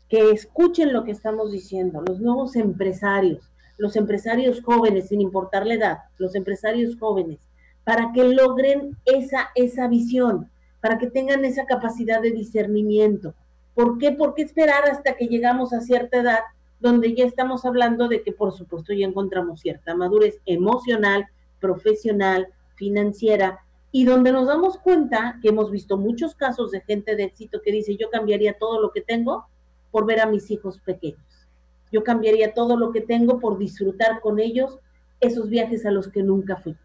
que 0.08 0.30
escuchen 0.30 0.92
lo 0.92 1.04
que 1.04 1.12
estamos 1.12 1.52
diciendo, 1.52 2.02
los 2.06 2.20
nuevos 2.20 2.56
empresarios, 2.56 3.50
los 3.76 3.96
empresarios 3.96 4.62
jóvenes, 4.62 5.08
sin 5.08 5.20
importar 5.20 5.66
la 5.66 5.74
edad, 5.74 5.98
los 6.18 6.34
empresarios 6.34 6.96
jóvenes, 6.98 7.38
para 7.84 8.12
que 8.12 8.24
logren 8.24 8.96
esa, 9.04 9.50
esa 9.54 9.88
visión, 9.88 10.50
para 10.80 10.98
que 10.98 11.08
tengan 11.08 11.44
esa 11.44 11.66
capacidad 11.66 12.20
de 12.20 12.30
discernimiento. 12.30 13.34
¿Por 13.74 13.98
qué? 13.98 14.12
¿Por 14.12 14.34
qué 14.34 14.42
esperar 14.42 14.88
hasta 14.88 15.16
que 15.16 15.26
llegamos 15.26 15.72
a 15.72 15.80
cierta 15.80 16.18
edad 16.18 16.40
donde 16.80 17.14
ya 17.14 17.24
estamos 17.24 17.64
hablando 17.64 18.08
de 18.08 18.22
que 18.22 18.32
por 18.32 18.52
supuesto 18.52 18.92
ya 18.92 19.06
encontramos 19.06 19.60
cierta 19.60 19.94
madurez 19.94 20.40
emocional, 20.44 21.26
profesional, 21.60 22.48
financiera, 22.74 23.60
y 23.92 24.04
donde 24.04 24.32
nos 24.32 24.46
damos 24.46 24.78
cuenta 24.78 25.38
que 25.40 25.48
hemos 25.48 25.70
visto 25.70 25.96
muchos 25.96 26.34
casos 26.34 26.70
de 26.70 26.82
gente 26.82 27.16
de 27.16 27.24
éxito 27.24 27.60
que 27.64 27.72
dice, 27.72 27.96
yo 27.96 28.10
cambiaría 28.10 28.58
todo 28.58 28.80
lo 28.80 28.92
que 28.92 29.00
tengo 29.00 29.46
por 29.90 30.04
ver 30.04 30.20
a 30.20 30.26
mis 30.26 30.50
hijos 30.50 30.78
pequeños. 30.80 31.48
Yo 31.90 32.04
cambiaría 32.04 32.52
todo 32.52 32.76
lo 32.76 32.92
que 32.92 33.00
tengo 33.00 33.40
por 33.40 33.56
disfrutar 33.56 34.20
con 34.20 34.38
ellos 34.38 34.78
esos 35.20 35.48
viajes 35.48 35.86
a 35.86 35.90
los 35.90 36.08
que 36.08 36.22
nunca 36.22 36.56
fui. 36.56 36.76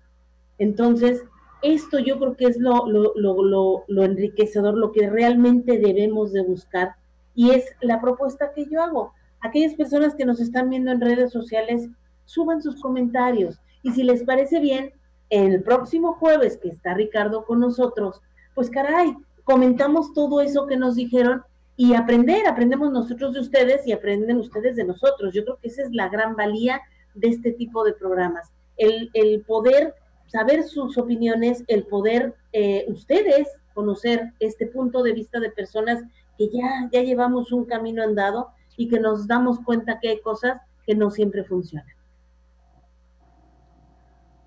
Entonces, 0.57 1.23
esto 1.61 1.99
yo 1.99 2.17
creo 2.17 2.35
que 2.35 2.45
es 2.45 2.57
lo, 2.57 2.87
lo, 2.87 3.13
lo, 3.15 3.83
lo, 3.87 4.03
enriquecedor, 4.03 4.75
lo 4.75 4.91
que 4.91 5.09
realmente 5.09 5.79
debemos 5.79 6.31
de 6.31 6.43
buscar 6.43 6.95
y 7.35 7.51
es 7.51 7.65
la 7.81 8.01
propuesta 8.01 8.51
que 8.53 8.65
yo 8.69 8.81
hago 8.81 9.13
aquellas 9.41 9.73
personas 9.73 10.15
que 10.15 10.25
nos 10.25 10.39
están 10.39 10.69
viendo 10.69 10.91
en 10.91 11.01
redes 11.01 11.31
sociales, 11.31 11.89
suban 12.25 12.61
sus 12.61 12.79
comentarios. 12.81 13.59
Y 13.83 13.91
si 13.91 14.03
les 14.03 14.23
parece 14.23 14.59
bien, 14.59 14.93
el 15.29 15.63
próximo 15.63 16.13
jueves 16.13 16.57
que 16.57 16.69
está 16.69 16.93
Ricardo 16.93 17.45
con 17.45 17.59
nosotros, 17.59 18.21
pues 18.53 18.69
caray, 18.69 19.15
comentamos 19.43 20.13
todo 20.13 20.41
eso 20.41 20.67
que 20.67 20.77
nos 20.77 20.95
dijeron 20.95 21.43
y 21.75 21.93
aprender, 21.93 22.47
aprendemos 22.47 22.91
nosotros 22.91 23.33
de 23.33 23.39
ustedes 23.39 23.87
y 23.87 23.91
aprenden 23.91 24.37
ustedes 24.37 24.75
de 24.75 24.83
nosotros. 24.83 25.33
Yo 25.33 25.43
creo 25.43 25.57
que 25.61 25.69
esa 25.69 25.83
es 25.83 25.91
la 25.91 26.09
gran 26.09 26.35
valía 26.35 26.81
de 27.15 27.29
este 27.29 27.51
tipo 27.53 27.83
de 27.83 27.93
programas, 27.93 28.51
el, 28.77 29.09
el 29.13 29.41
poder 29.41 29.95
saber 30.27 30.63
sus 30.63 30.97
opiniones, 30.97 31.63
el 31.67 31.85
poder 31.85 32.35
eh, 32.53 32.85
ustedes 32.87 33.49
conocer 33.73 34.33
este 34.39 34.67
punto 34.67 35.03
de 35.03 35.13
vista 35.13 35.39
de 35.39 35.49
personas 35.49 36.01
que 36.37 36.49
ya, 36.49 36.89
ya 36.91 37.01
llevamos 37.01 37.51
un 37.51 37.65
camino 37.65 38.03
andado 38.03 38.49
y 38.77 38.87
que 38.87 38.99
nos 38.99 39.27
damos 39.27 39.59
cuenta 39.59 39.99
que 39.99 40.09
hay 40.09 40.21
cosas 40.21 40.61
que 40.85 40.95
no 40.95 41.11
siempre 41.11 41.43
funcionan. 41.43 41.87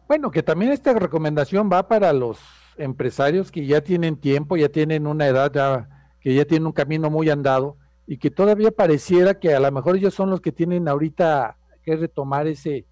Bueno, 0.06 0.30
que 0.30 0.42
también 0.42 0.72
esta 0.72 0.92
recomendación 0.92 1.70
va 1.72 1.88
para 1.88 2.12
los 2.12 2.38
empresarios 2.76 3.50
que 3.50 3.66
ya 3.66 3.80
tienen 3.80 4.16
tiempo, 4.16 4.56
ya 4.56 4.68
tienen 4.68 5.06
una 5.06 5.26
edad, 5.26 5.50
ya, 5.52 5.88
que 6.20 6.34
ya 6.34 6.44
tienen 6.44 6.66
un 6.66 6.72
camino 6.72 7.10
muy 7.10 7.30
andado 7.30 7.76
y 8.06 8.18
que 8.18 8.30
todavía 8.30 8.70
pareciera 8.70 9.38
que 9.38 9.54
a 9.54 9.60
lo 9.60 9.72
mejor 9.72 9.96
ellos 9.96 10.14
son 10.14 10.30
los 10.30 10.40
que 10.40 10.52
tienen 10.52 10.88
ahorita 10.88 11.56
que 11.82 11.96
retomar 11.96 12.46
ese, 12.46 12.86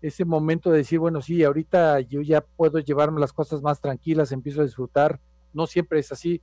ese 0.00 0.24
momento 0.24 0.70
de 0.70 0.78
decir, 0.78 0.98
bueno, 0.98 1.20
sí, 1.20 1.42
ahorita 1.44 2.00
yo 2.00 2.22
ya 2.22 2.40
puedo 2.40 2.78
llevarme 2.78 3.20
las 3.20 3.32
cosas 3.32 3.62
más 3.62 3.80
tranquilas, 3.80 4.32
empiezo 4.32 4.60
a 4.60 4.64
disfrutar, 4.64 5.20
no 5.52 5.66
siempre 5.66 5.98
es 5.98 6.12
así, 6.12 6.42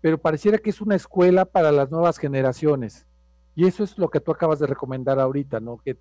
pero 0.00 0.18
pareciera 0.18 0.58
que 0.58 0.70
es 0.70 0.80
una 0.80 0.94
escuela 0.94 1.44
para 1.44 1.72
las 1.72 1.90
nuevas 1.90 2.18
generaciones. 2.18 3.06
Y 3.56 3.66
eso 3.66 3.82
es 3.82 3.96
lo 3.96 4.10
que 4.10 4.20
tú 4.20 4.30
acabas 4.30 4.58
de 4.58 4.66
recomendar 4.66 5.18
ahorita, 5.18 5.58
¿no? 5.60 5.78
Que 5.78 5.96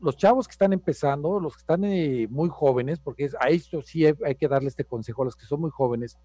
los 0.00 0.16
chavos 0.16 0.48
que 0.48 0.52
están 0.52 0.72
empezando, 0.72 1.38
los 1.38 1.54
que 1.54 1.60
están 1.60 1.84
eh, 1.84 2.26
muy 2.28 2.48
jóvenes, 2.48 2.98
porque 2.98 3.30
a 3.40 3.48
esto 3.48 3.80
sí 3.82 4.04
hay, 4.04 4.34
que 4.34 4.48
darle 4.48 4.68
este 4.68 4.84
consejo 4.84 5.22
a 5.22 5.26
los 5.26 5.36
que 5.36 5.46
son 5.46 5.60
muy 5.60 5.70
jóvenes 5.70 6.18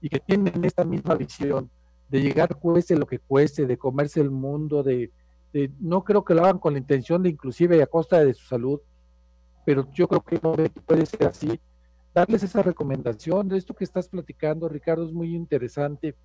y 0.00 0.08
que 0.08 0.18
tienen 0.18 0.64
esta 0.64 0.84
misma 0.84 1.14
visión 1.14 1.70
de 2.08 2.20
llegar 2.20 2.56
cueste 2.56 2.96
lo 2.96 3.06
que 3.06 3.20
cueste, 3.20 3.66
de 3.66 3.78
comerse 3.78 4.20
el 4.20 4.30
mundo, 4.30 4.82
de, 4.82 5.12
no 5.80 6.04
creo 6.04 6.24
que 6.24 6.34
lo 6.34 6.42
hagan 6.42 6.58
con 6.58 6.74
la 6.74 6.80
intención 6.80 7.22
de 7.22 7.30
inclusive 7.30 7.80
a 7.80 7.86
costa 7.86 8.24
de 8.24 8.34
su 8.34 8.46
salud, 8.46 8.80
pero 9.64 9.90
yo 9.92 10.06
creo 10.08 10.22
que 10.22 10.40
no 10.42 10.54
puede 10.84 11.06
ser 11.06 11.24
así. 11.24 11.60
Darles 12.14 12.42
esa 12.42 12.62
recomendación 12.62 13.48
de 13.48 13.58
esto 13.58 13.74
que 13.74 13.84
estás 13.84 14.08
platicando, 14.08 14.68
Ricardo, 14.68 15.04
es 15.04 15.12
muy 15.12 15.34
interesante 15.34 16.16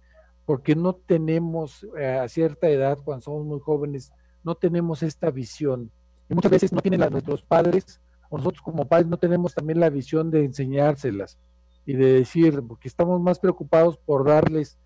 porque 0.45 0.75
no 0.75 0.95
tenemos 0.95 1.85
eh, 1.97 2.17
a 2.17 2.27
cierta 2.27 2.69
edad, 2.69 2.97
cuando 3.03 3.23
somos 3.23 3.45
muy 3.45 3.59
jóvenes, 3.59 4.11
no 4.43 4.55
tenemos 4.55 5.03
esta 5.03 5.29
visión. 5.29 5.91
Y 6.29 6.33
muchas 6.33 6.51
veces 6.51 6.73
no 6.73 6.81
tienen 6.81 6.99
la, 6.99 7.09
nuestros 7.09 7.43
padres, 7.43 8.01
o 8.29 8.37
nosotros 8.37 8.61
como 8.61 8.87
padres 8.87 9.07
no 9.07 9.17
tenemos 9.17 9.53
también 9.53 9.79
la 9.79 9.89
visión 9.89 10.31
de 10.31 10.45
enseñárselas 10.45 11.37
y 11.85 11.93
de 11.93 12.13
decir, 12.13 12.61
porque 12.67 12.87
estamos 12.87 13.19
más 13.21 13.39
preocupados 13.39 13.97
por 13.97 14.25
darles 14.25 14.77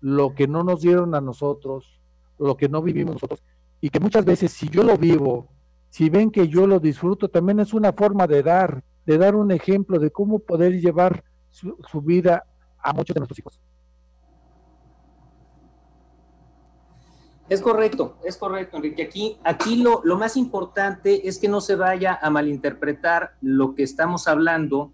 lo 0.00 0.34
que 0.34 0.48
no 0.48 0.62
nos 0.62 0.80
dieron 0.80 1.14
a 1.14 1.20
nosotros, 1.20 2.00
lo 2.38 2.56
que 2.56 2.68
no 2.68 2.82
vivimos 2.82 3.14
nosotros, 3.14 3.42
y 3.80 3.90
que 3.90 4.00
muchas 4.00 4.24
veces 4.24 4.52
si 4.52 4.68
yo 4.68 4.82
lo 4.82 4.96
vivo, 4.96 5.48
si 5.90 6.10
ven 6.10 6.30
que 6.30 6.48
yo 6.48 6.66
lo 6.66 6.80
disfruto, 6.80 7.28
también 7.28 7.60
es 7.60 7.74
una 7.74 7.92
forma 7.92 8.26
de 8.26 8.42
dar, 8.42 8.84
de 9.04 9.18
dar 9.18 9.34
un 9.34 9.50
ejemplo 9.50 9.98
de 9.98 10.10
cómo 10.10 10.38
poder 10.38 10.80
llevar 10.80 11.24
su, 11.50 11.76
su 11.90 12.00
vida 12.00 12.44
a 12.78 12.92
muchos 12.92 13.14
de 13.14 13.20
nuestros 13.20 13.38
hijos. 13.38 13.60
Es 17.48 17.60
correcto, 17.60 18.18
es 18.24 18.36
correcto, 18.36 18.76
Enrique. 18.76 19.04
Aquí, 19.04 19.38
aquí 19.44 19.76
lo, 19.76 20.00
lo, 20.04 20.18
más 20.18 20.36
importante 20.36 21.28
es 21.28 21.38
que 21.38 21.48
no 21.48 21.60
se 21.60 21.76
vaya 21.76 22.18
a 22.20 22.28
malinterpretar 22.28 23.36
lo 23.40 23.74
que 23.74 23.84
estamos 23.84 24.26
hablando 24.26 24.92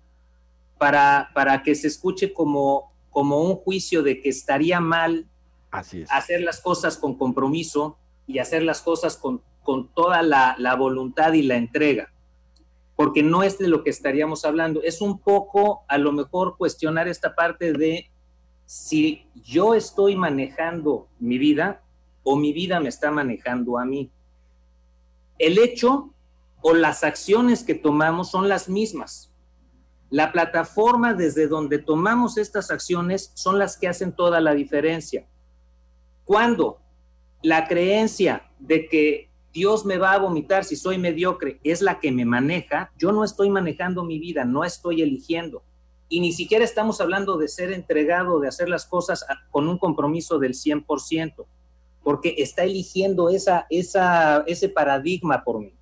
para, 0.76 1.30
para 1.32 1.62
que 1.62 1.74
se 1.74 1.86
escuche 1.86 2.34
como, 2.34 2.92
como 3.10 3.40
un 3.40 3.56
juicio 3.56 4.02
de 4.02 4.20
que 4.20 4.28
estaría 4.28 4.80
mal 4.80 5.26
hacer 5.70 6.42
las 6.42 6.60
cosas 6.60 6.98
con 6.98 7.16
compromiso 7.16 7.96
y 8.26 8.38
hacer 8.38 8.62
las 8.62 8.82
cosas 8.82 9.16
con, 9.16 9.42
con 9.62 9.88
toda 9.94 10.22
la, 10.22 10.54
la, 10.58 10.74
voluntad 10.74 11.32
y 11.32 11.42
la 11.42 11.56
entrega. 11.56 12.12
Porque 12.94 13.22
no 13.22 13.42
es 13.42 13.58
de 13.58 13.68
lo 13.68 13.82
que 13.82 13.90
estaríamos 13.90 14.44
hablando. 14.44 14.82
Es 14.82 15.00
un 15.00 15.18
poco, 15.18 15.84
a 15.88 15.96
lo 15.96 16.12
mejor, 16.12 16.58
cuestionar 16.58 17.08
esta 17.08 17.34
parte 17.34 17.72
de 17.72 18.10
si 18.66 19.26
yo 19.34 19.74
estoy 19.74 20.16
manejando 20.16 21.08
mi 21.18 21.38
vida 21.38 21.82
o 22.22 22.36
mi 22.36 22.52
vida 22.52 22.80
me 22.80 22.88
está 22.88 23.10
manejando 23.10 23.78
a 23.78 23.84
mí. 23.84 24.10
El 25.38 25.58
hecho 25.58 26.12
o 26.60 26.74
las 26.74 27.04
acciones 27.04 27.64
que 27.64 27.74
tomamos 27.74 28.30
son 28.30 28.48
las 28.48 28.68
mismas. 28.68 29.32
La 30.10 30.30
plataforma 30.30 31.14
desde 31.14 31.48
donde 31.48 31.78
tomamos 31.78 32.36
estas 32.38 32.70
acciones 32.70 33.32
son 33.34 33.58
las 33.58 33.76
que 33.76 33.88
hacen 33.88 34.12
toda 34.14 34.40
la 34.40 34.54
diferencia. 34.54 35.26
Cuando 36.24 36.80
la 37.42 37.66
creencia 37.66 38.50
de 38.58 38.88
que 38.88 39.30
Dios 39.52 39.84
me 39.84 39.98
va 39.98 40.12
a 40.12 40.18
vomitar 40.18 40.64
si 40.64 40.76
soy 40.76 40.98
mediocre 40.98 41.60
es 41.64 41.82
la 41.82 41.98
que 41.98 42.12
me 42.12 42.24
maneja, 42.24 42.92
yo 42.96 43.10
no 43.12 43.24
estoy 43.24 43.50
manejando 43.50 44.04
mi 44.04 44.18
vida, 44.18 44.44
no 44.44 44.64
estoy 44.64 45.02
eligiendo. 45.02 45.64
Y 46.08 46.20
ni 46.20 46.32
siquiera 46.32 46.64
estamos 46.64 47.00
hablando 47.00 47.38
de 47.38 47.48
ser 47.48 47.72
entregado, 47.72 48.38
de 48.38 48.48
hacer 48.48 48.68
las 48.68 48.86
cosas 48.86 49.26
con 49.50 49.66
un 49.66 49.78
compromiso 49.78 50.38
del 50.38 50.52
100% 50.52 51.46
porque 52.02 52.34
está 52.38 52.64
eligiendo 52.64 53.28
esa, 53.28 53.66
ese 53.70 54.68
paradigma 54.68 55.44
por 55.44 55.60
mí. 55.60 55.74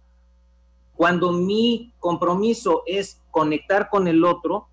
Cuando 0.95 1.33
mi 1.33 1.95
compromiso 1.99 2.83
es 2.87 3.21
conectar 3.31 3.89
con 3.89 4.07
el 4.07 4.25
otro, 4.25 4.69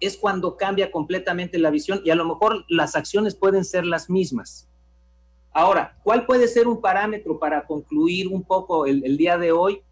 es 0.00 0.16
cuando 0.16 0.56
cambia 0.56 0.90
completamente 0.92 1.58
la 1.58 1.70
visión 1.70 2.00
y 2.04 2.10
a 2.10 2.14
lo 2.14 2.24
mejor 2.24 2.64
las 2.68 2.94
acciones 2.94 3.34
pueden 3.34 3.64
ser 3.64 3.84
las 3.84 4.08
mismas. 4.08 4.68
Ahora, 5.52 5.98
¿cuál 6.02 6.24
puede 6.24 6.48
ser 6.48 6.66
un 6.66 6.80
parámetro 6.80 7.38
para 7.38 7.66
concluir 7.66 8.28
un 8.28 8.42
poco 8.42 8.86
el, 8.86 9.04
el 9.04 9.16
día 9.16 9.38
de 9.38 9.52
hoy? 9.52 9.82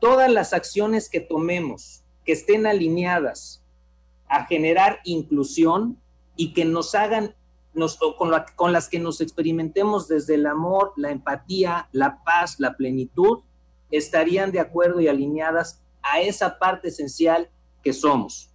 Todas 0.00 0.30
las 0.30 0.52
acciones 0.52 1.08
que 1.08 1.20
tomemos 1.20 2.02
que 2.24 2.32
estén 2.32 2.66
alineadas 2.66 3.64
a 4.28 4.44
generar 4.46 5.00
inclusión 5.04 5.98
y 6.36 6.52
que 6.52 6.64
nos 6.64 6.94
hagan 6.94 7.34
con, 8.56 8.72
las 8.72 8.88
que 8.88 8.98
nos 8.98 9.20
experimentemos 9.20 10.08
desde 10.08 10.34
el 10.34 10.46
amor, 10.46 10.92
la 10.96 11.10
empatía, 11.10 11.88
la 11.92 12.22
paz, 12.24 12.56
la 12.58 12.76
plenitud, 12.76 13.40
estarían 13.90 14.52
de 14.52 14.60
acuerdo 14.60 15.00
y 15.00 15.08
alineadas 15.08 15.82
a 16.02 16.20
esa 16.20 16.58
parte 16.58 16.88
esencial 16.88 17.50
que 17.82 17.92
somos. 17.92 18.50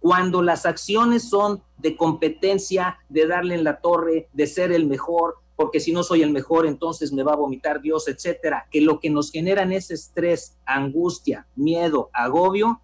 Cuando 0.00 0.42
las 0.42 0.64
acciones 0.66 1.28
son 1.28 1.62
de 1.76 1.96
competencia, 1.96 2.98
de 3.08 3.26
darle 3.26 3.54
en 3.56 3.64
la 3.64 3.80
torre, 3.80 4.28
de 4.32 4.46
ser 4.46 4.72
el 4.72 4.86
mejor, 4.86 5.36
porque 5.56 5.80
si 5.80 5.92
no 5.92 6.04
soy 6.04 6.22
el 6.22 6.30
mejor, 6.30 6.66
entonces 6.66 7.12
me 7.12 7.24
va 7.24 7.32
a 7.32 7.36
vomitar 7.36 7.80
Dios, 7.80 8.06
etcétera, 8.06 8.68
que 8.70 8.80
lo 8.80 9.00
que 9.00 9.10
nos 9.10 9.32
generan 9.32 9.72
es 9.72 9.90
estrés, 9.90 10.56
angustia, 10.64 11.48
miedo, 11.56 12.10
agobio, 12.12 12.80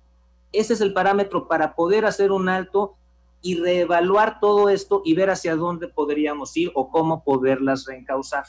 ese 0.55 0.75
es 0.75 0.81
el 0.81 0.93
parámetro 0.93 1.49
para 1.49 1.75
poder 1.75 2.05
hacer 2.05 2.31
un 2.31 2.49
alto 2.49 2.97
y 3.45 3.57
reevaluar 3.57 4.41
todo 4.41 4.71
esto 4.71 5.03
y 5.05 5.15
ver 5.15 5.29
hacia 5.29 5.55
dónde 5.55 5.87
podríamos 5.87 6.57
ir 6.57 6.73
o 6.75 6.89
cómo 6.89 7.23
poderlas 7.23 7.85
reencauzar. 7.85 8.45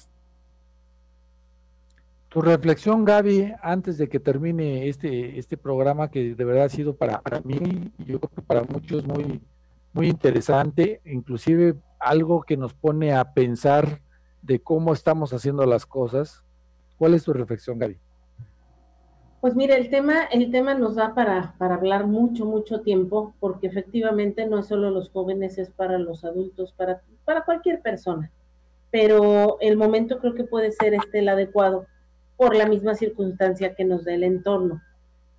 Tu 2.29 2.41
reflexión, 2.41 3.03
Gaby, 3.03 3.51
antes 3.61 3.97
de 3.97 4.07
que 4.07 4.21
termine 4.21 4.87
este, 4.87 5.37
este 5.37 5.57
programa 5.57 6.09
que 6.09 6.33
de 6.33 6.45
verdad 6.45 6.63
ha 6.63 6.69
sido 6.69 6.95
para, 6.95 7.21
para 7.21 7.41
mí 7.41 7.91
yo 7.97 8.21
creo 8.21 8.31
que 8.35 8.41
para 8.41 8.63
muchos 8.63 9.05
muy, 9.05 9.41
muy 9.91 10.07
interesante, 10.07 11.01
inclusive 11.03 11.75
algo 11.99 12.43
que 12.43 12.55
nos 12.55 12.73
pone 12.73 13.13
a 13.13 13.33
pensar 13.33 14.01
de 14.41 14.61
cómo 14.61 14.93
estamos 14.93 15.33
haciendo 15.33 15.65
las 15.65 15.85
cosas. 15.85 16.45
¿Cuál 16.97 17.15
es 17.15 17.25
tu 17.25 17.33
reflexión, 17.33 17.79
Gaby? 17.79 17.97
Pues 19.45 19.55
mire, 19.55 19.75
el 19.75 19.91
tema, 19.91 20.23
el 20.23 20.49
tema 20.49 20.73
nos 20.73 20.95
da 20.95 21.13
para, 21.13 21.53
para 21.59 21.75
hablar 21.75 22.07
mucho, 22.07 22.45
mucho 22.45 22.81
tiempo, 22.81 23.35
porque 23.39 23.67
efectivamente 23.67 24.47
no 24.47 24.57
es 24.57 24.65
solo 24.65 24.89
los 24.89 25.11
jóvenes, 25.11 25.59
es 25.59 25.69
para 25.69 25.99
los 25.99 26.25
adultos, 26.25 26.73
para, 26.73 27.03
para 27.25 27.45
cualquier 27.45 27.79
persona. 27.83 28.31
Pero 28.89 29.59
el 29.59 29.77
momento 29.77 30.17
creo 30.17 30.33
que 30.33 30.45
puede 30.45 30.71
ser 30.71 30.95
este 30.95 31.19
el 31.19 31.29
adecuado 31.29 31.85
por 32.37 32.55
la 32.55 32.65
misma 32.65 32.95
circunstancia 32.95 33.75
que 33.75 33.85
nos 33.85 34.03
da 34.03 34.15
el 34.15 34.23
entorno. 34.23 34.81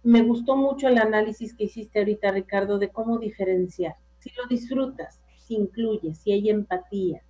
Me 0.04 0.22
gustó 0.22 0.54
mucho 0.54 0.86
el 0.86 0.98
análisis 0.98 1.52
que 1.52 1.64
hiciste 1.64 1.98
ahorita, 1.98 2.30
Ricardo, 2.30 2.78
de 2.78 2.90
cómo 2.90 3.18
diferenciar. 3.18 3.96
Si 4.20 4.30
lo 4.36 4.46
disfrutas, 4.48 5.18
si 5.36 5.56
incluyes, 5.56 6.18
si 6.18 6.30
hay 6.30 6.48
empatía, 6.48 7.22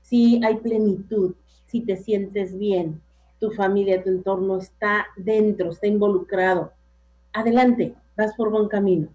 si 0.00 0.42
hay 0.42 0.56
plenitud, 0.56 1.34
si 1.66 1.82
te 1.82 1.98
sientes 1.98 2.56
bien, 2.56 3.02
tu 3.38 3.50
familia, 3.52 4.02
tu 4.02 4.10
entorno 4.10 4.58
está 4.58 5.06
dentro, 5.16 5.70
está 5.70 5.86
involucrado. 5.86 6.72
Adelante, 7.32 7.94
vas 8.16 8.34
por 8.34 8.50
buen 8.50 8.68
camino. 8.68 9.08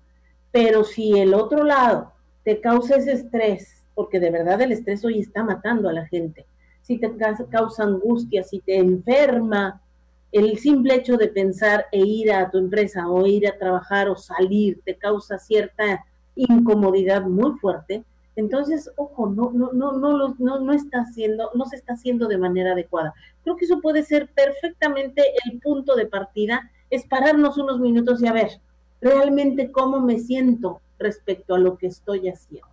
Pero 0.51 0.83
si 0.83 1.19
el 1.19 1.33
otro 1.33 1.63
lado 1.63 2.11
te 2.43 2.59
causa 2.59 2.97
ese 2.97 3.13
estrés, 3.13 3.85
porque 3.95 4.19
de 4.19 4.31
verdad 4.31 4.61
el 4.61 4.71
estrés 4.71 5.03
hoy 5.05 5.19
está 5.19 5.43
matando 5.43 5.89
a 5.89 5.93
la 5.93 6.07
gente, 6.07 6.45
si 6.81 6.97
te 6.97 7.11
causa 7.49 7.83
angustia, 7.83 8.43
si 8.43 8.59
te 8.59 8.77
enferma, 8.77 9.81
el 10.31 10.57
simple 10.57 10.95
hecho 10.95 11.17
de 11.17 11.27
pensar 11.27 11.85
e 11.91 11.99
ir 11.99 12.31
a 12.31 12.49
tu 12.49 12.57
empresa 12.57 13.09
o 13.09 13.25
ir 13.25 13.47
a 13.47 13.57
trabajar 13.57 14.07
o 14.09 14.15
salir 14.15 14.79
te 14.85 14.95
causa 14.95 15.37
cierta 15.37 16.05
incomodidad 16.35 17.23
muy 17.23 17.57
fuerte, 17.59 18.03
entonces, 18.41 18.91
ojo, 18.97 19.27
no, 19.27 19.51
no, 19.53 19.71
no, 19.71 19.93
no, 19.93 20.35
no, 20.37 20.59
no 20.59 20.73
está 20.73 21.01
haciendo, 21.01 21.51
no 21.53 21.65
se 21.65 21.75
está 21.75 21.93
haciendo 21.93 22.27
de 22.27 22.37
manera 22.37 22.73
adecuada. 22.73 23.13
Creo 23.43 23.55
que 23.55 23.65
eso 23.65 23.79
puede 23.81 24.03
ser 24.03 24.29
perfectamente 24.33 25.23
el 25.45 25.59
punto 25.59 25.95
de 25.95 26.07
partida, 26.07 26.69
es 26.89 27.05
pararnos 27.05 27.57
unos 27.57 27.79
minutos 27.79 28.21
y 28.21 28.27
a 28.27 28.33
ver 28.33 28.59
realmente 28.99 29.71
cómo 29.71 29.99
me 29.99 30.19
siento 30.19 30.81
respecto 30.99 31.55
a 31.55 31.59
lo 31.59 31.77
que 31.77 31.87
estoy 31.87 32.29
haciendo. 32.29 32.67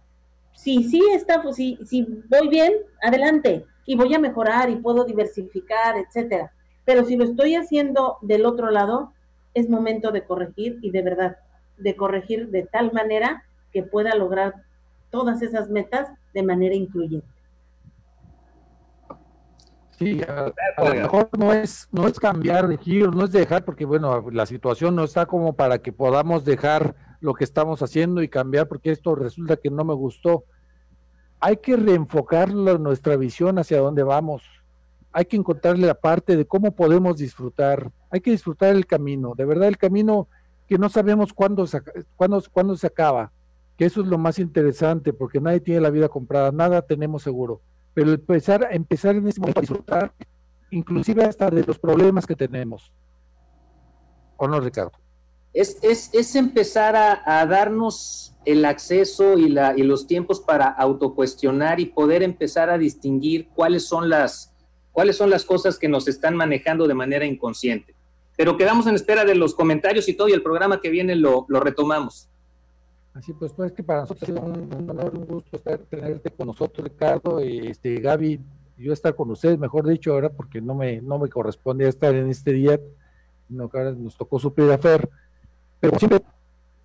Si 0.52 0.82
sí 0.84 1.02
está, 1.12 1.42
pues, 1.42 1.56
si, 1.56 1.78
si 1.84 2.02
voy 2.28 2.48
bien, 2.48 2.72
adelante, 3.02 3.64
y 3.86 3.94
voy 3.96 4.12
a 4.14 4.18
mejorar 4.18 4.68
y 4.70 4.76
puedo 4.76 5.04
diversificar, 5.04 5.96
etcétera. 5.96 6.52
Pero 6.84 7.04
si 7.04 7.16
lo 7.16 7.24
estoy 7.24 7.54
haciendo 7.54 8.18
del 8.22 8.44
otro 8.44 8.70
lado, 8.70 9.12
es 9.54 9.68
momento 9.68 10.12
de 10.12 10.24
corregir 10.24 10.78
y 10.82 10.90
de 10.90 11.02
verdad, 11.02 11.36
de 11.76 11.94
corregir 11.94 12.48
de 12.48 12.64
tal 12.64 12.92
manera 12.92 13.44
que 13.72 13.82
pueda 13.82 14.14
lograr 14.14 14.64
todas 15.10 15.42
esas 15.42 15.68
metas 15.68 16.08
de 16.34 16.42
manera 16.42 16.74
incluyente. 16.74 17.26
Sí, 19.98 20.20
a, 20.22 20.52
lo 20.78 20.94
mejor 20.94 21.28
no 21.36 21.52
es, 21.52 21.88
no 21.90 22.06
es 22.06 22.20
cambiar 22.20 22.68
de 22.68 22.78
giro, 22.78 23.10
no 23.10 23.24
es 23.24 23.32
dejar, 23.32 23.64
porque 23.64 23.84
bueno, 23.84 24.30
la 24.30 24.46
situación 24.46 24.94
no 24.94 25.02
está 25.02 25.26
como 25.26 25.54
para 25.54 25.78
que 25.80 25.92
podamos 25.92 26.44
dejar 26.44 26.94
lo 27.20 27.34
que 27.34 27.42
estamos 27.42 27.82
haciendo 27.82 28.22
y 28.22 28.28
cambiar, 28.28 28.68
porque 28.68 28.92
esto 28.92 29.16
resulta 29.16 29.56
que 29.56 29.70
no 29.70 29.84
me 29.84 29.94
gustó. 29.94 30.44
Hay 31.40 31.56
que 31.56 31.76
reenfocar 31.76 32.54
nuestra 32.54 33.16
visión 33.16 33.58
hacia 33.58 33.80
dónde 33.80 34.04
vamos. 34.04 34.44
Hay 35.10 35.24
que 35.24 35.36
encontrarle 35.36 35.88
la 35.88 35.94
parte 35.94 36.36
de 36.36 36.46
cómo 36.46 36.76
podemos 36.76 37.16
disfrutar. 37.16 37.90
Hay 38.10 38.20
que 38.20 38.30
disfrutar 38.30 38.76
el 38.76 38.86
camino. 38.86 39.34
De 39.36 39.44
verdad, 39.44 39.66
el 39.66 39.78
camino 39.78 40.28
que 40.68 40.78
no 40.78 40.88
sabemos 40.90 41.32
cuándo 41.32 41.64
cuándo, 42.14 42.40
cuándo 42.52 42.76
se 42.76 42.86
acaba 42.86 43.32
que 43.78 43.84
eso 43.84 44.00
es 44.00 44.08
lo 44.08 44.18
más 44.18 44.40
interesante, 44.40 45.12
porque 45.12 45.40
nadie 45.40 45.60
tiene 45.60 45.80
la 45.80 45.90
vida 45.90 46.08
comprada, 46.08 46.50
nada 46.50 46.82
tenemos 46.82 47.22
seguro. 47.22 47.62
Pero 47.94 48.10
empezar, 48.10 48.66
empezar 48.72 49.14
en 49.14 49.28
ese 49.28 49.40
momento 49.40 49.60
a 49.60 49.62
disfrutar, 49.62 50.12
inclusive 50.72 51.22
hasta 51.22 51.48
de 51.48 51.62
los 51.62 51.78
problemas 51.78 52.26
que 52.26 52.34
tenemos. 52.34 52.92
¿O 54.36 54.48
no, 54.48 54.58
Ricardo? 54.58 54.90
Es, 55.54 55.78
es, 55.82 56.10
es 56.12 56.34
empezar 56.34 56.96
a, 56.96 57.22
a, 57.24 57.46
darnos 57.46 58.34
el 58.44 58.64
acceso 58.64 59.38
y, 59.38 59.48
la, 59.48 59.74
y 59.76 59.84
los 59.84 60.08
tiempos 60.08 60.40
para 60.40 60.66
autocuestionar 60.66 61.78
y 61.78 61.86
poder 61.86 62.24
empezar 62.24 62.70
a 62.70 62.78
distinguir 62.78 63.48
cuáles 63.54 63.86
son 63.86 64.08
las, 64.08 64.52
cuáles 64.90 65.16
son 65.16 65.30
las 65.30 65.44
cosas 65.44 65.78
que 65.78 65.88
nos 65.88 66.08
están 66.08 66.34
manejando 66.34 66.88
de 66.88 66.94
manera 66.94 67.24
inconsciente. 67.24 67.94
Pero 68.36 68.56
quedamos 68.56 68.88
en 68.88 68.96
espera 68.96 69.24
de 69.24 69.36
los 69.36 69.54
comentarios 69.54 70.08
y 70.08 70.14
todo, 70.14 70.28
y 70.28 70.32
el 70.32 70.42
programa 70.42 70.80
que 70.80 70.90
viene 70.90 71.14
lo, 71.14 71.46
lo 71.48 71.60
retomamos. 71.60 72.28
Así 73.14 73.32
pues, 73.32 73.52
pues 73.52 73.72
que 73.72 73.82
para 73.82 74.02
nosotros 74.02 74.22
ha 74.22 74.26
sido 74.26 74.40
un, 74.42 74.90
honor, 74.90 75.12
un 75.14 75.26
gusto 75.26 75.56
estar, 75.56 75.78
tenerte 75.78 76.30
con 76.30 76.46
nosotros, 76.46 76.88
Ricardo, 76.88 77.40
este, 77.40 78.00
Gaby, 78.00 78.40
yo 78.76 78.92
estar 78.92 79.14
con 79.14 79.30
ustedes, 79.30 79.58
mejor 79.58 79.86
dicho, 79.86 80.12
ahora 80.12 80.30
porque 80.30 80.60
no 80.60 80.74
me, 80.74 81.00
no 81.00 81.18
me 81.18 81.28
corresponde 81.28 81.88
estar 81.88 82.14
en 82.14 82.28
este 82.28 82.52
día, 82.52 82.78
no, 83.48 83.68
que 83.68 83.78
ahora 83.78 83.92
nos 83.92 84.16
tocó 84.16 84.38
suplir 84.38 84.70
a 84.70 84.78
Fer, 84.78 85.08
pero 85.80 85.98
siempre, 85.98 86.22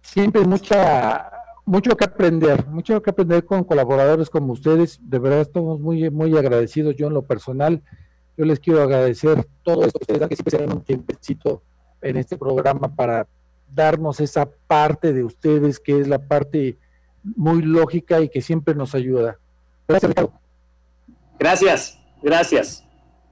siempre 0.02 0.42
mucha, 0.46 1.32
mucho 1.66 1.96
que 1.96 2.06
aprender, 2.06 2.68
mucho 2.68 3.02
que 3.02 3.10
aprender 3.10 3.46
con 3.46 3.64
colaboradores 3.64 4.30
como 4.30 4.54
ustedes. 4.54 5.00
De 5.02 5.20
verdad 5.20 5.42
estamos 5.42 5.80
muy, 5.80 6.10
muy 6.10 6.38
agradecidos. 6.38 6.96
Yo 6.96 7.08
en 7.08 7.14
lo 7.14 7.24
personal, 7.24 7.82
yo 8.38 8.46
les 8.46 8.60
quiero 8.60 8.82
agradecer 8.84 9.46
todo 9.64 9.86
esto 9.86 10.00
que 10.00 10.04
ustedes 10.04 10.20
dan, 10.20 10.30
que 10.30 10.36
siempre 10.36 10.52
se 10.52 10.66
dan 10.66 10.78
un 10.78 10.84
tiempecito 10.84 11.64
en 12.02 12.18
este 12.18 12.38
programa 12.38 12.94
para 12.94 13.28
darnos 13.74 14.20
esa 14.20 14.50
parte 14.68 15.14
de 15.14 15.24
ustedes 15.24 15.80
que 15.80 16.00
es 16.00 16.08
la 16.08 16.20
parte 16.20 16.78
muy 17.24 17.62
lógica 17.62 18.22
y 18.22 18.30
que 18.30 18.42
siempre 18.42 18.76
nos 18.76 18.96
ayuda. 18.96 19.38
Gracias, 19.88 20.10
Ricardo. 20.10 20.34
Gracias, 21.40 22.00
gracias. 22.22 22.84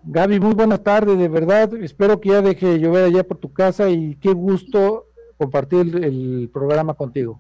Gaby, 0.04 0.40
muy 0.40 0.54
buenas 0.54 0.82
tardes, 0.84 1.18
de 1.18 1.28
verdad. 1.28 1.74
Espero 1.76 2.20
que 2.20 2.30
ya 2.30 2.42
deje 2.42 2.66
de 2.66 2.80
llover 2.80 3.06
allá 3.06 3.24
por 3.24 3.38
tu 3.38 3.54
casa 3.54 3.90
y 3.90 4.16
qué 4.16 4.34
gusto 4.34 5.06
compartir 5.38 6.04
el, 6.04 6.50
programa 6.52 6.94
contigo. 6.94 7.40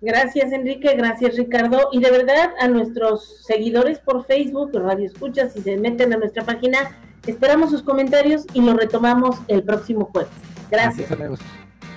Gracias, 0.00 0.52
Enrique. 0.52 0.94
Gracias, 0.94 1.36
Ricardo. 1.36 1.88
Y 1.92 2.00
de 2.00 2.10
verdad, 2.10 2.50
a 2.60 2.68
nuestros 2.68 3.44
seguidores 3.44 3.98
por 3.98 4.24
Facebook, 4.26 4.70
Radio 4.74 5.06
Escucha, 5.06 5.48
si 5.48 5.60
se 5.60 5.76
meten 5.76 6.12
a 6.12 6.18
nuestra 6.18 6.44
página, 6.44 6.96
esperamos 7.26 7.70
sus 7.70 7.82
comentarios 7.82 8.46
y 8.54 8.60
lo 8.60 8.74
retomamos 8.74 9.36
el 9.48 9.64
próximo 9.64 10.08
jueves. 10.12 10.30
Gracias. 10.70 11.08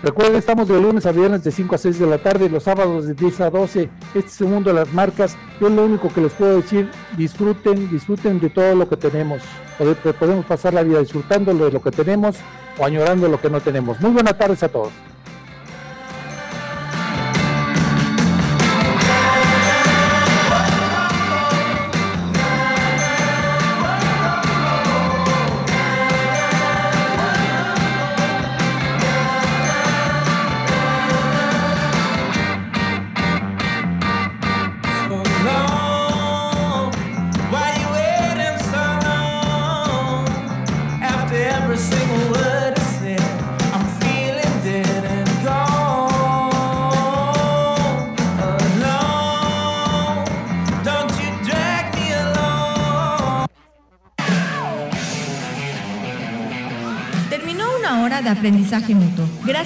Recuerden, 0.04 0.38
estamos 0.38 0.68
de 0.68 0.82
lunes 0.82 1.06
a 1.06 1.12
viernes 1.12 1.44
de 1.44 1.52
5 1.52 1.76
a 1.76 1.78
6 1.78 2.00
de 2.00 2.08
la 2.08 2.18
tarde, 2.18 2.50
los 2.50 2.64
sábados 2.64 3.06
de 3.06 3.14
10 3.14 3.42
a 3.42 3.50
12. 3.52 3.88
Este 4.16 4.20
es 4.20 4.42
el 4.42 4.48
mundo 4.48 4.72
de 4.72 4.80
las 4.80 4.92
marcas. 4.94 5.38
Yo 5.60 5.70
lo 5.70 5.86
único 5.86 6.10
que 6.10 6.22
les 6.22 6.34
puedo 6.34 6.60
decir, 6.60 6.90
disfruten, 7.18 7.88
disfruten 7.92 8.40
de 8.40 8.50
todo 8.50 8.74
lo 8.74 8.90
que 8.90 8.98
tenemos. 8.98 9.44
Podemos 10.20 10.46
pasar 10.46 10.74
la 10.74 10.82
vida 10.82 11.00
disfrutando 11.00 11.54
de 11.54 11.72
lo 11.72 11.82
que 11.84 11.92
tenemos 11.92 12.38
o 12.80 12.86
añorando 12.86 13.28
lo 13.28 13.40
que 13.40 13.52
no 13.52 13.62
tenemos. 13.62 14.00
Muy 14.00 14.10
buenas 14.10 14.36
tardes 14.36 14.64
a 14.64 14.70
todos. 14.70 14.92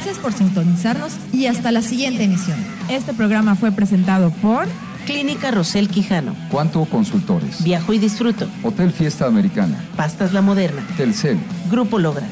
Gracias 0.05 0.23
por 0.23 0.33
sintonizarnos 0.33 1.13
y 1.33 1.47
hasta 1.47 1.71
la 1.71 1.81
siguiente 1.81 2.25
emisión. 2.25 2.59
Este 2.91 3.11
programa 3.11 3.55
fue 3.55 3.71
presentado 3.71 4.29
por 4.29 4.67
Clínica 5.07 5.49
Rosel 5.49 5.89
Quijano. 5.89 6.35
Cuanto 6.51 6.85
Consultores. 6.85 7.63
Viajo 7.63 7.91
y 7.91 7.97
disfruto. 7.97 8.47
Hotel 8.61 8.91
Fiesta 8.91 9.25
Americana. 9.25 9.83
Pastas 9.95 10.31
La 10.31 10.43
Moderna. 10.43 10.85
Telcel. 10.95 11.39
Grupo 11.71 11.97
Logra. 11.97 12.27